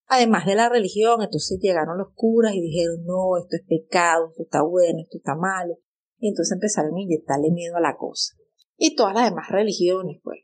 además 0.08 0.46
de 0.46 0.56
la 0.56 0.70
religión, 0.70 1.22
entonces 1.22 1.60
llegaron 1.62 1.98
los 1.98 2.14
curas 2.14 2.54
y 2.54 2.62
dijeron, 2.62 3.04
no, 3.06 3.38
esto 3.38 3.58
es 3.58 3.64
pecado, 3.68 4.30
esto 4.30 4.44
está 4.44 4.62
bueno, 4.64 5.00
esto 5.02 5.18
está 5.18 5.36
malo. 5.36 5.78
Y 6.20 6.30
entonces 6.30 6.54
empezaron 6.54 6.96
a 6.96 7.02
inyectarle 7.02 7.52
miedo 7.52 7.76
a 7.76 7.82
la 7.82 7.98
cosa. 7.98 8.36
Y 8.78 8.96
todas 8.96 9.14
las 9.14 9.30
demás 9.30 9.50
religiones, 9.50 10.20
pues. 10.24 10.40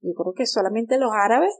Yo 0.00 0.12
creo 0.14 0.32
que 0.34 0.46
solamente 0.46 0.98
los 0.98 1.10
árabes 1.12 1.54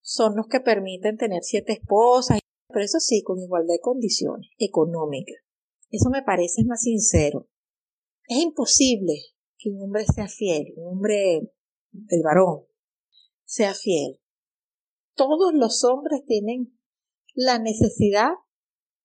son 0.00 0.36
los 0.36 0.46
que 0.46 0.60
permiten 0.60 1.16
tener 1.16 1.42
siete 1.42 1.72
esposas, 1.72 2.38
pero 2.68 2.84
eso 2.84 3.00
sí, 3.00 3.22
con 3.22 3.40
igualdad 3.40 3.74
de 3.74 3.80
condiciones 3.80 4.48
económicas. 4.58 5.36
Eso 5.90 6.10
me 6.10 6.22
parece 6.22 6.64
más 6.64 6.82
sincero. 6.82 7.48
Es 8.28 8.38
imposible 8.38 9.14
que 9.58 9.70
un 9.70 9.82
hombre 9.82 10.04
sea 10.04 10.28
fiel, 10.28 10.74
un 10.76 10.94
hombre, 10.94 11.52
el 12.08 12.22
varón, 12.22 12.66
sea 13.44 13.74
fiel 13.74 14.20
todos 15.16 15.52
los 15.54 15.82
hombres 15.82 16.24
tienen 16.26 16.78
la 17.34 17.58
necesidad 17.58 18.30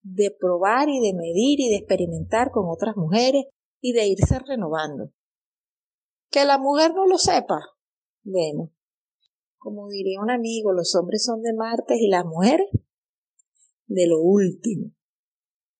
de 0.03 0.35
probar 0.39 0.89
y 0.89 0.99
de 0.99 1.13
medir 1.13 1.59
y 1.59 1.69
de 1.69 1.77
experimentar 1.77 2.51
con 2.51 2.69
otras 2.69 2.95
mujeres 2.95 3.45
y 3.79 3.93
de 3.93 4.07
irse 4.07 4.39
renovando. 4.39 5.11
Que 6.29 6.45
la 6.45 6.57
mujer 6.57 6.93
no 6.93 7.05
lo 7.05 7.17
sepa. 7.17 7.59
Bueno, 8.23 8.71
como 9.57 9.89
diría 9.89 10.21
un 10.21 10.31
amigo, 10.31 10.71
los 10.73 10.95
hombres 10.95 11.23
son 11.23 11.41
de 11.41 11.53
martes 11.53 11.97
y 11.99 12.07
las 12.07 12.25
mujeres 12.25 12.67
de 13.87 14.07
lo 14.07 14.21
último. 14.21 14.91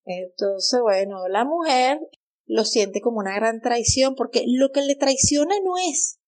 Entonces, 0.04 0.80
bueno, 0.82 1.28
la 1.28 1.46
mujer 1.46 2.00
lo 2.46 2.66
siente 2.66 3.02
como 3.02 3.20
una 3.20 3.36
gran 3.36 3.62
traición 3.62 4.16
porque 4.16 4.44
lo 4.46 4.72
que 4.72 4.82
le 4.82 4.96
traiciona 4.96 5.56
no 5.64 5.78
es, 5.78 6.20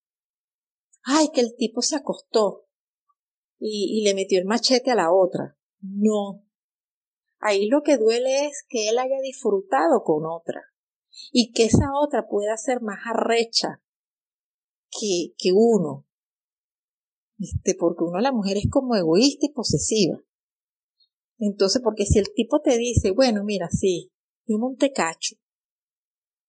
ay, 1.04 1.30
que 1.34 1.42
el 1.42 1.56
tipo 1.56 1.82
se 1.82 1.98
acostó, 1.98 2.64
y, 3.66 4.04
le 4.04 4.14
metió 4.14 4.40
el 4.40 4.46
machete 4.46 4.92
a 4.92 4.96
la 4.96 5.14
otra. 5.14 5.58
No. 5.80 6.44
Ahí 7.46 7.68
lo 7.68 7.82
que 7.82 7.98
duele 7.98 8.46
es 8.46 8.64
que 8.70 8.88
él 8.88 8.98
haya 8.98 9.20
disfrutado 9.22 10.02
con 10.04 10.24
otra 10.26 10.62
y 11.34 11.52
que 11.52 11.66
esa 11.66 11.92
otra 11.94 12.26
pueda 12.26 12.56
ser 12.56 12.80
más 12.80 13.00
arrecha 13.06 13.84
que, 14.90 15.34
que 15.38 15.52
uno. 15.54 16.08
Este, 17.38 17.76
porque 17.78 18.06
uno 18.06 18.22
la 18.22 18.32
mujer 18.32 18.56
es 18.56 18.70
como 18.72 18.96
egoísta 18.96 19.46
y 19.46 19.52
posesiva. 19.52 20.24
Entonces, 21.38 21.82
porque 21.84 22.06
si 22.06 22.20
el 22.20 22.34
tipo 22.34 22.62
te 22.62 22.78
dice, 22.78 23.12
bueno, 23.12 23.44
mira, 23.44 23.68
sí, 23.70 24.14
yo 24.48 24.58
monté 24.58 24.94
cacho, 24.94 25.36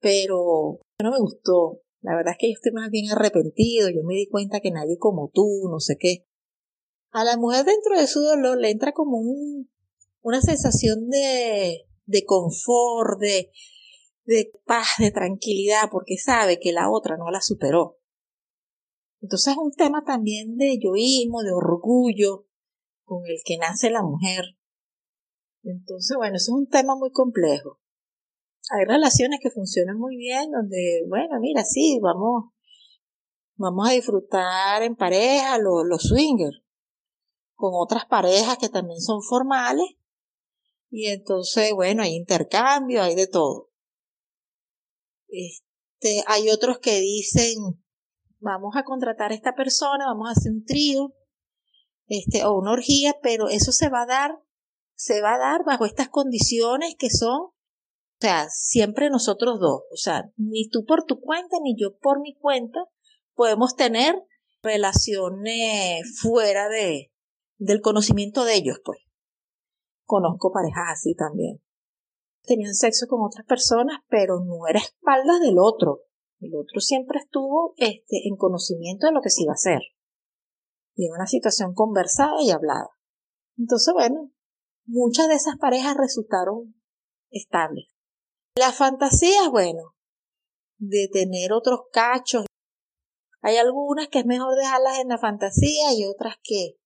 pero 0.00 0.78
no 1.02 1.10
me 1.10 1.18
gustó. 1.18 1.80
La 2.02 2.14
verdad 2.14 2.34
es 2.34 2.38
que 2.38 2.48
yo 2.50 2.52
estoy 2.54 2.70
más 2.70 2.90
bien 2.90 3.10
arrepentido, 3.10 3.88
yo 3.88 4.04
me 4.04 4.14
di 4.14 4.28
cuenta 4.28 4.60
que 4.60 4.70
nadie 4.70 4.96
como 4.96 5.28
tú, 5.34 5.68
no 5.68 5.80
sé 5.80 5.96
qué. 5.98 6.24
A 7.10 7.24
la 7.24 7.36
mujer 7.36 7.64
dentro 7.64 7.98
de 7.98 8.06
su 8.06 8.20
dolor 8.20 8.58
le 8.60 8.70
entra 8.70 8.92
como 8.92 9.18
un, 9.18 9.73
una 10.24 10.40
sensación 10.40 11.10
de, 11.10 11.86
de 12.06 12.24
confort, 12.24 13.20
de, 13.20 13.52
de 14.24 14.50
paz, 14.64 14.88
de 14.98 15.10
tranquilidad, 15.10 15.90
porque 15.92 16.16
sabe 16.16 16.58
que 16.58 16.72
la 16.72 16.90
otra 16.90 17.18
no 17.18 17.30
la 17.30 17.42
superó. 17.42 17.98
Entonces 19.20 19.52
es 19.52 19.58
un 19.58 19.72
tema 19.72 20.02
también 20.02 20.56
de 20.56 20.78
yoísmo, 20.82 21.42
de 21.42 21.52
orgullo 21.52 22.46
con 23.04 23.26
el 23.26 23.36
que 23.44 23.58
nace 23.58 23.90
la 23.90 24.02
mujer. 24.02 24.56
Entonces, 25.62 26.16
bueno, 26.16 26.36
eso 26.36 26.52
es 26.52 26.58
un 26.58 26.68
tema 26.68 26.96
muy 26.96 27.10
complejo. 27.12 27.78
Hay 28.70 28.86
relaciones 28.86 29.40
que 29.42 29.50
funcionan 29.50 29.98
muy 29.98 30.16
bien, 30.16 30.50
donde, 30.50 31.04
bueno, 31.06 31.38
mira, 31.38 31.64
sí, 31.64 31.98
vamos, 32.02 32.52
vamos 33.56 33.90
a 33.90 33.92
disfrutar 33.92 34.82
en 34.82 34.96
pareja 34.96 35.58
los, 35.58 35.84
los 35.84 36.02
swingers, 36.02 36.62
con 37.54 37.72
otras 37.74 38.06
parejas 38.06 38.56
que 38.56 38.70
también 38.70 39.00
son 39.00 39.20
formales, 39.22 39.86
y 40.96 41.08
entonces, 41.08 41.72
bueno, 41.74 42.04
hay 42.04 42.14
intercambio, 42.14 43.02
hay 43.02 43.16
de 43.16 43.26
todo. 43.26 43.68
Este, 45.26 46.22
hay 46.28 46.50
otros 46.50 46.78
que 46.78 47.00
dicen, 47.00 47.56
vamos 48.38 48.76
a 48.76 48.84
contratar 48.84 49.32
a 49.32 49.34
esta 49.34 49.56
persona, 49.56 50.06
vamos 50.06 50.28
a 50.28 50.38
hacer 50.38 50.52
un 50.52 50.64
trío, 50.64 51.12
este, 52.06 52.44
o 52.44 52.56
una 52.56 52.70
orgía, 52.70 53.16
pero 53.24 53.48
eso 53.48 53.72
se 53.72 53.88
va 53.88 54.02
a 54.02 54.06
dar, 54.06 54.38
se 54.94 55.20
va 55.20 55.34
a 55.34 55.38
dar 55.38 55.64
bajo 55.66 55.84
estas 55.84 56.10
condiciones 56.10 56.94
que 56.96 57.10
son, 57.10 57.40
o 57.40 57.54
sea, 58.20 58.48
siempre 58.48 59.10
nosotros 59.10 59.58
dos, 59.58 59.82
o 59.90 59.96
sea, 59.96 60.30
ni 60.36 60.68
tú 60.68 60.84
por 60.84 61.06
tu 61.06 61.18
cuenta, 61.18 61.56
ni 61.60 61.74
yo 61.76 61.98
por 61.98 62.20
mi 62.20 62.36
cuenta, 62.36 62.78
podemos 63.34 63.74
tener 63.74 64.14
relaciones 64.62 66.20
fuera 66.20 66.68
de, 66.68 67.10
del 67.58 67.80
conocimiento 67.80 68.44
de 68.44 68.54
ellos, 68.54 68.78
pues. 68.84 69.03
Conozco 70.04 70.52
parejas 70.52 70.84
así 70.92 71.14
también. 71.14 71.62
Tenían 72.42 72.74
sexo 72.74 73.06
con 73.06 73.22
otras 73.22 73.46
personas, 73.46 74.00
pero 74.08 74.40
no 74.40 74.66
era 74.68 74.80
espaldas 74.80 75.40
del 75.40 75.58
otro. 75.58 76.02
El 76.40 76.54
otro 76.54 76.80
siempre 76.80 77.18
estuvo 77.18 77.74
este, 77.78 78.28
en 78.28 78.36
conocimiento 78.36 79.06
de 79.06 79.12
lo 79.12 79.22
que 79.22 79.30
se 79.30 79.44
iba 79.44 79.52
a 79.52 79.54
hacer. 79.54 79.80
Y 80.94 81.06
en 81.06 81.12
una 81.12 81.26
situación 81.26 81.72
conversada 81.72 82.42
y 82.42 82.50
hablada. 82.50 82.90
Entonces, 83.56 83.94
bueno, 83.94 84.30
muchas 84.84 85.28
de 85.28 85.34
esas 85.34 85.56
parejas 85.56 85.96
resultaron 85.96 86.74
estables. 87.30 87.86
Las 88.56 88.76
fantasías, 88.76 89.48
bueno, 89.50 89.94
de 90.78 91.08
tener 91.12 91.52
otros 91.52 91.80
cachos. 91.92 92.44
Hay 93.40 93.56
algunas 93.56 94.08
que 94.08 94.20
es 94.20 94.26
mejor 94.26 94.54
dejarlas 94.56 94.98
en 94.98 95.08
la 95.08 95.18
fantasía 95.18 95.92
y 95.94 96.04
otras 96.04 96.36
que 96.42 96.76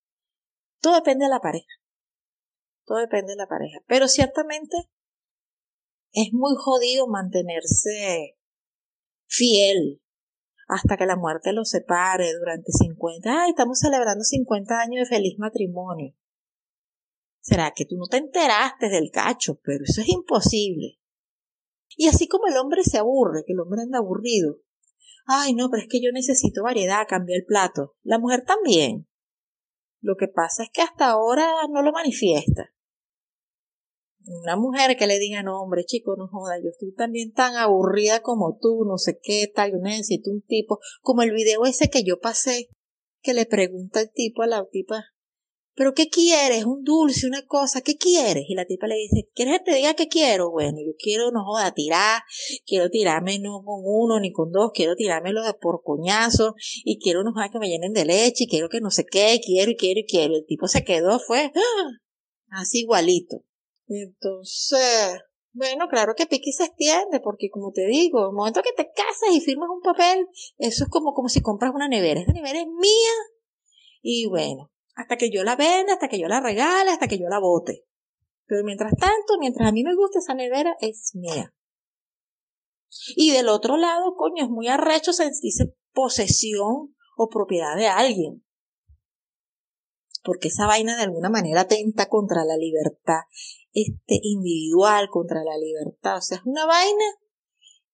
todo 0.81 0.95
depende 0.95 1.25
de 1.25 1.31
la 1.31 1.41
pareja. 1.41 1.78
Todo 2.89 2.99
depende 2.99 3.33
de 3.33 3.37
la 3.37 3.47
pareja. 3.47 3.81
Pero 3.87 4.09
ciertamente 4.09 4.89
es 6.13 6.33
muy 6.33 6.55
jodido 6.57 7.07
mantenerse 7.07 8.39
fiel 9.27 10.01
hasta 10.69 10.97
que 10.97 11.05
la 11.05 11.17
muerte 11.17 11.53
los 11.53 11.69
separe 11.69 12.33
durante 12.33 12.73
50. 12.73 13.43
Ay, 13.43 13.51
estamos 13.51 13.79
celebrando 13.79 14.25
50 14.25 14.81
años 14.81 15.07
de 15.07 15.17
feliz 15.17 15.39
matrimonio. 15.39 16.15
¿Será 17.41 17.73
que 17.77 17.85
tú 17.85 17.97
no 17.97 18.07
te 18.07 18.17
enteraste 18.17 18.89
del 18.89 19.11
cacho? 19.11 19.61
Pero 19.63 19.85
eso 19.85 20.01
es 20.01 20.09
imposible. 20.09 20.99
Y 21.95 22.09
así 22.09 22.27
como 22.27 22.47
el 22.47 22.57
hombre 22.57 22.85
se 22.85 22.97
aburre, 22.97 23.45
que 23.47 23.53
el 23.53 23.61
hombre 23.61 23.83
anda 23.83 23.99
aburrido. 23.99 24.61
Ay, 25.27 25.53
no, 25.53 25.69
pero 25.71 25.83
es 25.83 25.89
que 25.91 26.01
yo 26.03 26.11
necesito 26.11 26.63
variedad, 26.63 27.07
cambiar 27.07 27.41
el 27.41 27.47
plato. 27.47 27.97
La 28.03 28.19
mujer 28.19 28.45
también. 28.47 29.07
Lo 30.01 30.17
que 30.17 30.29
pasa 30.29 30.63
es 30.63 30.71
que 30.73 30.81
hasta 30.81 31.09
ahora 31.11 31.51
no 31.71 31.83
lo 31.83 31.93
manifiesta 31.93 32.73
una 34.31 34.57
mujer 34.57 34.97
que 34.97 35.07
le 35.07 35.19
diga, 35.19 35.43
no, 35.43 35.61
hombre, 35.61 35.85
chico, 35.85 36.17
no 36.17 36.29
joda, 36.29 36.59
yo 36.63 36.71
estoy 36.71 36.93
también 36.93 37.33
tan 37.33 37.57
aburrida 37.57 38.21
como 38.21 38.59
tú, 38.61 38.85
no 38.87 38.99
sé 38.99 39.19
qué 39.23 39.51
tal, 39.53 39.73
yo 39.73 39.79
necesito 39.79 40.31
un 40.31 40.43
tipo, 40.43 40.79
como 41.01 41.23
el 41.23 41.33
video 41.33 41.65
ese 41.65 41.89
que 41.89 42.05
yo 42.05 42.21
pasé, 42.21 42.69
que 43.23 43.35
le 43.35 43.47
pregunta 43.47 44.01
el 44.01 44.11
tipo 44.13 44.43
a 44.43 44.47
la 44.47 44.65
tipa, 44.71 45.05
pero 45.79 45.95
¿qué 45.95 46.09
quieres? 46.09 46.65
Un 46.65 46.83
dulce, 46.83 47.29
una 47.29 47.47
cosa, 47.47 47.83
¿qué 47.83 47.97
quieres? 47.97 48.43
Y 48.49 48.57
la 48.57 48.65
tipa 48.65 48.89
le 48.89 48.97
dice, 48.97 49.29
¿quieres 49.33 49.59
que 49.59 49.65
te 49.65 49.77
diga 49.77 49.95
qué 49.95 50.09
quiero? 50.09 50.51
Bueno, 50.51 50.79
yo 50.85 50.93
quiero, 50.99 51.31
no 51.31 51.45
joda, 51.45 51.73
tirar, 51.73 52.23
quiero 52.67 52.91
tirarme 52.91 53.39
no 53.39 53.63
con 53.65 53.83
uno 53.85 54.19
ni 54.19 54.33
con 54.33 54.51
dos, 54.51 54.73
quiero 54.75 54.97
tirármelo 54.97 55.45
de 55.45 55.55
por 55.55 55.85
coñazo, 55.85 56.55
y 56.85 56.99
quiero 56.99 57.23
no 57.23 57.33
joda 57.33 57.51
que 57.51 57.61
me 57.61 57.69
llenen 57.69 57.93
de 57.93 58.05
leche, 58.05 58.45
y 58.45 58.49
quiero 58.49 58.69
que 58.69 58.81
no 58.81 58.91
sé 58.91 59.07
qué, 59.07 59.41
quiero 59.41 59.71
y 59.71 59.77
quiero 59.77 60.01
y 60.01 60.05
quiero. 60.05 60.35
El 60.35 60.47
tipo 60.47 60.67
se 60.67 60.83
quedó, 60.83 61.21
fue, 61.21 61.53
¡ah! 61.55 61.91
así 62.51 62.81
igualito. 62.81 63.45
Entonces, 63.89 65.23
bueno, 65.53 65.89
claro 65.89 66.15
que 66.15 66.27
Piqui 66.27 66.53
se 66.53 66.65
extiende, 66.65 67.21
porque 67.21 67.49
como 67.51 67.73
te 67.73 67.87
digo, 67.87 68.29
el 68.29 68.35
momento 68.35 68.63
que 68.63 68.73
te 68.77 68.93
casas 68.93 69.31
y 69.33 69.41
firmas 69.41 69.71
un 69.71 69.81
papel, 69.81 70.27
eso 70.59 70.85
es 70.85 70.91
como, 70.91 71.15
como 71.15 71.29
si 71.29 71.41
compras 71.41 71.73
una 71.75 71.89
nevera. 71.89 72.21
Esta 72.21 72.33
nevera 72.33 72.61
es 72.61 72.67
mía. 72.67 73.15
Y 74.03 74.27
bueno, 74.29 74.71
hasta 74.95 75.17
que 75.17 75.31
yo 75.31 75.43
la 75.43 75.57
venda, 75.57 75.95
hasta 75.95 76.09
que 76.09 76.21
yo 76.21 76.29
la 76.29 76.41
regale, 76.41 76.91
hasta 76.91 77.09
que 77.09 77.19
yo 77.19 77.29
la 77.29 77.41
vote. 77.41 77.85
Pero 78.47 78.63
mientras 78.65 78.93
tanto, 78.97 79.39
mientras 79.41 79.69
a 79.69 79.73
mí 79.73 79.83
me 79.83 79.97
gusta 79.97 80.19
esa 80.19 80.35
nevera, 80.35 80.77
es 80.81 81.13
mía. 81.15 81.55
Y 83.17 83.33
del 83.33 83.49
otro 83.49 83.77
lado, 83.77 84.15
coño, 84.17 84.45
es 84.45 84.51
muy 84.51 84.69
arrecho 84.69 85.13
sentirse 85.13 85.75
posesión 85.93 86.95
o 87.17 87.29
propiedad 87.29 87.77
de 87.77 87.89
alguien 87.89 88.45
porque 90.29 90.49
esa 90.49 90.67
vaina 90.67 90.95
de 90.97 91.05
alguna 91.05 91.31
manera 91.31 91.63
atenta 91.63 92.07
contra 92.07 92.45
la 92.45 92.59
libertad 92.59 93.21
este, 93.87 94.19
individual, 94.23 95.09
contra 95.11 95.43
la 95.45 95.57
libertad. 95.59 96.19
O 96.19 96.21
sea, 96.21 96.39
es 96.39 96.45
una 96.45 96.67
vaina 96.67 97.05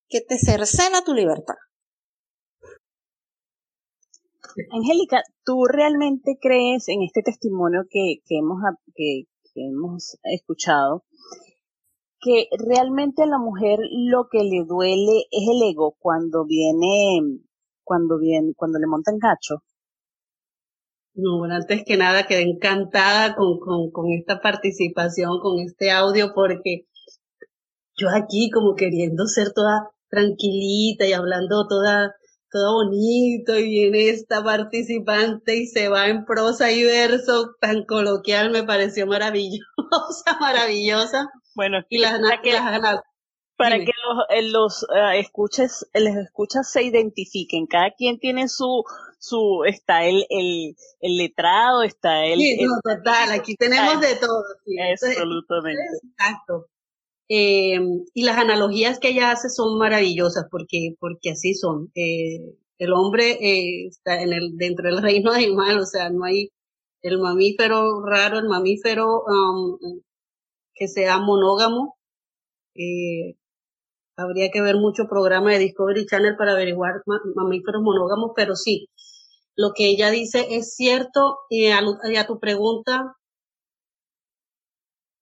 que 0.08 0.20
te 0.20 0.38
cercena 0.38 1.04
tu 1.04 1.14
libertad. 1.14 1.56
Angélica, 4.70 5.22
¿tú 5.44 5.64
realmente 5.64 6.38
crees 6.40 6.88
en 6.88 7.02
este 7.02 7.22
testimonio 7.22 7.82
que, 7.90 8.22
que, 8.24 8.38
hemos, 8.38 8.58
que, 8.94 9.24
hemos 9.56 10.16
escuchado? 10.22 11.04
que 12.20 12.48
realmente 12.58 13.22
a 13.22 13.26
la 13.26 13.38
mujer 13.38 13.80
lo 13.90 14.28
que 14.30 14.44
le 14.44 14.64
duele 14.66 15.26
es 15.30 15.46
el 15.46 15.62
ego 15.70 15.94
cuando 15.98 16.46
viene, 16.46 17.20
cuando 17.82 18.18
viene, 18.18 18.54
cuando 18.56 18.78
le 18.78 18.86
montan 18.86 19.18
cacho. 19.18 19.62
No, 21.14 21.38
bueno, 21.38 21.54
antes 21.54 21.84
que 21.86 21.96
nada 21.96 22.26
quedé 22.26 22.42
encantada 22.42 23.36
con, 23.36 23.58
con, 23.60 23.90
con 23.92 24.12
esta 24.12 24.40
participación, 24.40 25.38
con 25.40 25.60
este 25.60 25.92
audio, 25.92 26.32
porque 26.34 26.86
yo 27.96 28.08
aquí 28.10 28.50
como 28.50 28.74
queriendo 28.74 29.26
ser 29.26 29.52
toda 29.52 29.90
tranquilita 30.08 31.06
y 31.06 31.12
hablando 31.12 31.66
toda, 31.68 32.14
todo 32.50 32.84
bonito 32.84 33.58
y 33.58 33.64
viene 33.64 34.08
esta 34.10 34.42
participante 34.42 35.56
y 35.56 35.66
se 35.66 35.88
va 35.88 36.08
en 36.08 36.24
prosa 36.24 36.72
y 36.72 36.82
verso 36.82 37.54
tan 37.60 37.84
coloquial, 37.84 38.50
me 38.50 38.64
pareció 38.64 39.06
maravillosa, 39.06 39.64
maravillosa. 40.40 41.30
Bueno, 41.54 41.78
y 41.88 41.98
las, 41.98 42.20
que, 42.42 42.52
las, 42.52 43.00
para 43.56 43.78
que 43.78 43.84
los, 43.84 44.24
eh, 44.30 44.42
los 44.42 44.82
uh, 44.82 45.14
escuches, 45.14 45.86
les 45.94 46.16
escuchas 46.16 46.70
se 46.70 46.82
identifiquen. 46.82 47.66
Cada 47.66 47.92
quien 47.96 48.18
tiene 48.18 48.48
su, 48.48 48.82
su, 49.24 49.64
está 49.66 50.04
el, 50.04 50.26
el, 50.28 50.76
el 51.00 51.16
letrado, 51.16 51.82
está 51.82 52.24
el. 52.26 52.38
Sí, 52.38 52.58
no, 52.60 52.74
total, 52.82 53.30
aquí 53.32 53.54
tenemos 53.56 54.00
de 54.00 54.16
todo. 54.16 54.42
Sí. 54.66 54.76
Absolutamente. 54.78 55.82
Exacto. 56.10 56.66
Eh, 57.28 57.80
y 58.12 58.24
las 58.24 58.36
analogías 58.36 58.98
que 58.98 59.08
ella 59.08 59.30
hace 59.30 59.48
son 59.48 59.78
maravillosas 59.78 60.46
porque, 60.50 60.94
porque 61.00 61.30
así 61.30 61.54
son. 61.54 61.90
Eh, 61.94 62.54
el 62.78 62.92
hombre 62.92 63.38
eh, 63.40 63.86
está 63.88 64.20
en 64.20 64.32
el, 64.34 64.56
dentro 64.58 64.88
del 64.88 65.02
reino 65.02 65.32
animal, 65.32 65.78
o 65.78 65.86
sea, 65.86 66.10
no 66.10 66.24
hay 66.24 66.50
el 67.00 67.18
mamífero 67.18 68.04
raro, 68.04 68.38
el 68.38 68.48
mamífero 68.48 69.22
um, 69.22 69.78
que 70.74 70.86
sea 70.88 71.18
monógamo. 71.18 71.96
Eh, 72.74 73.36
Habría 74.16 74.48
que 74.52 74.62
ver 74.62 74.76
mucho 74.76 75.08
programa 75.08 75.50
de 75.50 75.58
Discovery 75.58 76.06
Channel 76.06 76.36
para 76.36 76.52
averiguar 76.52 77.02
mamíferos 77.34 77.82
monógamos, 77.82 78.30
pero 78.36 78.54
sí, 78.54 78.88
lo 79.56 79.72
que 79.74 79.88
ella 79.88 80.10
dice 80.10 80.46
es 80.50 80.74
cierto 80.74 81.38
y 81.48 81.66
a, 81.68 82.26
tu 82.26 82.38
pregunta, 82.38 83.16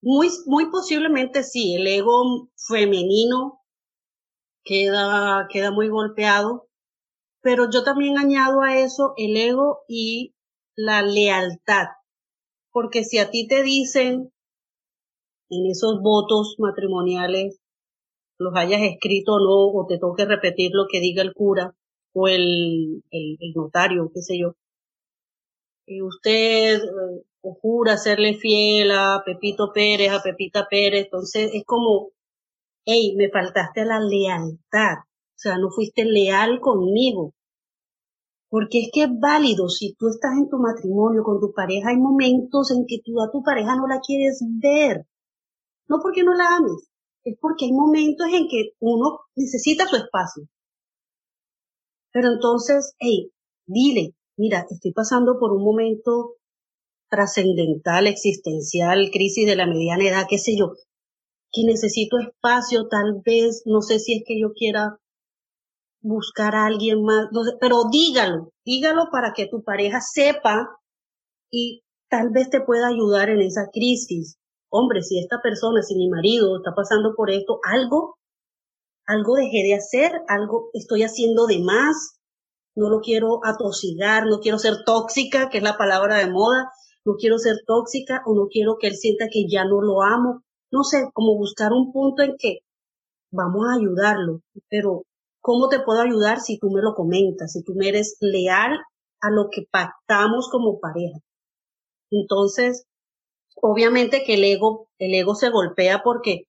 Muy, 0.04 0.28
muy 0.46 0.68
posiblemente 0.70 1.44
sí, 1.44 1.76
el 1.76 1.86
ego 1.86 2.48
femenino 2.56 3.60
queda, 4.64 5.46
queda 5.48 5.70
muy 5.70 5.88
golpeado, 5.88 6.68
pero 7.40 7.70
yo 7.70 7.84
también 7.84 8.18
añado 8.18 8.62
a 8.62 8.78
eso 8.78 9.14
el 9.16 9.36
ego 9.36 9.82
y 9.86 10.34
la 10.74 11.02
lealtad, 11.02 11.86
porque 12.72 13.04
si 13.04 13.18
a 13.18 13.30
ti 13.30 13.46
te 13.46 13.62
dicen 13.62 14.32
en 15.50 15.66
esos 15.70 16.00
votos 16.02 16.56
matrimoniales, 16.58 17.60
los 18.38 18.54
hayas 18.56 18.80
escrito 18.82 19.34
o 19.34 19.38
no, 19.38 19.80
o 19.80 19.86
te 19.86 19.98
toque 19.98 20.24
repetir 20.24 20.72
lo 20.72 20.86
que 20.90 20.98
diga 20.98 21.22
el 21.22 21.32
cura 21.32 21.76
o 22.14 22.28
el, 22.28 23.02
el, 23.10 23.38
notario, 23.54 24.10
qué 24.14 24.22
sé 24.22 24.38
yo, 24.38 24.54
y 25.86 26.02
usted 26.02 26.82
eh, 26.82 27.24
jura 27.60 27.96
serle 27.96 28.34
fiel 28.34 28.90
a 28.92 29.22
Pepito 29.24 29.72
Pérez, 29.72 30.10
a 30.12 30.22
Pepita 30.22 30.66
Pérez, 30.70 31.04
entonces 31.04 31.50
es 31.54 31.64
como, 31.66 32.10
hey, 32.84 33.14
me 33.16 33.30
faltaste 33.30 33.82
a 33.82 33.84
la 33.84 34.00
lealtad, 34.00 34.98
o 35.00 35.38
sea, 35.42 35.58
no 35.58 35.70
fuiste 35.70 36.04
leal 36.04 36.60
conmigo. 36.60 37.34
Porque 38.48 38.80
es 38.80 38.90
que 38.92 39.04
es 39.04 39.08
válido, 39.18 39.68
si 39.68 39.94
tú 39.94 40.08
estás 40.08 40.32
en 40.36 40.48
tu 40.48 40.58
matrimonio 40.58 41.22
con 41.24 41.40
tu 41.40 41.52
pareja, 41.52 41.88
hay 41.88 41.96
momentos 41.96 42.70
en 42.70 42.84
que 42.86 42.98
tú 43.02 43.20
a 43.22 43.30
tu 43.30 43.42
pareja 43.42 43.76
no 43.76 43.86
la 43.86 44.00
quieres 44.00 44.44
ver. 44.62 45.06
No 45.88 45.98
porque 46.02 46.22
no 46.22 46.34
la 46.34 46.56
ames, 46.56 46.88
es 47.24 47.36
porque 47.40 47.64
hay 47.64 47.72
momentos 47.72 48.26
en 48.28 48.48
que 48.48 48.72
uno 48.80 49.20
necesita 49.34 49.86
su 49.86 49.96
espacio. 49.96 50.44
Pero 52.12 52.32
entonces, 52.32 52.94
hey, 52.98 53.30
dile, 53.66 54.14
mira, 54.36 54.66
estoy 54.70 54.92
pasando 54.92 55.38
por 55.38 55.52
un 55.52 55.64
momento 55.64 56.36
trascendental, 57.10 58.06
existencial, 58.06 59.10
crisis 59.12 59.46
de 59.46 59.56
la 59.56 59.66
mediana 59.66 60.04
edad, 60.04 60.26
qué 60.28 60.38
sé 60.38 60.56
yo, 60.56 60.72
que 61.52 61.64
necesito 61.64 62.18
espacio, 62.18 62.88
tal 62.88 63.20
vez, 63.24 63.62
no 63.66 63.82
sé 63.82 63.98
si 63.98 64.14
es 64.14 64.22
que 64.26 64.40
yo 64.40 64.52
quiera 64.54 64.98
buscar 66.00 66.54
a 66.54 66.66
alguien 66.66 67.04
más, 67.04 67.28
pero 67.60 67.84
dígalo, 67.90 68.50
dígalo 68.64 69.08
para 69.12 69.32
que 69.34 69.46
tu 69.46 69.62
pareja 69.62 70.00
sepa 70.00 70.78
y 71.50 71.82
tal 72.08 72.30
vez 72.30 72.50
te 72.50 72.60
pueda 72.60 72.88
ayudar 72.88 73.30
en 73.30 73.40
esa 73.40 73.68
crisis. 73.72 74.36
Hombre, 74.70 75.02
si 75.02 75.18
esta 75.18 75.40
persona, 75.42 75.82
si 75.82 75.94
mi 75.94 76.08
marido 76.08 76.56
está 76.56 76.74
pasando 76.74 77.14
por 77.14 77.30
esto, 77.30 77.60
algo, 77.62 78.16
algo 79.06 79.34
dejé 79.36 79.62
de 79.64 79.74
hacer, 79.74 80.12
algo 80.28 80.70
estoy 80.72 81.02
haciendo 81.02 81.46
de 81.46 81.60
más, 81.60 82.18
no 82.74 82.88
lo 82.88 83.00
quiero 83.00 83.40
atosigar, 83.44 84.26
no 84.26 84.40
quiero 84.40 84.58
ser 84.58 84.84
tóxica, 84.84 85.50
que 85.50 85.58
es 85.58 85.64
la 85.64 85.76
palabra 85.76 86.18
de 86.18 86.30
moda, 86.30 86.70
no 87.04 87.14
quiero 87.16 87.38
ser 87.38 87.56
tóxica 87.66 88.22
o 88.26 88.34
no 88.34 88.46
quiero 88.48 88.76
que 88.78 88.86
él 88.86 88.94
sienta 88.94 89.26
que 89.30 89.46
ya 89.48 89.64
no 89.64 89.82
lo 89.82 90.02
amo. 90.02 90.42
No 90.70 90.84
sé, 90.84 91.10
como 91.12 91.36
buscar 91.36 91.72
un 91.72 91.92
punto 91.92 92.22
en 92.22 92.36
que 92.38 92.60
vamos 93.30 93.66
a 93.68 93.74
ayudarlo, 93.74 94.40
pero 94.68 95.02
¿cómo 95.40 95.68
te 95.68 95.80
puedo 95.80 96.00
ayudar 96.00 96.40
si 96.40 96.58
tú 96.58 96.70
me 96.70 96.80
lo 96.80 96.94
comentas, 96.94 97.52
si 97.52 97.62
tú 97.62 97.74
me 97.74 97.88
eres 97.88 98.16
leal 98.20 98.78
a 99.20 99.30
lo 99.30 99.48
que 99.50 99.66
pactamos 99.70 100.48
como 100.50 100.80
pareja? 100.80 101.18
Entonces, 102.10 102.84
obviamente 103.56 104.22
que 104.24 104.34
el 104.34 104.44
ego, 104.44 104.88
el 104.98 105.14
ego 105.14 105.34
se 105.34 105.50
golpea 105.50 106.02
porque 106.02 106.44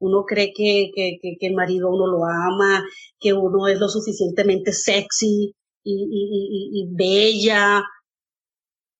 uno 0.00 0.24
cree 0.24 0.52
que, 0.54 0.90
que, 0.94 1.18
que, 1.20 1.46
el 1.46 1.54
marido 1.54 1.90
uno 1.90 2.06
lo 2.06 2.24
ama, 2.24 2.84
que 3.18 3.32
uno 3.32 3.66
es 3.66 3.78
lo 3.78 3.88
suficientemente 3.88 4.72
sexy 4.72 5.54
y, 5.82 5.92
y, 5.92 6.80
y, 6.82 6.82
y 6.82 6.94
bella, 6.94 7.82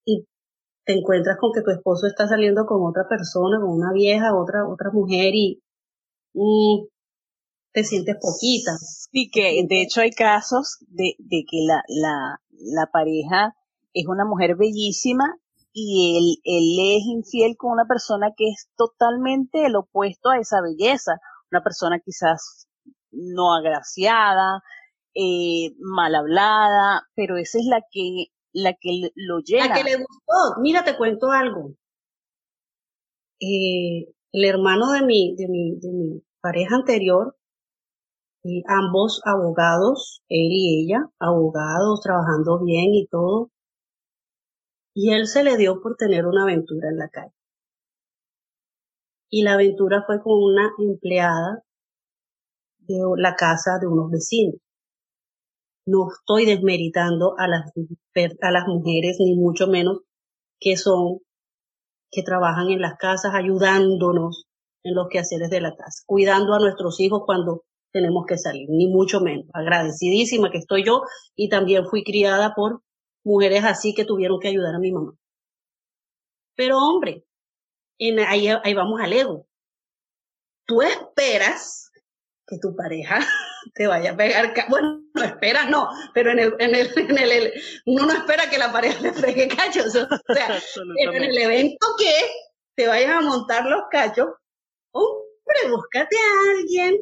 y 0.04 0.26
te 0.84 0.94
encuentras 0.94 1.36
con 1.38 1.52
que 1.52 1.62
tu 1.62 1.70
esposo 1.70 2.06
está 2.06 2.26
saliendo 2.26 2.66
con 2.66 2.86
otra 2.88 3.08
persona, 3.08 3.60
con 3.60 3.70
una 3.70 3.92
vieja, 3.92 4.34
otra, 4.34 4.66
otra 4.68 4.90
mujer 4.92 5.34
y, 5.34 5.60
te 7.72 7.84
sientes 7.84 8.16
poquita. 8.20 8.72
Sí, 8.78 9.30
que 9.30 9.62
de 9.68 9.82
hecho 9.82 10.00
hay 10.00 10.10
casos 10.10 10.78
de, 10.88 11.14
de 11.18 11.44
que 11.48 11.58
la, 11.66 11.82
la, 11.88 12.40
la 12.50 12.86
pareja 12.90 13.54
es 13.92 14.06
una 14.06 14.24
mujer 14.24 14.56
bellísima 14.56 15.36
y 15.80 16.16
él, 16.18 16.40
él 16.42 16.96
es 16.96 17.06
infiel 17.06 17.56
con 17.56 17.70
una 17.70 17.84
persona 17.86 18.32
que 18.36 18.48
es 18.48 18.68
totalmente 18.76 19.64
el 19.64 19.76
opuesto 19.76 20.30
a 20.30 20.38
esa 20.38 20.60
belleza, 20.60 21.20
una 21.52 21.62
persona 21.62 22.00
quizás 22.04 22.66
no 23.12 23.54
agraciada, 23.54 24.60
eh, 25.14 25.74
mal 25.78 26.16
hablada, 26.16 27.02
pero 27.14 27.36
esa 27.36 27.58
es 27.58 27.66
la 27.66 27.80
que 27.90 28.26
la 28.52 28.72
que 28.72 29.10
lo 29.14 29.38
llena. 29.38 29.68
La 29.68 29.74
que 29.74 29.84
le 29.84 29.96
gustó. 29.96 30.60
Mira, 30.60 30.82
te 30.82 30.96
cuento 30.96 31.30
algo. 31.30 31.74
Eh, 33.40 34.12
el 34.32 34.44
hermano 34.44 34.90
de 34.90 35.02
mi, 35.02 35.36
de 35.36 35.46
mi, 35.46 35.78
de 35.78 35.92
mi 35.92 36.22
pareja 36.40 36.74
anterior, 36.74 37.36
y 38.42 38.64
ambos 38.66 39.20
abogados, 39.24 40.22
él 40.28 40.48
y 40.50 40.84
ella, 40.84 41.08
abogados, 41.20 42.00
trabajando 42.00 42.64
bien 42.64 42.94
y 42.94 43.06
todo. 43.06 43.50
Y 44.94 45.12
él 45.12 45.26
se 45.26 45.44
le 45.44 45.56
dio 45.56 45.80
por 45.80 45.96
tener 45.96 46.26
una 46.26 46.42
aventura 46.42 46.88
en 46.88 46.98
la 46.98 47.08
calle. 47.08 47.34
Y 49.30 49.42
la 49.42 49.54
aventura 49.54 50.04
fue 50.06 50.20
con 50.22 50.42
una 50.42 50.70
empleada 50.78 51.62
de 52.78 52.98
la 53.16 53.34
casa 53.36 53.78
de 53.80 53.86
unos 53.86 54.10
vecinos 54.10 54.60
no 55.88 56.08
estoy 56.12 56.44
desmeritando 56.44 57.34
a 57.38 57.48
las, 57.48 57.72
a 58.42 58.50
las 58.50 58.66
mujeres, 58.66 59.16
ni 59.20 59.34
mucho 59.34 59.66
menos 59.68 60.00
que 60.60 60.76
son, 60.76 61.20
que 62.10 62.22
trabajan 62.22 62.68
en 62.68 62.80
las 62.80 62.96
casas 62.98 63.34
ayudándonos 63.34 64.44
en 64.84 64.94
los 64.94 65.08
quehaceres 65.08 65.50
de 65.50 65.62
la 65.62 65.74
casa, 65.74 66.02
cuidando 66.06 66.52
a 66.54 66.58
nuestros 66.58 67.00
hijos 67.00 67.22
cuando 67.24 67.64
tenemos 67.90 68.26
que 68.26 68.36
salir, 68.36 68.68
ni 68.68 68.86
mucho 68.86 69.20
menos. 69.20 69.46
Agradecidísima 69.54 70.50
que 70.50 70.58
estoy 70.58 70.84
yo 70.84 71.02
y 71.34 71.48
también 71.48 71.86
fui 71.86 72.04
criada 72.04 72.52
por 72.54 72.82
mujeres 73.28 73.62
así 73.64 73.94
que 73.94 74.06
tuvieron 74.06 74.40
que 74.40 74.48
ayudar 74.48 74.74
a 74.74 74.78
mi 74.78 74.90
mamá. 74.90 75.12
Pero 76.56 76.78
hombre, 76.78 77.24
en, 77.98 78.18
ahí, 78.20 78.48
ahí 78.48 78.74
vamos 78.74 79.00
al 79.00 79.12
ego. 79.12 79.46
Tú 80.66 80.82
esperas 80.82 81.90
que 82.46 82.56
tu 82.60 82.74
pareja 82.74 83.20
te 83.74 83.86
vaya 83.86 84.12
a 84.12 84.16
pegar, 84.16 84.54
bueno, 84.70 85.02
no 85.12 85.22
esperas, 85.22 85.68
no, 85.68 85.88
pero 86.14 86.32
en 86.32 86.38
el, 86.38 86.54
en 86.58 86.74
el, 86.74 86.90
en 86.96 87.18
el, 87.18 87.52
uno 87.84 88.06
no 88.06 88.12
espera 88.12 88.48
que 88.48 88.58
la 88.58 88.72
pareja 88.72 89.00
le 89.02 89.12
pegue 89.12 89.48
cachos, 89.48 89.94
o 89.94 90.34
sea, 90.34 90.58
en 90.96 91.22
el 91.22 91.38
evento 91.38 91.86
que 91.98 92.12
te 92.74 92.88
vayan 92.88 93.10
a 93.10 93.20
montar 93.20 93.66
los 93.66 93.82
cachos, 93.90 94.28
hombre, 94.92 95.70
búscate 95.70 96.16
a 96.16 96.58
alguien 96.58 96.96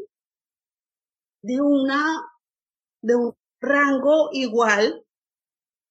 de 1.43 1.61
una, 1.61 2.23
de 3.03 3.15
un 3.15 3.37
rango 3.61 4.31
igual 4.33 5.06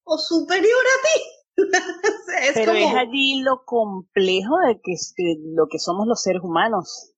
o 0.06 0.18
superior 0.18 0.64
a 0.64 1.02
ti. 1.04 1.36
es 2.48 2.54
pero 2.54 2.74
es 2.74 2.94
allí 2.96 3.42
lo 3.42 3.64
complejo 3.66 4.58
de 4.68 4.80
que, 4.82 4.94
de 5.18 5.36
lo 5.56 5.68
que 5.68 5.80
somos 5.80 6.08
los 6.08 6.22
seres 6.22 6.42
humanos. 6.44 7.12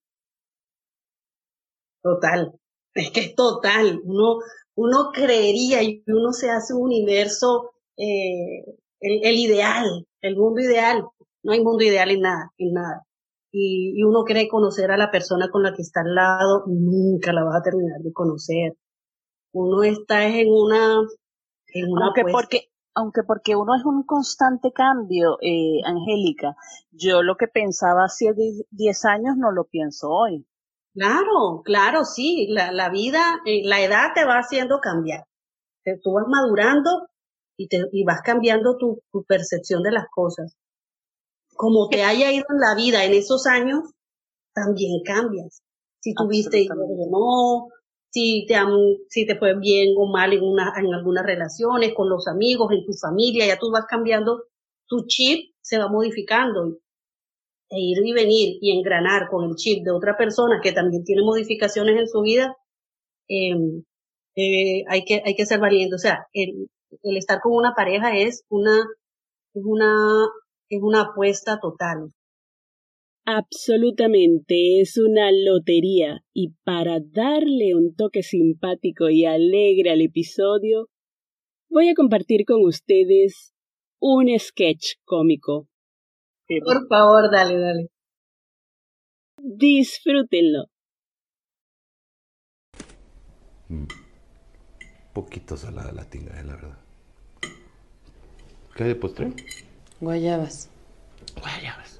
Total, 2.02 2.52
es 2.94 3.10
que 3.10 3.20
es 3.20 3.34
total. 3.34 4.00
Uno, 4.04 4.38
uno 4.76 5.10
creería 5.12 5.82
y 5.82 6.02
uno 6.06 6.32
se 6.32 6.50
hace 6.50 6.74
un 6.74 6.82
universo, 6.82 7.72
eh, 7.96 8.64
el, 9.00 9.38
ideal, 9.38 10.06
el 10.20 10.36
mundo 10.36 10.60
ideal. 10.60 11.04
No 11.42 11.52
hay 11.52 11.62
mundo 11.62 11.84
ideal 11.84 12.10
en 12.10 12.20
nada, 12.20 12.52
en 12.58 12.72
nada. 12.72 13.04
Y, 13.50 14.02
uno 14.04 14.24
cree 14.24 14.48
conocer 14.48 14.90
a 14.90 14.96
la 14.96 15.10
persona 15.10 15.50
con 15.50 15.62
la 15.62 15.74
que 15.74 15.82
está 15.82 16.00
al 16.00 16.14
lado, 16.14 16.64
nunca 16.66 17.32
la 17.32 17.44
vas 17.44 17.56
a 17.56 17.62
terminar 17.62 18.00
de 18.00 18.12
conocer. 18.12 18.76
Uno 19.52 19.82
está 19.82 20.26
en 20.26 20.48
una, 20.50 21.00
en 21.68 21.90
una 21.90 22.06
aunque 22.06 22.24
porque, 22.30 22.70
aunque 22.94 23.22
porque 23.22 23.56
uno 23.56 23.76
es 23.76 23.84
un 23.84 24.02
constante 24.04 24.72
cambio, 24.72 25.38
eh, 25.40 25.80
Angélica. 25.84 26.56
Yo 26.90 27.22
lo 27.22 27.36
que 27.36 27.46
pensaba 27.48 28.04
hace 28.04 28.34
10 28.70 29.04
años 29.04 29.36
no 29.36 29.52
lo 29.52 29.64
pienso 29.64 30.10
hoy. 30.10 30.46
Claro, 30.94 31.62
claro, 31.64 32.04
sí, 32.04 32.48
la, 32.50 32.72
la 32.72 32.90
vida, 32.90 33.40
eh, 33.46 33.62
la 33.64 33.80
edad 33.80 34.08
te 34.14 34.24
va 34.24 34.38
haciendo 34.38 34.80
cambiar. 34.80 35.24
Tú 36.02 36.12
vas 36.12 36.26
madurando 36.28 37.08
y, 37.56 37.68
te, 37.68 37.80
y 37.92 38.04
vas 38.04 38.20
cambiando 38.22 38.76
tu, 38.76 39.00
tu 39.10 39.24
percepción 39.24 39.82
de 39.82 39.92
las 39.92 40.06
cosas. 40.10 40.54
Como 41.56 41.88
te 41.88 42.04
haya 42.04 42.30
ido 42.30 42.44
en 42.50 42.60
la 42.60 42.74
vida 42.74 43.04
en 43.04 43.14
esos 43.14 43.46
años, 43.46 43.90
también 44.52 45.02
cambias. 45.04 45.62
Si 46.00 46.14
tuviste 46.14 46.60
hijos 46.60 46.78
o 46.78 47.10
no, 47.10 47.74
si 48.10 48.46
te, 48.48 48.54
si 49.08 49.26
te 49.26 49.36
fue 49.36 49.58
bien 49.58 49.94
o 49.96 50.06
mal 50.10 50.32
en, 50.32 50.42
una, 50.42 50.72
en 50.76 50.92
algunas 50.94 51.24
relaciones, 51.24 51.92
con 51.94 52.08
los 52.08 52.26
amigos, 52.28 52.72
en 52.72 52.84
tu 52.84 52.92
familia, 52.94 53.46
ya 53.46 53.58
tú 53.58 53.70
vas 53.70 53.86
cambiando, 53.88 54.44
tu 54.86 55.06
chip 55.06 55.54
se 55.60 55.78
va 55.78 55.88
modificando 55.88 56.78
e 57.70 57.78
ir 57.80 57.98
y 58.04 58.12
venir 58.12 58.58
y 58.60 58.78
engranar 58.78 59.28
con 59.30 59.44
el 59.44 59.56
chip 59.56 59.84
de 59.84 59.90
otra 59.92 60.16
persona 60.16 60.60
que 60.62 60.72
también 60.72 61.04
tiene 61.04 61.22
modificaciones 61.22 61.98
en 61.98 62.08
su 62.08 62.22
vida, 62.22 62.56
em, 63.28 63.84
eh, 64.36 64.84
hay, 64.88 65.04
que, 65.04 65.22
hay 65.24 65.34
que 65.34 65.46
ser 65.46 65.60
valiente. 65.60 65.94
O 65.96 65.98
sea, 65.98 66.26
el, 66.32 66.68
el 67.02 67.16
estar 67.16 67.40
con 67.40 67.52
una 67.54 67.74
pareja 67.74 68.16
es 68.16 68.44
una, 68.48 68.86
es 69.54 69.62
una, 69.64 70.28
es 70.70 70.80
una 70.82 71.02
apuesta 71.02 71.58
total. 71.60 72.12
Absolutamente, 73.30 74.80
es 74.80 74.96
una 74.96 75.30
lotería 75.30 76.24
y 76.32 76.54
para 76.64 76.98
darle 76.98 77.74
un 77.74 77.94
toque 77.94 78.22
simpático 78.22 79.10
y 79.10 79.26
alegre 79.26 79.90
al 79.90 80.00
episodio, 80.00 80.88
voy 81.68 81.90
a 81.90 81.94
compartir 81.94 82.46
con 82.46 82.64
ustedes 82.64 83.52
un 84.00 84.28
sketch 84.38 84.94
cómico. 85.04 85.68
Por 86.64 86.88
favor, 86.88 87.30
dale, 87.30 87.58
dale. 87.58 87.88
Disfrútenlo. 89.42 90.64
Mm. 93.68 93.88
Poquito 95.12 95.58
salada 95.58 95.92
la 95.92 96.08
tinga, 96.08 96.40
eh, 96.40 96.44
la 96.44 96.54
verdad. 96.54 96.78
¿Qué 98.74 98.84
hay 98.84 98.88
de 98.88 98.94
postre? 98.94 99.32
Guayabas. 100.00 100.70
Guayabas. 101.38 101.97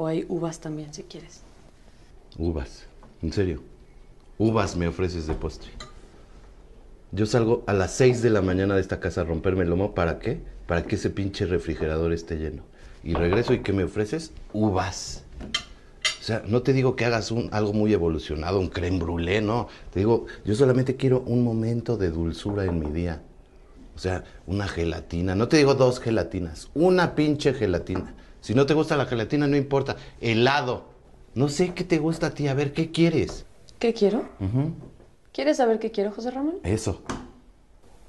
O 0.00 0.06
hay 0.06 0.24
uvas 0.30 0.60
también, 0.60 0.94
si 0.94 1.02
quieres. 1.02 1.42
Uvas. 2.38 2.86
En 3.20 3.34
serio. 3.34 3.60
Uvas 4.38 4.74
me 4.74 4.88
ofreces 4.88 5.26
de 5.26 5.34
postre. 5.34 5.72
Yo 7.12 7.26
salgo 7.26 7.64
a 7.66 7.74
las 7.74 7.92
6 7.96 8.22
de 8.22 8.30
la 8.30 8.40
mañana 8.40 8.74
de 8.74 8.80
esta 8.80 8.98
casa 8.98 9.20
a 9.20 9.24
romperme 9.24 9.64
el 9.64 9.68
lomo. 9.68 9.94
¿Para 9.94 10.18
qué? 10.18 10.40
Para 10.66 10.84
que 10.84 10.94
ese 10.94 11.10
pinche 11.10 11.44
refrigerador 11.44 12.14
esté 12.14 12.36
lleno. 12.36 12.62
Y 13.04 13.12
regreso 13.12 13.52
y 13.52 13.58
¿qué 13.58 13.74
me 13.74 13.84
ofreces? 13.84 14.32
Uvas. 14.54 15.24
O 16.18 16.22
sea, 16.22 16.42
no 16.46 16.62
te 16.62 16.72
digo 16.72 16.96
que 16.96 17.04
hagas 17.04 17.30
un, 17.30 17.50
algo 17.52 17.74
muy 17.74 17.92
evolucionado, 17.92 18.58
un 18.58 18.68
creme 18.68 18.98
brûlée, 18.98 19.42
no. 19.42 19.68
Te 19.92 19.98
digo, 19.98 20.24
yo 20.46 20.54
solamente 20.54 20.96
quiero 20.96 21.20
un 21.26 21.44
momento 21.44 21.98
de 21.98 22.10
dulzura 22.10 22.64
en 22.64 22.78
mi 22.78 22.90
día. 22.90 23.20
O 23.94 23.98
sea, 23.98 24.24
una 24.46 24.66
gelatina. 24.66 25.34
No 25.34 25.48
te 25.48 25.58
digo 25.58 25.74
dos 25.74 26.00
gelatinas, 26.00 26.70
una 26.72 27.14
pinche 27.14 27.52
gelatina. 27.52 28.14
Si 28.40 28.54
no 28.54 28.66
te 28.66 28.74
gusta 28.74 28.96
la 28.96 29.06
gelatina, 29.06 29.46
no 29.46 29.56
importa. 29.56 29.96
Helado. 30.20 30.84
No 31.34 31.48
sé 31.48 31.74
qué 31.74 31.84
te 31.84 31.98
gusta 31.98 32.28
a 32.28 32.30
ti. 32.30 32.48
A 32.48 32.54
ver, 32.54 32.72
¿qué 32.72 32.90
quieres? 32.90 33.46
¿Qué 33.78 33.94
quiero? 33.94 34.24
¿Quieres 35.32 35.58
saber 35.58 35.78
qué 35.78 35.90
quiero, 35.90 36.10
José 36.12 36.30
Ramón? 36.30 36.56
Eso. 36.64 37.02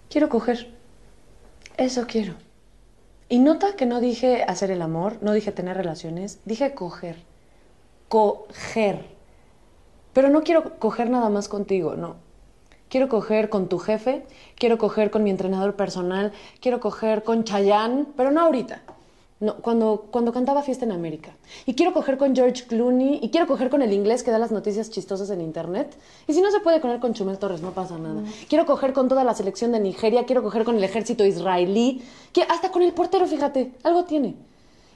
Quiero 0.10 0.30
coger. 0.30 0.74
Eso 1.78 2.06
quiero. 2.08 2.34
Y 3.30 3.40
nota 3.40 3.76
que 3.76 3.86
no 3.86 4.02
dije 4.02 4.44
hacer 4.44 4.72
el 4.72 4.82
amor, 4.82 5.18
no 5.22 5.32
dije 5.32 5.54
tener 5.54 5.78
relaciones, 5.78 6.40
dije 6.44 6.74
coger. 6.74 7.24
Coger. 8.10 9.06
Pero 10.12 10.30
no 10.30 10.44
quiero 10.44 10.78
coger 10.80 11.10
nada 11.10 11.30
más 11.30 11.48
contigo, 11.48 11.96
no. 11.96 12.18
Quiero 12.90 13.08
coger 13.08 13.48
con 13.48 13.70
tu 13.70 13.80
jefe, 13.80 14.26
quiero 14.58 14.78
coger 14.78 15.12
con 15.12 15.24
mi 15.24 15.30
entrenador 15.30 15.78
personal, 15.78 16.34
quiero 16.60 16.82
coger 16.82 17.24
con 17.24 17.46
Chayanne, 17.46 18.06
pero 18.18 18.32
no 18.32 18.42
ahorita. 18.42 18.82
No, 19.42 19.56
cuando, 19.56 20.06
cuando 20.12 20.32
cantaba 20.32 20.62
Fiesta 20.62 20.86
en 20.86 20.92
América. 20.92 21.36
Y 21.66 21.74
quiero 21.74 21.94
coger 21.94 22.18
con 22.18 22.36
George 22.36 22.66
Clooney, 22.68 23.20
y 23.24 23.30
quiero 23.32 23.48
coger 23.48 23.72
con 23.72 23.82
el 23.82 23.92
inglés 23.92 24.22
que 24.22 24.30
da 24.30 24.38
las 24.38 24.52
noticias 24.52 24.92
chistosas 24.92 25.32
en 25.32 25.42
internet. 25.42 25.98
Y 26.28 26.34
si 26.34 26.42
no 26.42 26.52
se 26.52 26.60
puede 26.60 26.80
coger 26.80 27.00
con 27.00 27.14
Chumel 27.14 27.40
Torres, 27.40 27.62
no 27.62 27.72
pasa 27.72 27.98
nada. 27.98 28.22
Quiero 28.48 28.68
coger 28.68 28.94
con 28.94 29.08
toda 29.08 29.24
la 29.24 29.34
selección 29.34 29.72
de 29.72 29.80
Nigeria, 29.80 30.26
quiero 30.28 30.44
coger 30.44 30.64
con 30.64 30.76
el 30.76 30.84
ejército 30.84 31.26
israelí, 31.26 32.04
que 32.32 32.44
hasta 32.44 32.72
con 32.72 32.84
el 32.84 32.94
portero, 32.94 33.26
fíjate, 33.26 33.74
algo 33.84 34.06
tiene. 34.06 34.36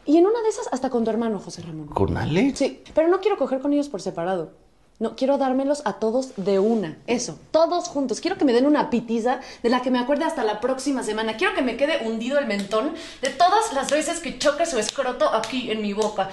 Y 0.05 0.17
en 0.17 0.27
una 0.27 0.39
de 0.43 0.49
esas, 0.49 0.67
hasta 0.71 0.91
con 0.91 1.03
tu 1.03 1.09
hermano, 1.09 1.39
José 1.39 1.63
Ramón. 1.63 1.87
¿Con 1.87 2.15
Alex? 2.15 2.59
Sí, 2.59 2.83
pero 2.93 3.07
no 3.07 3.21
quiero 3.21 3.37
coger 3.37 3.59
con 3.59 3.73
ellos 3.73 3.89
por 3.89 4.01
separado. 4.01 4.51
No, 4.97 5.17
quiero 5.17 5.37
dármelos 5.37 5.81
a 5.83 5.93
todos 5.93 6.31
de 6.37 6.59
una. 6.59 6.97
Eso, 7.05 7.37
todos 7.51 7.89
juntos. 7.89 8.21
Quiero 8.21 8.37
que 8.37 8.45
me 8.45 8.53
den 8.53 8.65
una 8.65 8.89
pitiza 8.89 9.41
de 9.61 9.69
la 9.69 9.81
que 9.81 9.91
me 9.91 9.99
acuerde 9.99 10.23
hasta 10.23 10.45
la 10.45 10.61
próxima 10.61 11.03
semana. 11.03 11.35
Quiero 11.35 11.53
que 11.53 11.61
me 11.61 11.75
quede 11.75 12.07
hundido 12.07 12.39
el 12.39 12.47
mentón 12.47 12.93
de 13.21 13.29
todas 13.29 13.73
las 13.73 13.91
veces 13.91 14.21
que 14.21 14.39
choque 14.39 14.65
su 14.65 14.79
escroto 14.79 15.33
aquí 15.33 15.69
en 15.69 15.81
mi 15.81 15.91
boca. 15.91 16.29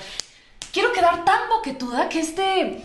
Quiero 0.73 0.93
quedar 0.93 1.25
tan 1.25 1.49
boquetuda 1.49 2.09
que 2.09 2.21
este... 2.21 2.81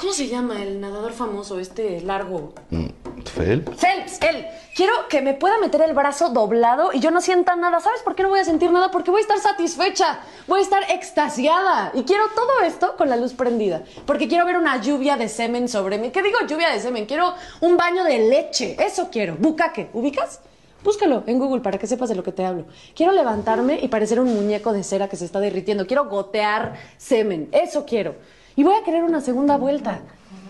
¿Cómo 0.00 0.14
se 0.14 0.28
llama 0.28 0.62
el 0.62 0.80
nadador 0.80 1.12
famoso, 1.12 1.58
este 1.58 2.00
largo? 2.00 2.54
Mm, 2.70 2.86
¿Fel? 3.26 3.62
Phelps, 3.62 4.18
él. 4.22 4.46
Quiero 4.74 4.94
que 5.10 5.20
me 5.20 5.34
pueda 5.34 5.58
meter 5.58 5.82
el 5.82 5.92
brazo 5.92 6.30
doblado 6.30 6.88
y 6.94 7.00
yo 7.00 7.10
no 7.10 7.20
sienta 7.20 7.54
nada. 7.54 7.80
¿Sabes 7.80 8.00
por 8.00 8.14
qué 8.14 8.22
no 8.22 8.30
voy 8.30 8.40
a 8.40 8.44
sentir 8.46 8.72
nada? 8.72 8.90
Porque 8.90 9.10
voy 9.10 9.18
a 9.18 9.20
estar 9.20 9.38
satisfecha, 9.40 10.20
voy 10.46 10.60
a 10.60 10.62
estar 10.62 10.84
extasiada. 10.90 11.92
Y 11.92 12.04
quiero 12.04 12.24
todo 12.34 12.62
esto 12.64 12.96
con 12.96 13.10
la 13.10 13.16
luz 13.16 13.34
prendida. 13.34 13.82
Porque 14.06 14.26
quiero 14.26 14.46
ver 14.46 14.56
una 14.56 14.80
lluvia 14.80 15.18
de 15.18 15.28
semen 15.28 15.68
sobre 15.68 15.98
mí. 15.98 16.08
¿Qué 16.10 16.22
digo 16.22 16.38
lluvia 16.48 16.70
de 16.70 16.80
semen? 16.80 17.04
Quiero 17.04 17.34
un 17.60 17.76
baño 17.76 18.02
de 18.02 18.20
leche. 18.20 18.76
Eso 18.82 19.10
quiero. 19.12 19.36
Bucaque. 19.38 19.90
¿Ubicas? 19.92 20.40
Búscalo 20.82 21.24
en 21.26 21.38
Google 21.38 21.60
para 21.60 21.76
que 21.76 21.86
sepas 21.86 22.08
de 22.08 22.14
lo 22.14 22.22
que 22.22 22.32
te 22.32 22.46
hablo. 22.46 22.64
Quiero 22.96 23.12
levantarme 23.12 23.78
y 23.82 23.88
parecer 23.88 24.18
un 24.18 24.34
muñeco 24.34 24.72
de 24.72 24.82
cera 24.82 25.10
que 25.10 25.16
se 25.16 25.26
está 25.26 25.40
derritiendo. 25.40 25.86
Quiero 25.86 26.08
gotear 26.08 26.78
semen. 26.96 27.50
Eso 27.52 27.84
quiero. 27.84 28.14
Y 28.60 28.62
voy 28.62 28.74
a 28.74 28.84
querer 28.84 29.04
una 29.04 29.22
segunda 29.22 29.56
vuelta. 29.56 30.00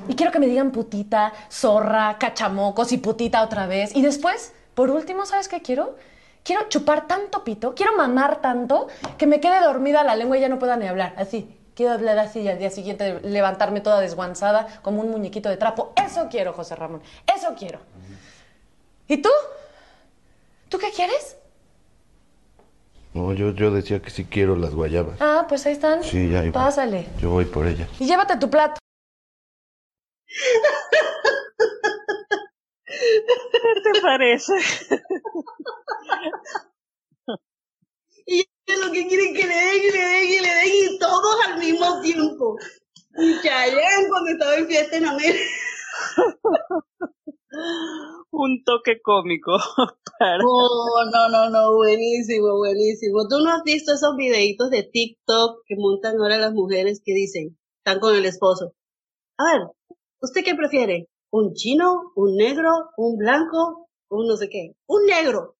Y 0.09 0.17
quiero 0.17 0.33
que 0.33 0.41
me 0.41 0.49
digan 0.49 0.73
putita, 0.73 1.33
zorra, 1.49 2.19
cachamocos 2.19 2.91
y 2.91 2.97
putita 2.97 3.41
otra 3.41 3.69
vez. 3.69 3.95
Y 3.95 4.03
después, 4.03 4.53
por 4.75 4.91
último, 4.91 5.27
¿sabes 5.27 5.47
qué 5.47 5.63
quiero? 5.63 5.95
Quiero 6.43 6.69
chupar 6.69 7.07
tanto 7.07 7.45
pito, 7.45 7.73
quiero 7.77 7.97
mamar 7.97 8.41
tanto 8.41 8.89
que 9.17 9.29
me 9.29 9.39
quede 9.39 9.61
dormida 9.61 10.03
la 10.03 10.17
lengua 10.17 10.37
y 10.37 10.41
ya 10.41 10.49
no 10.49 10.59
pueda 10.59 10.77
ni 10.77 10.89
hablar. 10.89 11.15
Así. 11.19 11.57
Quiero 11.77 11.93
hablar 11.93 12.19
así 12.19 12.41
y 12.41 12.49
al 12.49 12.59
día 12.59 12.71
siguiente 12.71 13.21
levantarme 13.21 13.81
toda 13.81 14.01
desguanzada 14.01 14.67
como 14.83 15.03
un 15.03 15.13
muñequito 15.13 15.49
de 15.49 15.57
trapo. 15.57 15.93
Eso 15.95 16.27
quiero, 16.29 16.53
José 16.53 16.75
Ramón. 16.75 17.03
Eso 17.33 17.55
quiero. 17.57 17.79
¿Y 19.07 19.19
tú? 19.19 19.31
¿Tú 20.69 20.79
qué 20.79 20.91
quieres? 20.91 21.37
No, 23.13 23.33
yo, 23.33 23.51
yo 23.51 23.73
decía 23.73 24.01
que 24.01 24.11
sí 24.11 24.25
quiero 24.25 24.55
las 24.57 24.75
guayabas. 24.75 25.21
Ah, 25.21 25.47
pues 25.49 25.67
ahí 25.67 25.73
están. 25.73 26.05
Sí, 26.05 26.31
ya 26.31 26.45
iba. 26.45 26.53
Pásale. 26.53 27.09
Yo 27.21 27.31
voy 27.31 27.45
por 27.45 27.67
ella. 27.67 27.89
Y 27.99 28.07
llévate 28.07 28.37
tu 28.37 28.49
plato. 28.49 28.79
¿Qué 32.87 33.93
te 33.93 34.01
parece? 34.01 34.53
Y 38.27 38.47
lo 38.69 38.93
que 38.93 39.09
quieren 39.09 39.35
que 39.35 39.45
le 39.45 39.55
den 39.55 39.83
y 39.83 39.91
le 39.91 39.99
den 39.99 40.29
y 40.29 40.39
le 40.39 40.55
den 40.55 40.69
y 40.69 40.99
todos 40.99 41.47
al 41.47 41.59
mismo 41.59 42.01
tiempo. 42.01 42.57
Y 43.19 43.41
Chayanne 43.43 44.09
cuando 44.09 44.31
estaba 44.31 44.55
en 44.57 44.69
fiesta 44.69 44.97
en 44.97 45.07
América. 45.07 45.45
Un 48.30 48.62
toque 48.64 49.01
cómico. 49.03 49.53
Oh, 50.22 51.03
no, 51.11 51.30
no, 51.30 51.49
no, 51.49 51.76
buenísimo, 51.76 52.59
buenísimo. 52.59 53.26
¿Tú 53.26 53.38
no 53.38 53.55
has 53.55 53.62
visto 53.62 53.95
esos 53.95 54.16
videitos 54.16 54.68
de 54.68 54.82
TikTok 54.82 55.62
que 55.66 55.76
montan 55.78 56.18
ahora 56.20 56.36
las 56.36 56.53
mujeres 56.53 57.01
que 57.03 57.14
dicen, 57.14 57.59
están 57.78 58.01
con 58.01 58.14
el 58.14 58.26
esposo? 58.26 58.74
A 59.38 59.45
ver, 59.45 59.62
¿usted 60.20 60.45
qué 60.45 60.55
prefiere? 60.55 61.09
¿Un 61.30 61.55
chino? 61.55 62.12
¿Un 62.16 62.36
negro? 62.36 62.91
¿Un 62.99 63.16
blanco? 63.16 63.88
¿Un 64.11 64.26
no 64.26 64.36
sé 64.36 64.51
qué? 64.51 64.74
¡Un 64.88 65.07
negro! 65.07 65.57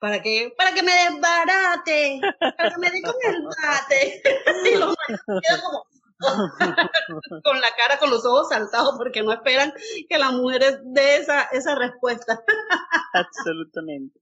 ¿Para 0.00 0.20
qué? 0.20 0.52
Para 0.56 0.74
que 0.74 0.82
me 0.82 0.90
desbarate, 0.90 2.20
para 2.40 2.70
que 2.70 2.80
me 2.80 2.90
dé 2.90 3.02
con 3.02 3.14
el 3.24 3.44
bate. 3.44 4.22
Y 4.66 5.60
como 5.60 5.84
con 7.44 7.60
la 7.60 7.68
cara, 7.76 7.98
con 7.98 8.10
los 8.10 8.24
ojos 8.24 8.48
saltados 8.48 8.94
porque 8.96 9.22
no 9.22 9.32
esperan 9.32 9.72
que 10.08 10.18
la 10.18 10.30
mujer 10.30 10.82
dé 10.84 11.16
esa, 11.16 11.42
esa 11.52 11.74
respuesta. 11.74 12.42
Absolutamente. 13.12 14.20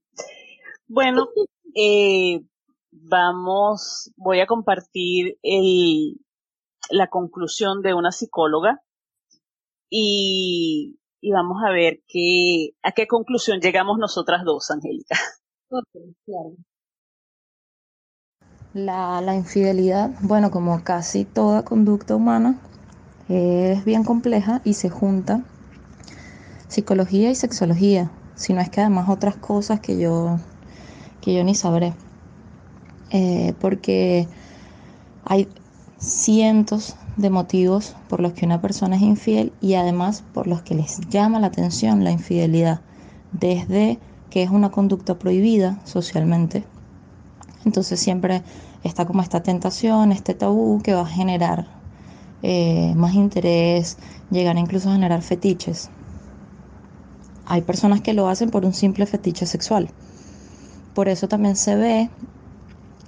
Bueno, 0.87 1.29
eh, 1.75 2.41
vamos, 2.91 4.11
voy 4.17 4.39
a 4.39 4.47
compartir 4.47 5.37
el, 5.41 6.19
la 6.89 7.07
conclusión 7.07 7.81
de 7.81 7.93
una 7.93 8.11
psicóloga 8.11 8.81
y, 9.89 10.99
y 11.21 11.31
vamos 11.31 11.57
a 11.65 11.71
ver 11.71 12.01
qué, 12.07 12.71
a 12.81 12.91
qué 12.91 13.07
conclusión 13.07 13.59
llegamos 13.61 13.97
nosotras 13.97 14.43
dos, 14.43 14.69
Angélica. 14.71 15.15
La, 18.73 19.19
la 19.19 19.35
infidelidad, 19.35 20.11
bueno, 20.21 20.49
como 20.49 20.81
casi 20.83 21.25
toda 21.25 21.63
conducta 21.63 22.15
humana, 22.15 22.57
es 23.27 23.83
bien 23.83 24.03
compleja 24.05 24.61
y 24.63 24.75
se 24.75 24.89
junta 24.89 25.43
psicología 26.69 27.29
y 27.29 27.35
sexología, 27.35 28.09
si 28.35 28.53
no 28.53 28.61
es 28.61 28.69
que 28.69 28.79
además 28.79 29.09
otras 29.09 29.35
cosas 29.35 29.81
que 29.81 29.99
yo, 29.99 30.39
que 31.19 31.33
yo 31.33 31.43
ni 31.43 31.53
sabré. 31.53 31.93
Eh, 33.09 33.53
porque 33.59 34.29
hay 35.25 35.49
cientos 35.97 36.95
de 37.17 37.29
motivos 37.29 37.97
por 38.07 38.21
los 38.21 38.31
que 38.31 38.45
una 38.45 38.61
persona 38.61 38.95
es 38.95 39.01
infiel 39.01 39.51
y 39.59 39.73
además 39.73 40.23
por 40.33 40.47
los 40.47 40.61
que 40.61 40.75
les 40.75 41.01
llama 41.09 41.41
la 41.41 41.47
atención 41.47 42.05
la 42.05 42.11
infidelidad, 42.11 42.79
desde 43.33 43.99
que 44.29 44.43
es 44.43 44.49
una 44.49 44.71
conducta 44.71 45.19
prohibida 45.19 45.77
socialmente, 45.83 46.63
entonces 47.65 47.99
siempre 47.99 48.43
está 48.83 49.05
como 49.05 49.21
esta 49.21 49.43
tentación, 49.43 50.11
este 50.11 50.33
tabú 50.33 50.81
que 50.81 50.93
va 50.93 51.01
a 51.01 51.05
generar 51.05 51.67
eh, 52.43 52.93
más 52.95 53.13
interés, 53.13 53.97
llegar 54.31 54.57
incluso 54.57 54.89
a 54.89 54.93
generar 54.93 55.21
fetiches. 55.21 55.89
Hay 57.45 57.61
personas 57.61 58.01
que 58.01 58.13
lo 58.13 58.27
hacen 58.29 58.49
por 58.49 58.65
un 58.65 58.73
simple 58.73 59.05
fetiche 59.05 59.45
sexual. 59.45 59.89
Por 60.93 61.07
eso 61.07 61.27
también 61.27 61.55
se 61.55 61.75
ve 61.75 62.09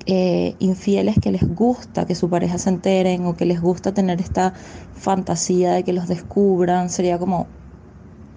eh, 0.06 0.56
infieles 0.60 1.16
que 1.22 1.32
les 1.32 1.48
gusta 1.48 2.06
que 2.06 2.14
su 2.14 2.30
pareja 2.30 2.58
se 2.58 2.70
enteren 2.70 3.26
o 3.26 3.38
que 3.38 3.46
les 3.46 3.62
gusta 3.62 3.94
tener 3.94 4.20
esta 4.20 4.54
fantasía 4.96 5.72
de 5.72 5.84
que 5.84 5.94
los 5.94 6.08
descubran, 6.08 6.90
sería 6.90 7.18
como, 7.18 7.48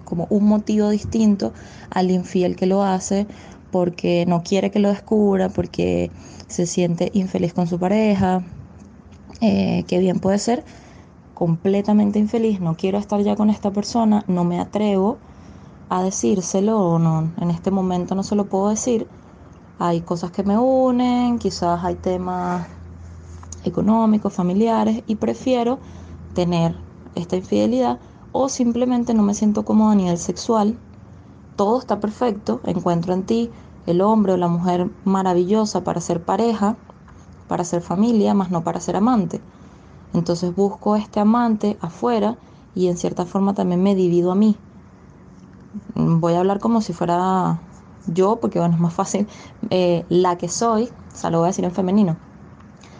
como 0.05 0.27
un 0.29 0.45
motivo 0.45 0.89
distinto 0.89 1.53
al 1.89 2.09
infiel 2.09 2.55
que 2.55 2.65
lo 2.65 2.83
hace 2.83 3.27
porque 3.71 4.25
no 4.27 4.43
quiere 4.43 4.71
que 4.71 4.79
lo 4.79 4.89
descubra, 4.89 5.49
porque 5.49 6.11
se 6.47 6.65
siente 6.65 7.11
infeliz 7.13 7.53
con 7.53 7.67
su 7.67 7.79
pareja, 7.79 8.43
eh, 9.41 9.83
que 9.87 9.99
bien 9.99 10.19
puede 10.19 10.39
ser 10.39 10.63
completamente 11.33 12.17
infeliz, 12.17 12.59
no 12.59 12.75
quiero 12.75 12.97
estar 12.97 13.21
ya 13.21 13.35
con 13.35 13.51
esta 13.51 13.71
persona, 13.71 14.23
no 14.27 14.43
me 14.43 14.59
atrevo 14.59 15.19
a 15.89 16.01
decírselo 16.01 16.79
o 16.79 16.99
no, 16.99 17.31
en 17.39 17.51
este 17.51 17.69
momento 17.69 18.15
no 18.15 18.23
se 18.23 18.35
lo 18.35 18.47
puedo 18.47 18.69
decir. 18.69 19.07
Hay 19.79 20.01
cosas 20.01 20.31
que 20.31 20.43
me 20.43 20.57
unen, 20.57 21.37
quizás 21.37 21.83
hay 21.83 21.93
temas 21.93 22.67
económicos, 23.63 24.33
familiares 24.33 25.03
y 25.05 25.15
prefiero 25.15 25.77
tener 26.33 26.75
esta 27.13 27.35
infidelidad 27.35 27.99
o 28.31 28.49
simplemente 28.49 29.13
no 29.13 29.23
me 29.23 29.33
siento 29.33 29.63
cómoda 29.63 29.91
a 29.91 29.95
nivel 29.95 30.17
sexual. 30.17 30.75
Todo 31.57 31.79
está 31.79 31.99
perfecto, 31.99 32.61
encuentro 32.65 33.13
en 33.13 33.23
ti 33.23 33.49
el 33.87 34.01
hombre 34.01 34.33
o 34.33 34.37
la 34.37 34.47
mujer 34.47 34.91
maravillosa 35.05 35.83
para 35.83 36.01
ser 36.01 36.23
pareja, 36.23 36.75
para 37.47 37.63
ser 37.63 37.81
familia, 37.81 38.35
más 38.35 38.51
no 38.51 38.63
para 38.63 38.79
ser 38.79 38.95
amante. 38.95 39.41
Entonces 40.13 40.55
busco 40.55 40.95
este 40.95 41.19
amante 41.19 41.75
afuera 41.81 42.37
y 42.75 42.87
en 42.89 42.97
cierta 42.97 43.25
forma 43.25 43.55
también 43.55 43.81
me 43.81 43.95
divido 43.95 44.31
a 44.31 44.35
mí. 44.35 44.55
Voy 45.95 46.33
a 46.33 46.39
hablar 46.39 46.59
como 46.59 46.81
si 46.81 46.93
fuera 46.93 47.59
yo, 48.05 48.39
porque 48.39 48.59
bueno, 48.59 48.75
es 48.75 48.81
más 48.81 48.93
fácil, 48.93 49.27
eh, 49.71 50.05
la 50.09 50.37
que 50.37 50.49
soy, 50.49 50.83
o 51.13 51.17
sea, 51.17 51.31
lo 51.31 51.39
voy 51.39 51.47
a 51.47 51.47
decir 51.47 51.65
en 51.65 51.71
femenino, 51.71 52.17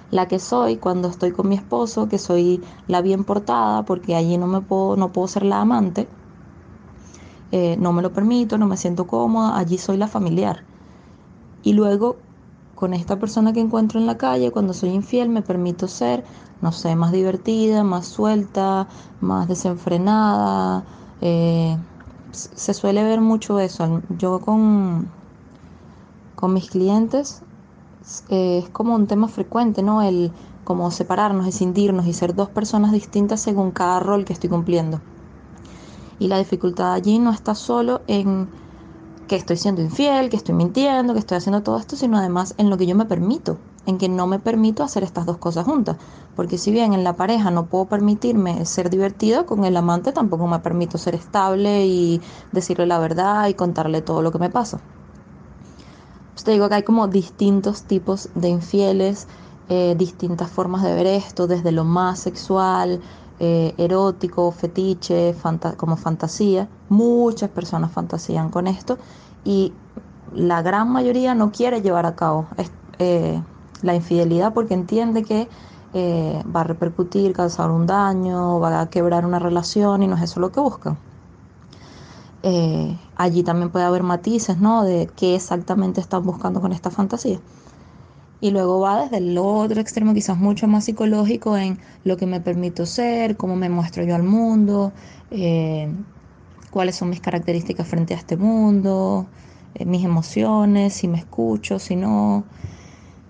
la 0.10 0.28
que 0.28 0.40
soy 0.40 0.78
cuando 0.78 1.10
estoy 1.10 1.32
con 1.32 1.48
mi 1.48 1.56
esposo, 1.56 2.10
que 2.10 2.18
soy 2.18 2.64
la 2.88 3.02
bien 3.02 3.24
portada, 3.24 3.84
porque 3.84 4.16
allí 4.16 4.38
no 4.38 4.48
me 4.48 4.62
puedo, 4.62 4.96
no 4.96 5.12
puedo 5.12 5.28
ser 5.28 5.44
la 5.44 5.62
amante, 5.62 6.08
eh, 7.52 7.78
no 7.80 7.94
me 7.94 8.02
lo 8.02 8.12
permito, 8.14 8.58
no 8.58 8.68
me 8.68 8.78
siento 8.78 9.08
cómoda, 9.08 9.58
allí 9.58 9.78
soy 9.78 9.98
la 9.98 10.08
familiar. 10.08 10.64
Y 11.64 11.74
luego 11.74 12.18
con 12.76 12.94
esta 12.94 13.18
persona 13.18 13.54
que 13.54 13.60
encuentro 13.60 14.00
en 14.00 14.06
la 14.06 14.18
calle, 14.18 14.52
cuando 14.52 14.74
soy 14.74 14.90
infiel, 14.90 15.30
me 15.30 15.42
permito 15.42 15.88
ser, 15.88 16.24
no 16.62 16.72
sé, 16.72 16.96
más 16.96 17.12
divertida, 17.12 17.84
más 17.84 18.06
suelta, 18.06 18.88
más 19.20 19.48
desenfrenada. 19.48 20.84
Eh, 21.22 21.76
se 22.32 22.74
suele 22.74 23.04
ver 23.04 23.20
mucho 23.22 23.60
eso. 23.60 24.02
Yo 24.18 24.40
con, 24.42 25.08
con 26.36 26.54
mis 26.54 26.70
clientes 26.70 27.42
eh, 28.30 28.60
es 28.64 28.70
como 28.70 28.94
un 28.96 29.08
tema 29.08 29.28
frecuente, 29.28 29.82
¿no? 29.82 30.02
El 30.02 30.32
como 30.64 30.92
separarnos, 30.92 31.48
escindirnos 31.48 32.06
y 32.08 32.14
ser 32.14 32.36
dos 32.36 32.50
personas 32.50 32.92
distintas 32.92 33.40
según 33.40 33.72
cada 33.72 34.02
rol 34.02 34.26
que 34.26 34.34
estoy 34.34 34.50
cumpliendo. 34.50 35.00
Y 36.20 36.28
la 36.28 36.38
dificultad 36.38 36.94
allí 36.94 37.20
no 37.20 37.32
está 37.32 37.56
solo 37.56 38.02
en 38.08 38.50
que 39.28 39.36
estoy 39.36 39.58
siendo 39.58 39.82
infiel, 39.82 40.30
que 40.30 40.38
estoy 40.38 40.56
mintiendo, 40.56 41.14
que 41.14 41.20
estoy 41.20 41.38
haciendo 41.38 41.62
todo 41.62 41.78
esto, 41.78 41.96
sino 41.96 42.18
además 42.18 42.56
en 42.58 42.70
lo 42.70 42.78
que 42.78 42.86
yo 42.86 42.96
me 42.96 43.06
permito, 43.06 43.58
en 43.86 43.98
que 43.98 44.10
no 44.10 44.26
me 44.26 44.40
permito 44.40 44.84
hacer 44.84 45.04
estas 45.04 45.26
dos 45.26 45.38
cosas 45.38 45.66
juntas. 45.66 45.98
Porque 46.36 46.58
si 46.58 46.72
bien 46.72 46.94
en 46.94 47.04
la 47.04 47.16
pareja 47.16 47.52
no 47.52 47.66
puedo 47.66 47.86
permitirme 47.86 48.66
ser 48.66 48.90
divertido, 48.90 49.46
con 49.46 49.66
el 49.66 49.76
amante 49.76 50.14
tampoco 50.14 50.48
me 50.48 50.60
permito 50.60 50.98
ser 50.98 51.16
estable 51.16 51.86
y 51.86 52.22
decirle 52.52 52.86
la 52.86 53.00
verdad 53.00 53.48
y 53.48 53.54
contarle 53.54 54.02
todo 54.02 54.22
lo 54.22 54.32
que 54.32 54.40
me 54.40 54.50
pasa. 54.50 54.80
Pues 56.34 56.44
te 56.44 56.52
digo 56.52 56.70
que 56.70 56.76
hay 56.76 56.84
como 56.84 57.08
distintos 57.08 57.84
tipos 57.84 58.30
de 58.34 58.50
infieles, 58.50 59.28
eh, 59.70 59.96
distintas 59.98 60.50
formas 60.50 60.84
de 60.84 60.94
ver 60.94 61.08
esto, 61.08 61.48
desde 61.48 61.74
lo 61.74 61.84
más 61.84 62.20
sexual, 62.20 63.02
eh, 63.40 63.76
erótico, 63.78 64.52
fetiche, 64.52 65.36
como 65.78 65.96
fantasía. 65.96 66.68
Muchas 66.90 67.50
personas 67.50 67.92
fantasían 67.92 68.50
con 68.50 68.66
esto 68.68 68.98
y 69.46 69.74
la 70.34 70.62
gran 70.62 70.92
mayoría 70.92 71.36
no 71.36 71.52
quiere 71.52 71.82
llevar 71.82 72.06
a 72.06 72.16
cabo 72.16 72.48
eh, 73.00 73.42
la 73.84 73.96
infidelidad 73.96 74.54
porque 74.54 74.74
entiende 74.74 75.24
que 75.24 75.48
eh, 75.94 76.44
va 76.54 76.62
a 76.62 76.64
repercutir, 76.64 77.34
causar 77.34 77.70
un 77.70 77.86
daño, 77.86 78.60
va 78.60 78.82
a 78.82 78.90
quebrar 78.90 79.26
una 79.26 79.40
relación 79.40 80.02
y 80.02 80.08
no 80.08 80.16
es 80.16 80.24
eso 80.24 80.40
lo 80.40 80.52
que 80.52 80.60
buscan. 80.60 80.98
allí 83.18 83.44
también 83.44 83.70
puede 83.70 83.86
haber 83.86 84.04
matices, 84.04 84.58
¿no? 84.58 84.84
De 84.84 85.10
qué 85.16 85.36
exactamente 85.36 86.02
están 86.02 86.24
buscando 86.26 86.60
con 86.62 86.72
esta 86.72 86.90
fantasía. 86.90 87.40
Y 88.40 88.52
luego 88.52 88.80
va 88.80 89.04
desde 89.04 89.18
el 89.18 89.38
otro 89.38 89.82
extremo, 89.82 90.14
quizás 90.14 90.38
mucho 90.38 90.68
más 90.68 90.86
psicológico, 90.86 91.58
en 91.58 91.80
lo 92.04 92.18
que 92.18 92.28
me 92.28 92.40
permito 92.40 92.86
ser, 92.86 93.36
cómo 93.36 93.56
me 93.56 93.70
muestro 93.70 94.04
yo 94.04 94.16
al 94.16 94.24
mundo, 94.24 94.94
eh, 95.32 95.92
cuáles 96.70 96.96
son 96.96 97.10
mis 97.10 97.20
características 97.20 97.88
frente 97.88 98.14
a 98.14 98.18
este 98.18 98.38
mundo, 98.38 99.26
eh, 99.74 99.86
mis 99.86 100.06
emociones, 100.06 100.94
si 100.94 101.08
me 101.08 101.18
escucho, 101.18 101.80
si 101.80 101.96
no. 101.96 102.44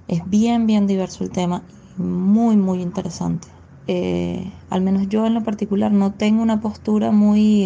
Es 0.08 0.30
bien, 0.30 0.68
bien 0.68 0.88
diverso 0.88 1.24
el 1.24 1.32
tema, 1.32 1.64
muy, 1.98 2.58
muy 2.58 2.82
interesante. 2.82 3.48
Eh, 3.88 4.52
al 4.70 4.82
menos 4.82 5.08
yo 5.08 5.26
en 5.26 5.34
lo 5.34 5.44
particular 5.44 5.92
no 5.94 6.14
tengo 6.14 6.42
una 6.44 6.60
postura 6.60 7.12
muy 7.12 7.66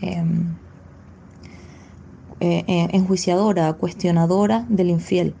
em, 0.00 0.56
enjuiciadora, 2.40 3.72
cuestionadora 3.74 4.66
del 4.68 4.90
infiel 4.90 5.34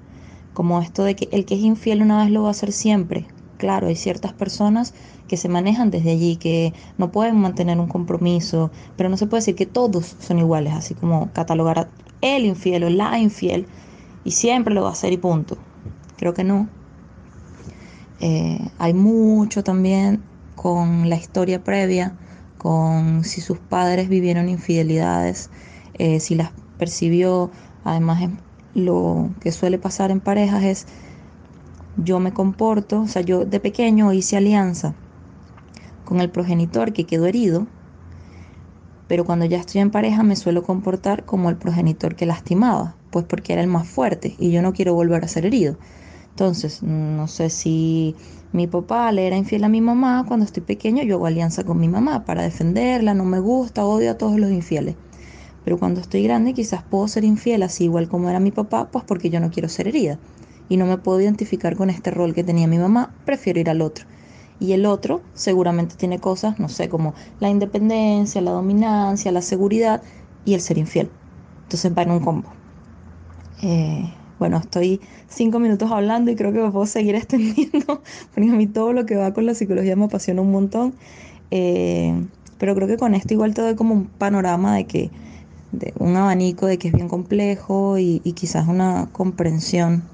como 0.54 0.80
esto 0.80 1.04
de 1.04 1.16
que 1.16 1.28
el 1.32 1.44
que 1.44 1.56
es 1.56 1.60
infiel 1.60 2.00
una 2.00 2.22
vez 2.22 2.30
lo 2.30 2.42
va 2.42 2.48
a 2.48 2.52
hacer 2.52 2.72
siempre. 2.72 3.26
Claro, 3.58 3.88
hay 3.88 3.96
ciertas 3.96 4.32
personas 4.32 4.94
que 5.28 5.36
se 5.36 5.48
manejan 5.48 5.90
desde 5.90 6.12
allí, 6.12 6.36
que 6.36 6.72
no 6.98 7.12
pueden 7.12 7.36
mantener 7.36 7.78
un 7.78 7.88
compromiso, 7.88 8.70
pero 8.96 9.08
no 9.08 9.16
se 9.16 9.26
puede 9.26 9.40
decir 9.40 9.54
que 9.54 9.66
todos 9.66 10.16
son 10.18 10.38
iguales, 10.38 10.72
así 10.74 10.94
como 10.94 11.30
catalogar 11.32 11.78
a 11.78 11.88
el 12.20 12.46
infiel 12.46 12.84
o 12.84 12.90
la 12.90 13.18
infiel 13.18 13.66
y 14.24 14.30
siempre 14.30 14.74
lo 14.74 14.82
va 14.82 14.88
a 14.88 14.92
hacer 14.92 15.12
y 15.12 15.18
punto. 15.18 15.58
Creo 16.16 16.32
que 16.32 16.44
no. 16.44 16.68
Eh, 18.20 18.58
hay 18.78 18.94
mucho 18.94 19.62
también 19.62 20.22
con 20.54 21.10
la 21.10 21.16
historia 21.16 21.62
previa, 21.62 22.16
con 22.56 23.24
si 23.24 23.40
sus 23.40 23.58
padres 23.58 24.08
vivieron 24.08 24.48
infidelidades, 24.48 25.50
eh, 25.94 26.20
si 26.20 26.34
las 26.34 26.50
percibió, 26.78 27.50
además 27.84 28.30
lo 28.74 29.30
que 29.40 29.52
suele 29.52 29.78
pasar 29.78 30.10
en 30.10 30.20
parejas 30.20 30.64
es 30.64 30.86
yo 31.96 32.18
me 32.20 32.32
comporto, 32.32 33.02
o 33.02 33.08
sea, 33.08 33.22
yo 33.22 33.44
de 33.44 33.60
pequeño 33.60 34.12
hice 34.12 34.36
alianza 34.36 34.94
con 36.04 36.20
el 36.20 36.30
progenitor 36.30 36.92
que 36.92 37.06
quedó 37.06 37.26
herido, 37.26 37.66
pero 39.06 39.24
cuando 39.24 39.44
ya 39.44 39.58
estoy 39.58 39.80
en 39.80 39.90
pareja 39.90 40.22
me 40.22 40.36
suelo 40.36 40.62
comportar 40.62 41.24
como 41.24 41.50
el 41.50 41.56
progenitor 41.56 42.16
que 42.16 42.26
lastimaba, 42.26 42.96
pues 43.10 43.24
porque 43.26 43.52
era 43.52 43.62
el 43.62 43.68
más 43.68 43.88
fuerte 43.88 44.34
y 44.38 44.50
yo 44.50 44.60
no 44.60 44.72
quiero 44.72 44.94
volver 44.94 45.24
a 45.24 45.28
ser 45.28 45.46
herido. 45.46 45.76
Entonces, 46.30 46.82
no 46.82 47.28
sé 47.28 47.48
si 47.48 48.16
mi 48.50 48.66
papá 48.66 49.12
le 49.12 49.26
era 49.26 49.36
infiel 49.36 49.62
a 49.64 49.68
mi 49.68 49.80
mamá, 49.80 50.24
cuando 50.26 50.44
estoy 50.44 50.64
pequeño 50.64 51.02
yo 51.04 51.16
hago 51.16 51.26
alianza 51.26 51.64
con 51.64 51.78
mi 51.78 51.88
mamá 51.88 52.24
para 52.24 52.42
defenderla, 52.42 53.14
no 53.14 53.24
me 53.24 53.38
gusta, 53.38 53.84
odio 53.86 54.10
a 54.10 54.18
todos 54.18 54.38
los 54.38 54.50
infieles. 54.50 54.96
Pero 55.64 55.78
cuando 55.78 56.00
estoy 56.00 56.22
grande 56.22 56.52
quizás 56.52 56.82
puedo 56.82 57.08
ser 57.08 57.24
infiel 57.24 57.62
así 57.62 57.84
igual 57.84 58.08
como 58.08 58.28
era 58.28 58.40
mi 58.40 58.50
papá, 58.50 58.88
pues 58.90 59.04
porque 59.04 59.30
yo 59.30 59.40
no 59.40 59.50
quiero 59.50 59.68
ser 59.68 59.88
herida. 59.88 60.18
Y 60.68 60.76
no 60.76 60.86
me 60.86 60.98
puedo 60.98 61.20
identificar 61.20 61.76
con 61.76 61.90
este 61.90 62.10
rol 62.10 62.34
que 62.34 62.44
tenía 62.44 62.66
mi 62.66 62.78
mamá, 62.78 63.14
prefiero 63.24 63.60
ir 63.60 63.70
al 63.70 63.82
otro. 63.82 64.06
Y 64.60 64.72
el 64.72 64.86
otro 64.86 65.22
seguramente 65.34 65.96
tiene 65.96 66.20
cosas, 66.20 66.58
no 66.60 66.68
sé, 66.68 66.88
como 66.88 67.14
la 67.40 67.50
independencia, 67.50 68.40
la 68.40 68.52
dominancia, 68.52 69.32
la 69.32 69.42
seguridad 69.42 70.02
y 70.44 70.54
el 70.54 70.60
ser 70.60 70.78
infiel. 70.78 71.10
Entonces 71.64 71.92
va 71.96 72.02
en 72.02 72.10
un 72.12 72.20
combo. 72.20 72.52
Eh, 73.62 74.12
bueno, 74.38 74.58
estoy 74.58 75.00
cinco 75.28 75.58
minutos 75.58 75.90
hablando 75.90 76.30
y 76.30 76.36
creo 76.36 76.52
que 76.52 76.60
me 76.60 76.70
puedo 76.70 76.86
seguir 76.86 77.14
extendiendo, 77.16 78.02
porque 78.34 78.50
a 78.50 78.54
mí 78.54 78.66
todo 78.66 78.92
lo 78.92 79.06
que 79.06 79.16
va 79.16 79.32
con 79.32 79.46
la 79.46 79.54
psicología 79.54 79.96
me 79.96 80.04
apasiona 80.04 80.42
un 80.42 80.50
montón. 80.50 80.94
Eh, 81.50 82.14
pero 82.58 82.74
creo 82.74 82.88
que 82.88 82.96
con 82.96 83.14
esto 83.14 83.34
igual 83.34 83.54
te 83.54 83.62
doy 83.62 83.74
como 83.74 83.94
un 83.94 84.06
panorama 84.06 84.74
de 84.76 84.86
que 84.86 85.10
de 85.78 85.92
un 85.98 86.16
abanico 86.16 86.66
de 86.66 86.78
que 86.78 86.88
es 86.88 86.94
bien 86.94 87.08
complejo 87.08 87.98
y, 87.98 88.20
quizás 88.34 88.68
una 88.68 89.08
comprensión 89.12 90.04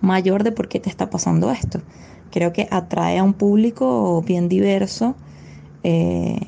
mayor 0.00 0.44
de 0.44 0.52
por 0.52 0.68
qué 0.68 0.80
te 0.80 0.90
está 0.90 1.10
pasando 1.10 1.50
esto. 1.50 1.80
Creo 2.30 2.52
que 2.52 2.68
atrae 2.70 3.18
a 3.18 3.22
un 3.22 3.34
público 3.34 4.22
bien 4.22 4.48
diverso 4.48 5.14
eh, 5.82 6.40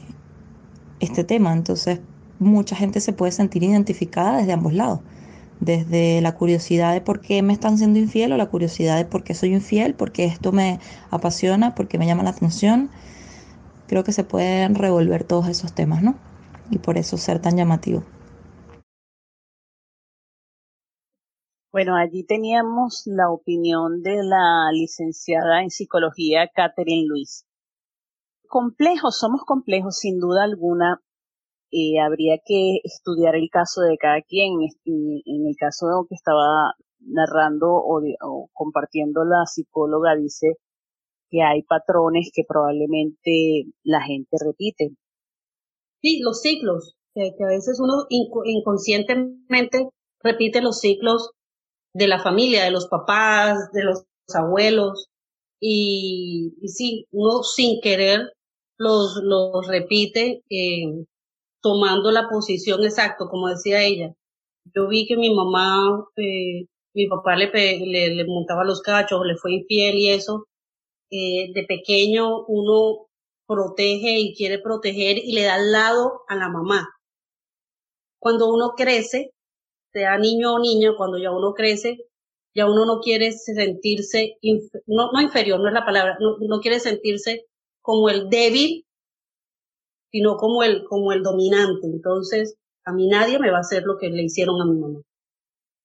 este 1.01 1.25
tema, 1.25 1.53
entonces 1.53 2.01
mucha 2.39 2.77
gente 2.77 3.01
se 3.01 3.13
puede 3.13 3.33
sentir 3.33 3.63
identificada 3.63 4.39
desde 4.39 4.53
ambos 4.53 4.73
lados, 4.73 5.01
desde 5.61 6.21
la 6.21 6.35
curiosidad 6.35 6.93
de 6.93 7.01
por 7.01 7.21
qué 7.21 7.43
me 7.43 7.53
están 7.53 7.79
siendo 7.79 7.99
infiel 7.99 8.33
o 8.33 8.37
la 8.37 8.47
curiosidad 8.47 8.97
de 8.97 9.05
por 9.05 9.25
qué 9.25 9.35
soy 9.35 9.55
infiel, 9.55 9.95
porque 9.95 10.25
esto 10.25 10.53
me 10.53 10.81
apasiona, 11.11 11.75
porque 11.75 11.99
me 11.99 12.07
llama 12.07 12.23
la 12.23 12.31
atención. 12.31 12.91
Creo 13.87 14.05
que 14.05 14.13
se 14.13 14.25
pueden 14.25 14.75
revolver 14.75 15.25
todos 15.25 15.49
esos 15.49 15.73
temas, 15.73 16.03
¿no? 16.03 16.17
Y 16.71 16.79
por 16.79 16.99
eso 16.99 17.17
ser 17.17 17.41
tan 17.41 17.57
llamativo. 17.57 18.03
Bueno, 21.77 21.95
allí 21.95 22.25
teníamos 22.25 23.03
la 23.05 23.31
opinión 23.31 24.03
de 24.03 24.23
la 24.23 24.71
licenciada 24.73 25.63
en 25.63 25.69
psicología 25.69 26.49
Catherine 26.55 27.07
Luis. 27.07 27.45
Complejos, 28.49 29.19
somos 29.19 29.43
complejos 29.45 29.99
sin 29.99 30.19
duda 30.19 30.45
alguna. 30.45 31.03
Eh, 31.71 32.01
habría 32.01 32.39
que 32.43 32.79
estudiar 32.83 33.35
el 33.35 33.51
caso 33.51 33.83
de 33.83 33.99
cada 33.99 34.23
quien. 34.23 34.55
En, 34.87 35.47
el 35.47 35.55
caso 35.59 36.07
que 36.09 36.15
estaba 36.15 36.73
narrando 37.01 37.69
o 37.75 38.49
compartiendo 38.55 39.25
la 39.25 39.45
psicóloga 39.45 40.17
dice 40.17 40.55
que 41.29 41.43
hay 41.43 41.63
patrones 41.63 42.31
que 42.35 42.45
probablemente 42.49 43.67
la 43.83 44.01
gente 44.01 44.37
repite. 44.43 44.97
Sí, 46.03 46.21
los 46.21 46.41
ciclos, 46.41 46.95
que, 47.15 47.33
a 47.43 47.47
veces 47.49 47.81
uno 47.81 48.07
inconscientemente 48.09 49.89
repite 50.23 50.61
los 50.61 50.81
ciclos 50.81 51.31
de 51.95 52.09
la 52.09 52.23
familia, 52.23 52.65
de 52.65 52.71
los 52.71 52.89
papás, 52.89 53.73
de 53.73 53.85
los 53.85 54.05
abuelos, 54.35 55.09
y, 55.61 56.53
sí, 56.67 57.07
uno 57.13 57.43
sin 57.43 57.81
querer 57.81 58.33
los, 58.79 59.17
los 59.23 59.67
repite, 59.67 60.43
eh, 60.51 61.05
tomando 61.63 62.13
la 62.13 62.29
posición 62.29 62.85
exacta, 62.85 63.27
como 63.29 63.49
decía 63.49 63.83
ella. 63.83 64.15
Yo 64.75 64.89
vi 64.89 65.07
que 65.07 65.17
mi 65.17 65.35
mamá, 65.35 66.05
eh, 66.17 66.67
mi 66.95 67.07
papá 67.09 67.37
le, 67.37 67.51
le, 67.53 68.15
le, 68.15 68.25
montaba 68.27 68.65
los 68.65 68.83
cachos, 68.83 69.27
le 69.27 69.37
fue 69.37 69.55
infiel 69.55 69.97
y 69.97 70.11
eso. 70.11 70.47
Eh, 71.11 71.53
de 71.55 71.65
pequeño 71.65 72.45
uno 72.47 73.06
protege 73.47 74.19
y 74.19 74.35
quiere 74.35 74.59
proteger 74.59 75.19
y 75.19 75.33
le 75.33 75.45
da 75.45 75.55
al 75.55 75.73
lado 75.73 76.23
a 76.29 76.37
la 76.37 76.49
mamá. 76.49 76.89
Cuando 78.19 78.53
uno 78.53 78.73
crece, 78.77 79.33
sea 79.93 80.19
niño 80.19 80.55
o 80.55 80.59
niña, 80.59 80.95
cuando 80.97 81.19
ya 81.19 81.31
uno 81.31 81.55
crece, 81.55 81.99
ya 82.55 82.67
uno 82.67 82.87
no 82.87 83.01
quiere 83.01 83.33
sentirse, 83.33 84.39
no, 84.87 85.13
no 85.13 85.21
inferior, 85.21 85.61
no 85.61 85.69
es 85.69 85.75
la 85.75 85.85
palabra, 85.85 86.17
no, 86.21 86.37
no 86.41 86.61
quiere 86.61 86.81
sentirse 86.81 87.45
como 87.83 88.09
el 88.09 88.29
débil, 88.31 88.85
sino 90.11 90.37
como 90.37 90.63
el, 90.63 90.85
como 90.85 91.13
el 91.13 91.23
dominante. 91.23 91.87
Entonces, 91.87 92.57
a 92.85 92.93
mí 92.93 93.09
nadie 93.09 93.39
me 93.39 93.51
va 93.51 93.59
a 93.59 93.61
hacer 93.61 93.83
lo 93.85 93.99
que 93.99 94.09
le 94.09 94.23
hicieron 94.23 94.61
a 94.61 94.65
mi 94.65 94.79
mamá. 94.79 95.01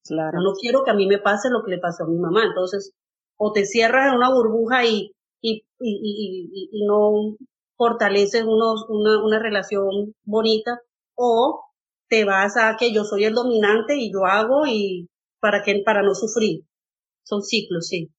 Claro. 0.04 0.42
no 0.42 0.54
quiero 0.54 0.84
que 0.84 0.92
a 0.92 0.96
mí 0.96 1.06
me 1.06 1.20
pase 1.20 1.50
lo 1.50 1.64
que 1.64 1.72
le 1.72 1.78
pasó 1.78 2.06
a 2.06 2.08
mi 2.08 2.18
mamá. 2.18 2.46
Entonces, 2.46 2.92
o 3.38 3.52
te 3.52 3.66
cierras 3.66 4.08
en 4.10 4.18
una 4.18 4.34
burbuja 4.34 4.86
y, 4.86 5.12
y, 5.42 5.64
y, 5.80 6.50
y, 6.60 6.70
y 6.72 6.86
no 6.86 7.38
fortaleces 7.82 8.44
una, 8.44 8.76
una 9.24 9.40
relación 9.40 10.14
bonita, 10.24 10.82
o 11.16 11.64
te 12.10 12.26
vas 12.26 12.56
a 12.56 12.76
que 12.78 12.94
yo 12.94 13.06
soy 13.06 13.24
el 13.24 13.34
dominante 13.34 13.96
y 13.96 14.14
yo 14.14 14.28
hago 14.28 14.68
y 14.68 15.10
para 15.40 15.64
que 15.64 15.82
para 15.84 16.04
no 16.04 16.14
sufrir. 16.14 16.62
Son 17.24 17.42
ciclos, 17.42 17.88
sí. 17.88 18.14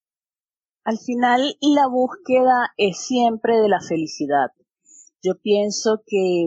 Al 0.82 0.98
final 0.98 1.54
la 1.60 1.86
búsqueda 1.86 2.72
es 2.76 3.06
siempre 3.06 3.58
de 3.58 3.68
la 3.68 3.80
felicidad. 3.80 4.48
Yo 5.22 5.34
pienso 5.40 6.02
que 6.06 6.46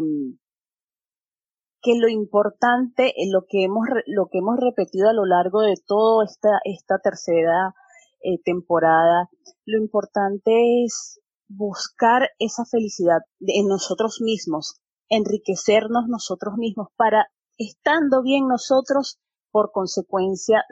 que 1.82 1.98
lo 1.98 2.10
importante, 2.10 3.14
lo 3.32 3.46
que 3.48 3.64
hemos 3.64 3.88
lo 4.08 4.28
que 4.30 4.40
hemos 4.40 4.58
repetido 4.60 5.08
a 5.08 5.14
lo 5.14 5.26
largo 5.26 5.62
de 5.62 5.76
toda 5.88 6.26
esta 6.26 6.50
esta 6.66 7.00
tercera 7.00 7.76
eh, 8.24 8.40
temporada, 8.44 9.30
lo 9.66 9.78
importante 9.78 10.84
es 10.84 11.22
buscar 11.48 12.30
esa 12.40 12.66
felicidad 12.66 13.20
en 13.40 13.68
nosotros 13.68 14.20
mismos, 14.22 14.80
enriquecernos 15.10 16.08
nosotros 16.08 16.56
mismos 16.58 16.88
para 16.96 17.28
estando 17.58 18.22
bien 18.22 18.48
nosotros, 18.48 19.20
por 19.52 19.72
consecuencia 19.72 20.66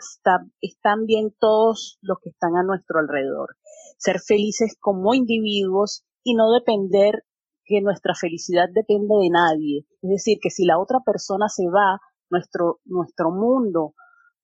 están 0.60 1.06
bien 1.06 1.34
todos 1.40 1.98
los 2.02 2.18
que 2.22 2.32
están 2.32 2.58
a 2.58 2.64
nuestro 2.64 3.00
alrededor. 3.00 3.56
Ser 3.98 4.20
felices 4.20 4.76
como 4.78 5.14
individuos 5.14 6.04
y 6.22 6.36
no 6.36 6.52
depender 6.52 7.24
que 7.64 7.82
nuestra 7.82 8.14
felicidad 8.14 8.68
depende 8.74 9.16
de 9.22 9.30
nadie. 9.30 9.86
Es 10.02 10.10
decir, 10.10 10.38
que 10.42 10.50
si 10.50 10.66
la 10.66 10.80
otra 10.80 11.00
persona 11.00 11.48
se 11.48 11.64
va, 11.70 12.02
nuestro, 12.30 12.82
nuestro 12.84 13.32
mundo 13.32 13.94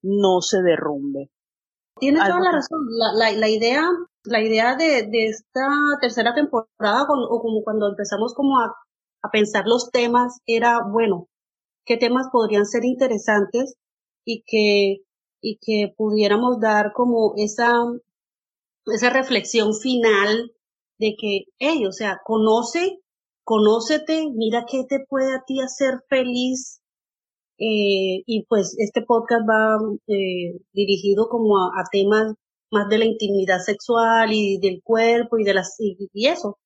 no 0.01 0.39
se 0.41 0.61
derrumbe. 0.61 1.31
Tienes 1.99 2.23
toda 2.23 2.39
la 2.39 2.51
razón. 2.51 2.79
La, 2.89 3.31
la, 3.31 3.49
idea, 3.49 3.83
la 4.23 4.41
idea 4.41 4.75
de, 4.75 5.03
de 5.03 5.27
esta 5.27 5.67
tercera 6.01 6.33
temporada, 6.33 7.05
o 7.07 7.41
como 7.41 7.63
cuando 7.63 7.89
empezamos 7.89 8.33
como 8.33 8.59
a, 8.59 8.75
a 9.21 9.29
pensar 9.31 9.65
los 9.65 9.91
temas, 9.91 10.39
era, 10.45 10.81
bueno, 10.83 11.27
qué 11.85 11.97
temas 11.97 12.27
podrían 12.31 12.65
ser 12.65 12.85
interesantes 12.85 13.75
y 14.25 14.43
que, 14.45 15.03
y 15.41 15.57
que 15.61 15.93
pudiéramos 15.97 16.59
dar 16.59 16.93
como 16.93 17.33
esa, 17.37 17.73
esa 18.85 19.09
reflexión 19.09 19.73
final 19.73 20.51
de 20.99 21.15
que, 21.17 21.45
hey, 21.59 21.85
o 21.85 21.91
sea, 21.91 22.19
conoce, 22.23 22.99
conócete, 23.43 24.29
mira 24.33 24.65
qué 24.69 24.83
te 24.83 24.99
puede 25.07 25.33
a 25.33 25.43
ti 25.45 25.61
hacer 25.61 26.03
feliz. 26.09 26.78
Eh, 27.59 28.23
y 28.25 28.45
pues 28.47 28.75
este 28.77 29.01
podcast 29.01 29.43
va 29.47 29.77
eh, 30.07 30.61
dirigido 30.71 31.27
como 31.27 31.57
a, 31.57 31.83
temas 31.91 32.33
más 32.71 32.87
de 32.89 32.99
la 32.99 33.05
intimidad 33.05 33.59
sexual 33.59 34.31
y 34.31 34.59
del 34.59 34.81
cuerpo 34.83 35.37
y 35.37 35.43
de 35.43 35.53
las 35.53 35.75
y, 35.79 36.09
y 36.13 36.27
eso. 36.27 36.57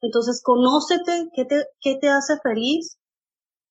Entonces, 0.00 0.42
conócete 0.42 1.28
qué 1.34 1.44
te, 1.44 1.64
qué 1.80 1.96
te 2.00 2.08
hace 2.08 2.34
feliz 2.42 2.98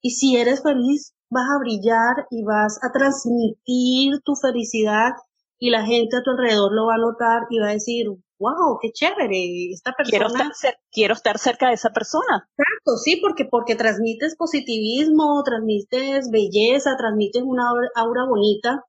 y 0.02 0.12
si 0.12 0.38
eres 0.38 0.64
feliz, 0.64 1.14
vas 1.30 1.46
a 1.50 1.60
brillar 1.60 2.28
y 2.30 2.44
vas 2.44 2.80
a 2.84 2.92
transmitir 2.92 4.20
tu 4.24 4.36
felicidad 4.36 5.12
y 5.60 5.70
la 5.70 5.86
gente 5.86 6.18
a 6.18 6.24
tu 6.24 6.32
alrededor 6.32 6.74
lo 6.74 6.88
va 6.88 6.96
a 6.96 6.98
notar 6.98 7.44
y 7.50 7.60
va 7.60 7.70
a 7.70 7.74
decir, 7.74 8.08
wow, 8.40 8.78
qué 8.82 8.92
chévere, 8.92 9.72
esta 9.72 9.94
persona. 9.94 10.28
Quiero 10.28 10.28
estar, 10.28 10.76
quiero 10.92 11.14
estar 11.14 11.38
cerca 11.38 11.68
de 11.68 11.76
esa 11.76 11.90
persona. 11.92 12.48
Exacto, 12.58 12.98
sí, 13.04 13.18
porque, 13.22 13.46
porque 13.46 13.76
transmites 13.76 14.36
positivismo, 14.36 15.42
transmites 15.44 16.30
belleza, 16.32 16.96
transmites 16.98 17.44
una 17.44 17.70
aura 17.96 18.26
bonita. 18.28 18.84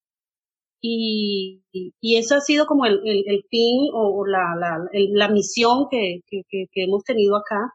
Y, 0.87 1.63
y, 1.73 2.17
eso 2.19 2.37
ha 2.37 2.41
sido 2.41 2.67
como 2.67 2.85
el, 2.85 3.01
el, 3.05 3.25
el 3.27 3.43
fin 3.49 3.89
o, 3.95 4.27
la, 4.27 4.55
la, 4.59 4.79
la 4.93 5.29
misión 5.29 5.87
que, 5.91 6.21
que, 6.27 6.43
que, 6.47 6.67
que 6.71 6.85
hemos 6.85 7.03
tenido 7.05 7.37
acá 7.37 7.73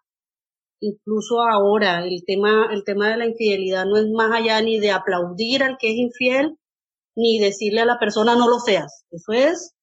incluso 0.81 1.41
ahora 1.41 2.05
el 2.05 2.23
tema, 2.25 2.67
el 2.71 2.83
tema 2.83 3.09
de 3.09 3.17
la 3.17 3.25
infidelidad 3.25 3.85
no 3.85 3.97
es 3.97 4.07
más 4.09 4.31
allá 4.31 4.61
ni 4.61 4.79
de 4.79 4.91
aplaudir 4.91 5.63
al 5.63 5.77
que 5.77 5.91
es 5.91 5.97
infiel, 5.97 6.57
ni 7.15 7.39
decirle 7.39 7.81
a 7.81 7.85
la 7.85 7.99
persona 7.99 8.35
no 8.35 8.47
lo 8.47 8.59
seas. 8.59 9.03
Eso 9.11 9.33
es 9.33 9.73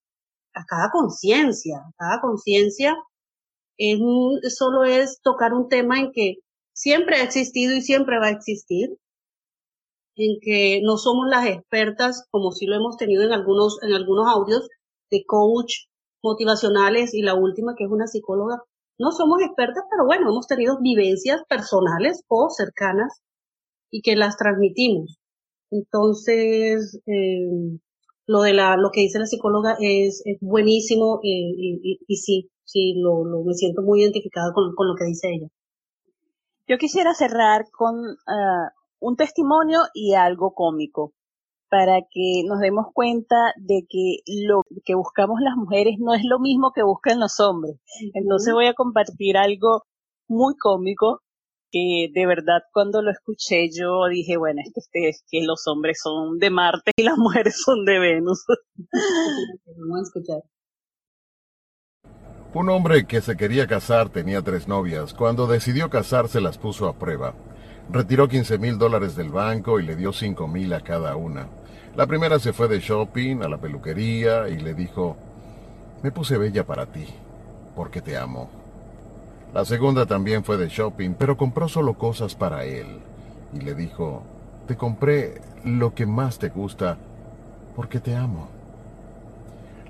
a 0.57 0.65
cada 0.65 0.91
conciencia, 0.91 1.83
cada 1.99 2.20
conciencia 2.20 2.97
es, 3.78 3.99
solo 4.57 4.85
es 4.85 5.20
tocar 5.23 5.53
un 5.53 5.69
tema 5.69 6.01
en 6.01 6.12
que 6.12 6.37
siempre 6.74 7.16
ha 7.16 7.23
existido 7.23 7.74
y 7.74 7.83
siempre 7.83 8.19
va 8.19 8.28
a 8.28 8.31
existir, 8.31 8.97
en 10.16 10.39
que 10.41 10.81
no 10.83 10.97
somos 10.97 11.27
las 11.28 11.47
expertas, 11.47 12.27
como 12.31 12.53
sí 12.53 12.66
lo 12.66 12.77
hemos 12.77 12.97
tenido 12.97 13.23
en 13.23 13.33
algunos, 13.33 13.78
en 13.83 13.93
algunos 13.93 14.27
audios 14.28 14.69
de 15.11 15.24
coach 15.27 15.87
motivacionales 16.23 17.15
y 17.15 17.23
la 17.23 17.35
última 17.35 17.74
que 17.77 17.85
es 17.85 17.91
una 17.91 18.07
psicóloga, 18.07 18.62
no 18.99 19.12
somos 19.12 19.43
expertas, 19.43 19.85
pero 19.91 20.07
bueno, 20.07 20.31
hemos 20.31 20.47
tenido 20.47 20.78
vivencias 20.81 21.43
personales 21.49 22.23
o 22.28 22.49
cercanas 22.49 23.20
y 23.91 24.01
que 24.01 24.16
las 24.16 24.39
transmitimos. 24.39 25.19
Entonces, 25.70 26.99
eh, 27.07 27.78
lo 28.27 28.43
de 28.43 28.53
la, 28.53 28.77
lo 28.77 28.90
que 28.90 29.01
dice 29.01 29.19
la 29.19 29.27
psicóloga 29.27 29.77
es, 29.81 30.23
es 30.24 30.39
buenísimo 30.40 31.20
eh, 31.23 31.53
y, 31.57 32.01
y, 32.07 32.16
sí, 32.16 32.51
sí, 32.65 32.94
lo, 32.97 33.24
lo, 33.24 33.44
me 33.44 33.55
siento 33.55 33.82
muy 33.82 34.03
identificada 34.03 34.53
con, 34.53 34.74
con, 34.74 34.89
lo 34.89 34.94
que 34.97 35.05
dice 35.05 35.28
ella. 35.28 35.48
Yo 36.69 36.78
quisiera 36.78 37.15
cerrar 37.15 37.66
con 37.70 37.94
uh, 37.97 38.69
un 38.98 39.16
testimonio 39.16 39.81
y 39.94 40.15
algo 40.15 40.53
cómico 40.53 41.12
para 41.69 42.01
que 42.11 42.43
nos 42.47 42.61
demos 42.61 42.86
cuenta 42.93 43.36
de 43.57 43.86
que 43.89 44.19
lo 44.47 44.62
que 44.85 44.94
buscamos 44.94 45.40
las 45.40 45.57
mujeres 45.57 45.97
no 45.98 46.15
es 46.15 46.23
lo 46.24 46.39
mismo 46.39 46.73
que 46.74 46.82
buscan 46.82 47.20
los 47.20 47.39
hombres. 47.40 47.77
Entonces 48.15 48.53
voy 48.55 48.66
a 48.66 48.74
compartir 48.74 49.36
algo 49.36 49.82
muy 50.28 50.55
cómico 50.57 51.23
que 51.77 52.11
de 52.12 52.27
verdad 52.27 52.62
cuando 52.73 53.03
lo 53.03 53.11
escuché 53.11 53.69
yo 53.70 54.07
dije, 54.09 54.36
bueno, 54.36 54.62
es 54.65 54.73
que, 54.73 54.81
este, 54.81 55.09
es 55.09 55.24
que 55.31 55.44
los 55.44 55.66
hombres 55.66 56.01
son 56.03 56.39
de 56.39 56.51
Marte 56.51 56.93
y 56.97 57.03
las 57.03 57.19
mujeres 57.19 57.61
son 57.62 57.85
de 57.85 57.98
Venus. 57.98 58.44
Vamos 59.77 59.98
a 59.98 60.03
escuchar. 60.03 60.43
Un 62.55 62.70
hombre 62.70 63.07
que 63.07 63.20
se 63.20 63.36
quería 63.36 63.66
casar 63.66 64.09
tenía 64.09 64.40
tres 64.40 64.66
novias. 64.66 65.12
Cuando 65.12 65.47
decidió 65.47 65.90
casarse 65.90 66.40
las 66.40 66.57
puso 66.57 66.89
a 66.89 66.98
prueba. 66.98 67.35
Retiró 67.90 68.28
15 68.28 68.59
mil 68.59 68.78
dólares 68.78 69.15
del 69.15 69.28
banco 69.31 69.78
y 69.78 69.85
le 69.85 69.94
dio 69.94 70.12
5 70.12 70.48
mil 70.48 70.73
a 70.73 70.81
cada 70.81 71.16
una. 71.16 71.48
La 71.94 72.07
primera 72.07 72.39
se 72.39 72.53
fue 72.53 72.69
de 72.69 72.81
shopping 72.81 73.43
a 73.43 73.48
la 73.48 73.59
peluquería 73.59 74.48
y 74.48 74.59
le 74.59 74.74
dijo, 74.74 75.16
me 76.03 76.11
puse 76.11 76.36
bella 76.39 76.65
para 76.65 76.86
ti, 76.86 77.07
porque 77.74 78.01
te 78.01 78.16
amo. 78.16 78.66
La 79.57 79.65
segunda 79.65 80.05
también 80.05 80.45
fue 80.45 80.59
de 80.59 80.69
shopping, 80.69 81.15
pero 81.15 81.39
compró 81.39 81.66
solo 81.66 81.95
cosas 81.95 82.35
para 82.35 82.66
él. 82.66 82.99
Y 83.55 83.62
le 83.62 83.74
dijo, 83.74 84.23
te 84.69 84.77
compré 84.77 85.41
lo 85.65 85.95
que 85.95 86.05
más 86.05 86.39
te 86.39 86.51
gusta, 86.51 86.99
porque 87.74 87.99
te 87.99 88.15
amo. 88.15 88.49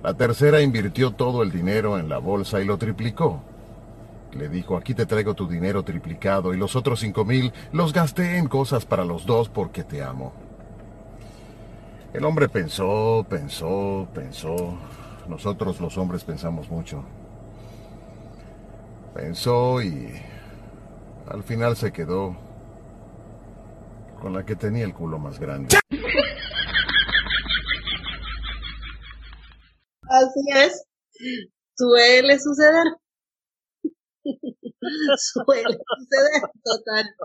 La 0.04 0.14
tercera 0.14 0.62
invirtió 0.62 1.14
todo 1.14 1.42
el 1.42 1.50
dinero 1.50 1.98
en 1.98 2.08
la 2.08 2.18
bolsa 2.18 2.60
y 2.60 2.64
lo 2.64 2.78
triplicó. 2.78 3.40
Le 4.34 4.48
dijo, 4.48 4.76
aquí 4.76 4.94
te 4.94 5.04
traigo 5.04 5.34
tu 5.34 5.48
dinero 5.48 5.82
triplicado 5.82 6.54
y 6.54 6.58
los 6.58 6.76
otros 6.76 7.00
cinco 7.00 7.24
mil 7.24 7.52
los 7.72 7.92
gasté 7.92 8.36
en 8.36 8.46
cosas 8.46 8.86
para 8.86 9.04
los 9.04 9.26
dos 9.26 9.48
porque 9.48 9.82
te 9.82 10.00
amo. 10.00 10.32
El 12.12 12.24
hombre 12.24 12.48
pensó, 12.48 13.26
pensó, 13.28 14.06
pensó. 14.14 14.76
Nosotros 15.28 15.80
los 15.80 15.98
hombres 15.98 16.22
pensamos 16.22 16.70
mucho. 16.70 17.02
Pensó 19.16 19.80
y 19.80 20.12
al 21.26 21.42
final 21.42 21.74
se 21.74 21.90
quedó 21.90 22.36
con 24.20 24.34
la 24.34 24.44
que 24.44 24.56
tenía 24.56 24.84
el 24.84 24.92
culo 24.92 25.18
más 25.18 25.38
grande. 25.38 25.74
Así 30.02 30.40
es. 30.54 30.84
Suele 31.74 32.38
suceder. 32.38 32.84
Suele 35.16 35.78
suceder, 35.96 36.50
total. 36.62 37.16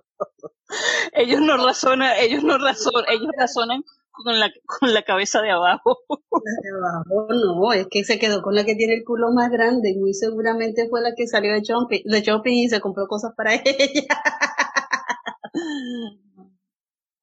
Ellos 1.12 1.42
no 1.42 1.58
razonan, 1.58 2.14
ellos 2.20 2.42
no 2.46 2.58
razonan, 2.58 3.04
ellos 3.10 3.32
razonan 3.38 3.84
con 4.12 4.40
la, 4.40 4.52
con 4.66 4.94
la 4.94 5.02
cabeza 5.04 5.42
de 5.42 5.52
abajo. 5.52 5.98
La 6.10 6.62
de 6.62 6.78
abajo 6.78 7.28
no, 7.30 7.74
es 7.74 7.88
que 7.90 8.04
se 8.04 8.20
quedó 8.20 8.42
con 8.42 8.56
la 8.56 8.64
que 8.66 8.76
tiene 8.76 8.96
el 8.96 9.04
culo 9.04 9.32
más 9.32 9.50
grande 9.50 9.92
y 9.92 9.98
muy 9.98 10.14
seguramente 10.14 10.88
fue 10.90 11.02
la 11.02 11.14
que 11.16 11.28
salió 11.28 11.54
de 11.54 11.62
shopping, 11.62 12.04
de 12.06 12.22
shopping 12.22 12.54
y 12.54 12.70
se 12.70 12.82
compró 12.82 13.08
cosas 13.08 13.34
para 13.36 13.54
ella. 13.66 14.22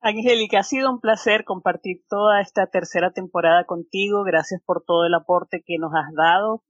Angélica, 0.00 0.60
ha 0.60 0.62
sido 0.62 0.90
un 0.90 1.00
placer 1.00 1.44
compartir 1.44 2.02
toda 2.08 2.40
esta 2.40 2.66
tercera 2.66 3.10
temporada 3.10 3.64
contigo. 3.64 4.22
Gracias 4.22 4.62
por 4.64 4.84
todo 4.84 5.04
el 5.06 5.14
aporte 5.14 5.62
que 5.66 5.76
nos 5.78 5.92
has 5.94 6.12
dado, 6.14 6.62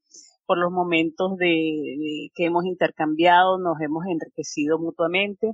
por 0.46 0.58
los 0.58 0.72
momentos 0.72 1.36
de, 1.36 2.30
que 2.34 2.46
hemos 2.46 2.64
intercambiado, 2.64 3.58
nos 3.58 3.80
hemos 3.80 4.06
enriquecido 4.06 4.78
mutuamente. 4.78 5.52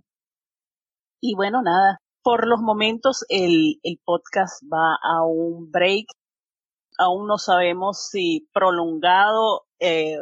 Y 1.21 1.35
bueno, 1.35 1.63
nada, 1.63 2.01
por 2.25 2.49
los 2.49 2.61
momentos 2.61 3.25
el, 3.29 3.79
podcast 4.05 4.65
va 4.65 4.97
a 5.03 5.25
un 5.25 5.71
break. 5.71 6.07
Aún 6.99 7.27
no 7.27 7.39
sabemos 7.39 8.09
si 8.11 8.49
prolongado 8.53 9.67
eh, 9.79 10.19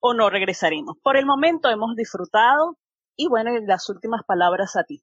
o 0.00 0.14
no 0.14 0.30
regresaremos. 0.30 0.96
Por 1.02 1.18
el 1.18 1.26
momento 1.26 1.68
hemos 1.68 1.94
disfrutado 1.94 2.78
y 3.16 3.28
bueno, 3.28 3.50
las 3.66 3.88
últimas 3.90 4.22
palabras 4.26 4.76
a 4.76 4.84
ti. 4.84 5.02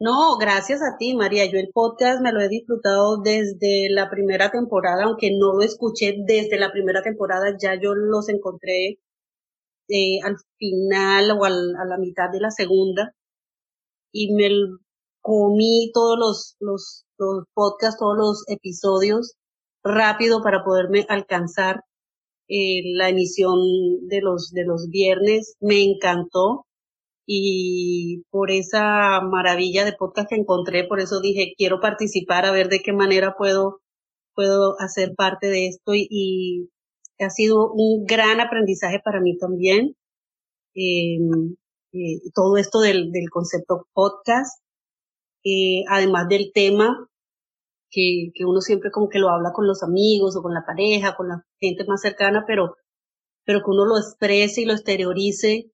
No, 0.00 0.38
gracias 0.38 0.80
a 0.80 0.96
ti, 0.96 1.14
María. 1.14 1.44
Yo 1.44 1.58
el 1.58 1.70
podcast 1.74 2.22
me 2.22 2.32
lo 2.32 2.40
he 2.40 2.48
disfrutado 2.48 3.20
desde 3.20 3.90
la 3.90 4.08
primera 4.08 4.50
temporada, 4.50 5.04
aunque 5.04 5.36
no 5.36 5.52
lo 5.52 5.62
escuché 5.62 6.14
desde 6.24 6.58
la 6.58 6.72
primera 6.72 7.02
temporada, 7.02 7.56
ya 7.60 7.74
yo 7.74 7.94
los 7.94 8.28
encontré 8.28 9.00
eh, 9.88 10.20
al 10.24 10.36
final 10.56 11.32
o 11.32 11.44
al, 11.44 11.74
a 11.76 11.84
la 11.84 11.98
mitad 11.98 12.30
de 12.30 12.40
la 12.40 12.50
segunda 12.50 13.12
y 14.12 14.34
me 14.34 14.48
comí 15.20 15.90
todos 15.92 16.18
los, 16.18 16.56
los, 16.60 17.04
los 17.18 17.44
podcasts, 17.54 17.98
todos 17.98 18.16
los 18.16 18.44
episodios 18.48 19.34
rápido 19.84 20.42
para 20.42 20.64
poderme 20.64 21.06
alcanzar 21.08 21.82
eh, 22.48 22.82
la 22.94 23.10
emisión 23.10 23.58
de 24.08 24.20
los, 24.22 24.52
de 24.52 24.64
los 24.64 24.88
viernes. 24.90 25.56
Me 25.60 25.82
encantó 25.82 26.66
y 27.26 28.24
por 28.30 28.50
esa 28.50 29.20
maravilla 29.20 29.84
de 29.84 29.92
podcast 29.92 30.30
que 30.30 30.36
encontré, 30.36 30.84
por 30.84 31.00
eso 31.00 31.20
dije, 31.20 31.52
quiero 31.58 31.80
participar 31.80 32.46
a 32.46 32.52
ver 32.52 32.68
de 32.68 32.80
qué 32.80 32.94
manera 32.94 33.34
puedo, 33.36 33.80
puedo 34.34 34.76
hacer 34.80 35.14
parte 35.14 35.48
de 35.48 35.68
esto 35.68 35.92
y, 35.94 36.70
ha 37.20 37.30
sido 37.30 37.72
un 37.72 38.06
gran 38.06 38.40
aprendizaje 38.40 39.00
para 39.04 39.20
mí 39.20 39.36
también. 39.36 39.96
Eh, 40.74 41.18
eh, 41.98 42.20
todo 42.34 42.56
esto 42.56 42.80
del, 42.80 43.10
del 43.12 43.30
concepto 43.30 43.86
podcast, 43.92 44.62
eh, 45.44 45.84
además 45.88 46.28
del 46.28 46.52
tema 46.52 47.08
que, 47.90 48.30
uno 48.46 48.60
siempre 48.60 48.90
como 48.90 49.08
que 49.08 49.18
lo 49.18 49.30
habla 49.30 49.52
con 49.52 49.66
los 49.66 49.82
amigos 49.82 50.36
o 50.36 50.42
con 50.42 50.54
la 50.54 50.64
pareja, 50.66 51.16
con 51.16 51.28
la 51.28 51.44
gente 51.60 51.84
más 51.86 52.00
cercana, 52.00 52.44
pero, 52.46 52.76
pero 53.44 53.60
que 53.60 53.70
uno 53.70 53.84
lo 53.84 53.98
exprese 53.98 54.62
y 54.62 54.64
lo 54.66 54.74
exteriorice 54.74 55.72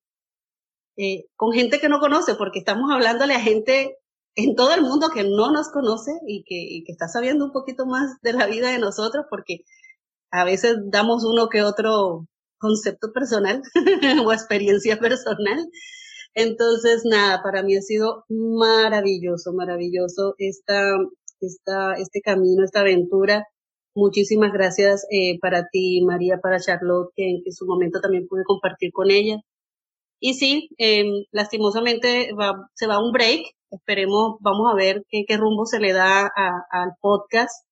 eh, 0.97 1.25
con 1.35 1.51
gente 1.51 1.79
que 1.79 1.89
no 1.89 1.99
conoce, 1.99 2.35
porque 2.35 2.59
estamos 2.59 2.89
hablándole 2.91 3.35
a 3.35 3.41
gente 3.41 3.97
en 4.35 4.55
todo 4.55 4.73
el 4.73 4.81
mundo 4.81 5.09
que 5.13 5.23
no 5.23 5.51
nos 5.51 5.69
conoce 5.69 6.11
y 6.27 6.43
y 6.47 6.83
que 6.83 6.91
está 6.91 7.07
sabiendo 7.07 7.45
un 7.45 7.51
poquito 7.51 7.85
más 7.85 8.19
de 8.21 8.33
la 8.33 8.47
vida 8.47 8.69
de 8.71 8.79
nosotros, 8.79 9.25
porque 9.29 9.65
a 10.31 10.45
veces 10.45 10.77
damos 10.87 11.23
uno 11.25 11.49
que 11.49 11.63
otro 11.63 12.27
concepto 12.57 13.11
personal 13.13 13.61
o 14.25 14.33
experiencia 14.33 14.97
personal. 14.99 15.69
Entonces, 16.35 17.03
nada, 17.05 17.41
para 17.43 17.63
mí 17.63 17.75
ha 17.75 17.81
sido 17.81 18.25
maravilloso, 18.29 19.53
maravilloso 19.53 20.35
esta, 20.37 20.97
esta, 21.39 21.93
este 21.93 22.21
camino, 22.21 22.63
esta 22.63 22.81
aventura. 22.81 23.47
Muchísimas 23.95 24.51
gracias 24.51 25.05
eh, 25.11 25.39
para 25.39 25.67
ti, 25.71 26.01
María, 26.05 26.39
para 26.41 26.59
Charlotte, 26.59 27.11
que 27.15 27.41
en 27.45 27.53
su 27.53 27.65
momento 27.65 28.01
también 28.01 28.27
pude 28.27 28.43
compartir 28.45 28.91
con 28.91 29.11
ella. 29.11 29.37
Y 30.19 30.33
sí, 30.35 30.69
eh, 30.77 31.05
lastimosamente 31.31 32.31
va, 32.39 32.69
se 32.73 32.87
va 32.87 33.03
un 33.03 33.13
break. 33.13 33.41
Esperemos, 33.71 34.37
vamos 34.41 34.71
a 34.71 34.75
ver 34.75 35.03
qué, 35.09 35.23
qué 35.27 35.37
rumbo 35.37 35.65
se 35.65 35.79
le 35.79 35.93
da 35.93 36.29
al 36.71 36.91
podcast. 37.01 37.65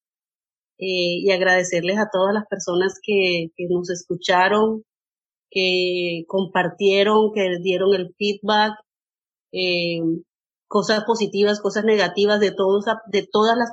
Eh, 0.80 1.22
y 1.24 1.32
agradecerles 1.32 1.98
a 1.98 2.10
todas 2.12 2.34
las 2.34 2.46
personas 2.48 3.00
que, 3.02 3.48
que 3.56 3.68
nos 3.70 3.90
escucharon, 3.90 4.84
que 5.54 6.26
compartieron, 6.28 7.32
que 7.32 7.60
dieron 7.62 7.94
el 7.94 8.14
feedback, 8.18 8.74
eh, 9.52 10.02
cosas 10.68 11.04
positivas, 11.06 11.62
cosas 11.62 11.86
negativas, 11.86 12.40
de 12.40 12.52
todos, 12.52 12.86
de 13.08 13.28
todas 13.32 13.56
las, 13.56 13.72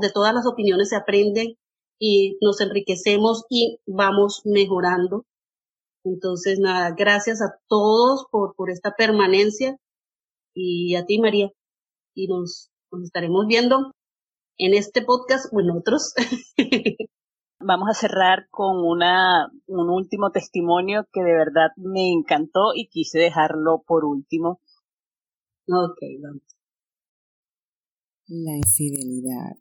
de 0.00 0.10
todas 0.12 0.34
las 0.34 0.46
opiniones 0.46 0.90
se 0.90 0.96
aprenden 0.96 1.56
y 1.98 2.36
nos 2.42 2.60
enriquecemos 2.60 3.44
y 3.48 3.78
vamos 3.86 4.42
mejorando. 4.44 5.24
Entonces, 6.04 6.58
nada, 6.58 6.94
gracias 6.96 7.40
a 7.40 7.58
todos 7.66 8.26
por, 8.30 8.54
por 8.54 8.70
esta 8.70 8.94
permanencia 8.94 9.78
y 10.54 10.96
a 10.96 11.06
ti, 11.06 11.18
María. 11.18 11.50
Y 12.14 12.26
nos, 12.28 12.68
nos 12.90 13.04
estaremos 13.04 13.46
viendo 13.46 13.92
en 14.58 14.74
este 14.74 15.02
podcast 15.02 15.46
o 15.52 15.60
en 15.60 15.70
otros. 15.70 16.12
Vamos 17.64 17.88
a 17.90 17.94
cerrar 17.94 18.48
con 18.50 18.84
una, 18.84 19.50
un 19.66 19.90
último 19.90 20.30
testimonio 20.30 21.06
que 21.12 21.22
de 21.22 21.32
verdad 21.32 21.70
me 21.76 22.10
encantó 22.10 22.74
y 22.74 22.88
quise 22.88 23.18
dejarlo 23.18 23.82
por 23.86 24.04
último. 24.04 24.60
Ok, 25.68 25.98
vamos. 26.22 26.42
La 28.26 28.56
infidelidad. 28.56 29.56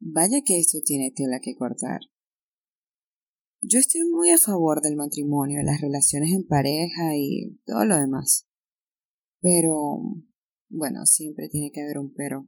Vaya 0.00 0.40
que 0.44 0.58
esto 0.58 0.78
tiene 0.84 1.12
tela 1.14 1.40
que 1.42 1.54
cortar. 1.56 2.00
Yo 3.62 3.78
estoy 3.78 4.02
muy 4.08 4.30
a 4.30 4.38
favor 4.38 4.80
del 4.80 4.96
matrimonio, 4.96 5.62
las 5.62 5.82
relaciones 5.82 6.32
en 6.32 6.46
pareja 6.46 7.14
y 7.14 7.60
todo 7.66 7.84
lo 7.84 7.96
demás. 7.96 8.48
Pero, 9.42 10.00
bueno, 10.70 11.04
siempre 11.04 11.48
tiene 11.50 11.70
que 11.70 11.82
haber 11.82 11.98
un 11.98 12.14
pero. 12.14 12.46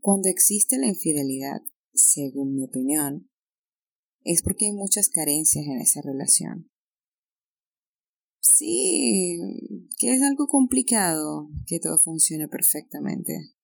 cuando 0.00 0.30
existe 0.30 0.78
la 0.78 0.86
infidelidad, 0.86 1.60
según 1.94 2.54
mi 2.54 2.64
opinión, 2.64 3.30
es 4.24 4.42
porque 4.42 4.66
hay 4.66 4.72
muchas 4.72 5.08
carencias 5.08 5.66
en 5.66 5.80
esa 5.80 6.00
relación. 6.02 6.70
Sí, 8.40 9.38
que 9.98 10.14
es 10.14 10.22
algo 10.22 10.48
complicado 10.48 11.48
que 11.66 11.80
todo 11.80 11.98
funcione 11.98 12.48
perfectamente, 12.48 13.54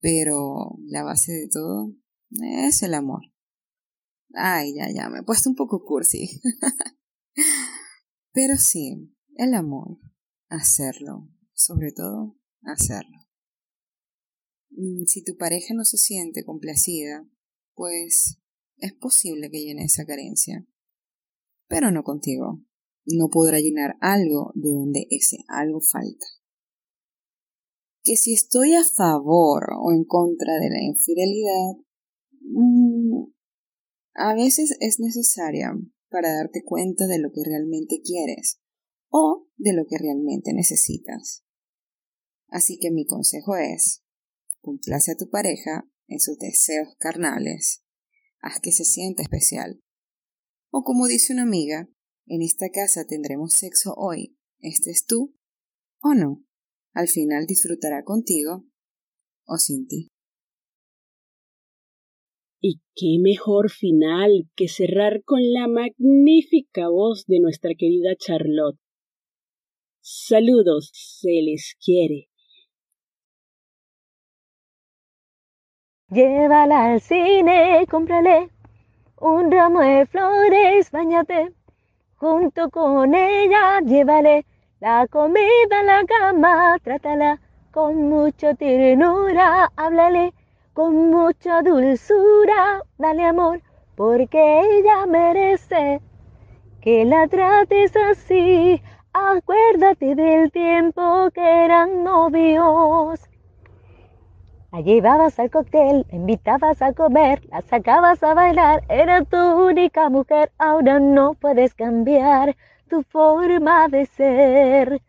pero 0.00 0.78
la 0.86 1.02
base 1.02 1.32
de 1.32 1.48
todo 1.48 1.94
es 2.66 2.82
el 2.82 2.94
amor. 2.94 3.22
Ay, 4.34 4.74
ya, 4.74 4.90
ya, 4.92 5.08
me 5.08 5.20
he 5.20 5.22
puesto 5.22 5.48
un 5.48 5.56
poco 5.56 5.84
cursi. 5.84 6.40
Pero 8.32 8.56
sí, 8.58 9.14
el 9.36 9.54
amor, 9.54 9.98
hacerlo, 10.48 11.30
sobre 11.54 11.92
todo, 11.92 12.38
hacerlo. 12.62 13.16
Mm, 14.70 15.04
si 15.06 15.24
tu 15.24 15.36
pareja 15.36 15.72
no 15.74 15.84
se 15.84 15.96
siente 15.96 16.44
complacida, 16.44 17.26
pues 17.76 18.40
es 18.78 18.92
posible 18.94 19.50
que 19.50 19.60
llene 19.60 19.84
esa 19.84 20.04
carencia. 20.04 20.66
Pero 21.68 21.92
no 21.92 22.02
contigo. 22.02 22.64
No 23.04 23.28
podrá 23.28 23.60
llenar 23.60 23.96
algo 24.00 24.50
de 24.54 24.72
donde 24.72 25.06
ese 25.10 25.44
algo 25.46 25.80
falta. 25.80 26.26
Que 28.02 28.16
si 28.16 28.32
estoy 28.32 28.74
a 28.74 28.82
favor 28.82 29.68
o 29.80 29.92
en 29.92 30.04
contra 30.04 30.54
de 30.54 30.70
la 30.70 30.82
infidelidad, 30.82 31.76
mm, 32.40 33.24
a 34.14 34.34
veces 34.34 34.76
es 34.80 34.98
necesaria 34.98 35.72
para 36.08 36.32
darte 36.32 36.64
cuenta 36.64 37.06
de 37.06 37.18
lo 37.18 37.30
que 37.30 37.42
realmente 37.44 38.00
quieres 38.02 38.60
o 39.10 39.48
de 39.56 39.72
lo 39.72 39.86
que 39.86 39.98
realmente 39.98 40.52
necesitas. 40.52 41.44
Así 42.48 42.78
que 42.78 42.90
mi 42.90 43.04
consejo 43.06 43.56
es, 43.56 44.04
complace 44.60 45.12
a 45.12 45.16
tu 45.16 45.28
pareja 45.28 45.88
en 46.08 46.20
sus 46.20 46.38
deseos 46.38 46.94
carnales 46.98 47.82
haz 48.40 48.60
que 48.60 48.72
se 48.72 48.84
sienta 48.84 49.22
especial. 49.22 49.80
O 50.70 50.82
como 50.82 51.06
dice 51.06 51.32
una 51.32 51.42
amiga, 51.42 51.88
en 52.26 52.42
esta 52.42 52.70
casa 52.70 53.06
tendremos 53.06 53.52
sexo 53.52 53.94
hoy, 53.96 54.36
este 54.60 54.90
es 54.90 55.04
tú 55.06 55.36
o 56.00 56.14
no. 56.14 56.44
Al 56.92 57.08
final 57.08 57.46
disfrutará 57.46 58.02
contigo 58.04 58.64
o 59.46 59.58
sin 59.58 59.86
ti. 59.86 60.08
Y 62.60 62.80
qué 62.94 63.18
mejor 63.20 63.70
final 63.70 64.48
que 64.56 64.68
cerrar 64.68 65.22
con 65.24 65.40
la 65.52 65.68
magnífica 65.68 66.88
voz 66.88 67.26
de 67.26 67.40
nuestra 67.40 67.72
querida 67.76 68.16
Charlotte. 68.16 68.80
Saludos, 70.00 70.90
se 70.94 71.42
les 71.42 71.76
quiere. 71.84 72.28
Llévala 76.08 76.84
al 76.84 77.00
cine, 77.00 77.84
cómprale 77.90 78.48
un 79.18 79.50
ramo 79.50 79.80
de 79.80 80.06
flores, 80.06 80.92
bañate. 80.92 81.52
Junto 82.14 82.70
con 82.70 83.12
ella, 83.12 83.80
llévale 83.80 84.46
la 84.78 85.08
comida 85.08 85.80
a 85.80 85.82
la 85.82 86.04
cama, 86.04 86.78
trátala 86.84 87.40
con 87.72 88.08
mucha 88.08 88.54
ternura, 88.54 89.72
háblale 89.74 90.32
con 90.74 91.10
mucha 91.10 91.60
dulzura, 91.62 92.82
dale 92.98 93.24
amor, 93.24 93.60
porque 93.96 94.60
ella 94.60 95.06
merece 95.06 96.00
que 96.82 97.04
la 97.04 97.26
trates 97.26 97.96
así. 97.96 98.80
Acuérdate 99.12 100.14
del 100.14 100.52
tiempo 100.52 101.30
que 101.34 101.64
eran 101.64 102.04
novios. 102.04 103.18
Llevabas 104.82 105.38
al 105.38 105.50
cóctel, 105.50 106.04
la 106.10 106.16
invitabas 106.16 106.82
a 106.82 106.92
comer, 106.92 107.40
la 107.50 107.62
sacabas 107.62 108.22
a 108.22 108.34
bailar, 108.34 108.84
era 108.88 109.24
tu 109.24 109.36
única 109.36 110.10
mujer, 110.10 110.52
ahora 110.58 111.00
no 111.00 111.32
puedes 111.32 111.74
cambiar 111.74 112.54
tu 112.88 113.02
forma 113.02 113.88
de 113.88 114.04
ser. 114.04 115.00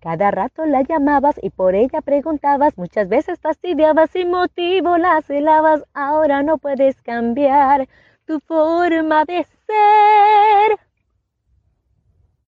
Cada 0.00 0.32
rato 0.32 0.66
la 0.66 0.82
llamabas 0.82 1.38
y 1.42 1.50
por 1.50 1.74
ella 1.74 2.02
preguntabas, 2.02 2.76
muchas 2.76 3.08
veces 3.08 3.38
fastidiabas 3.40 4.10
sin 4.10 4.30
motivo 4.30 4.98
la 4.98 5.22
celabas, 5.22 5.84
ahora 5.94 6.42
no 6.42 6.58
puedes 6.58 7.00
cambiar 7.02 7.88
tu 8.26 8.40
forma 8.40 9.24
de 9.24 9.46
ser. 9.66 10.78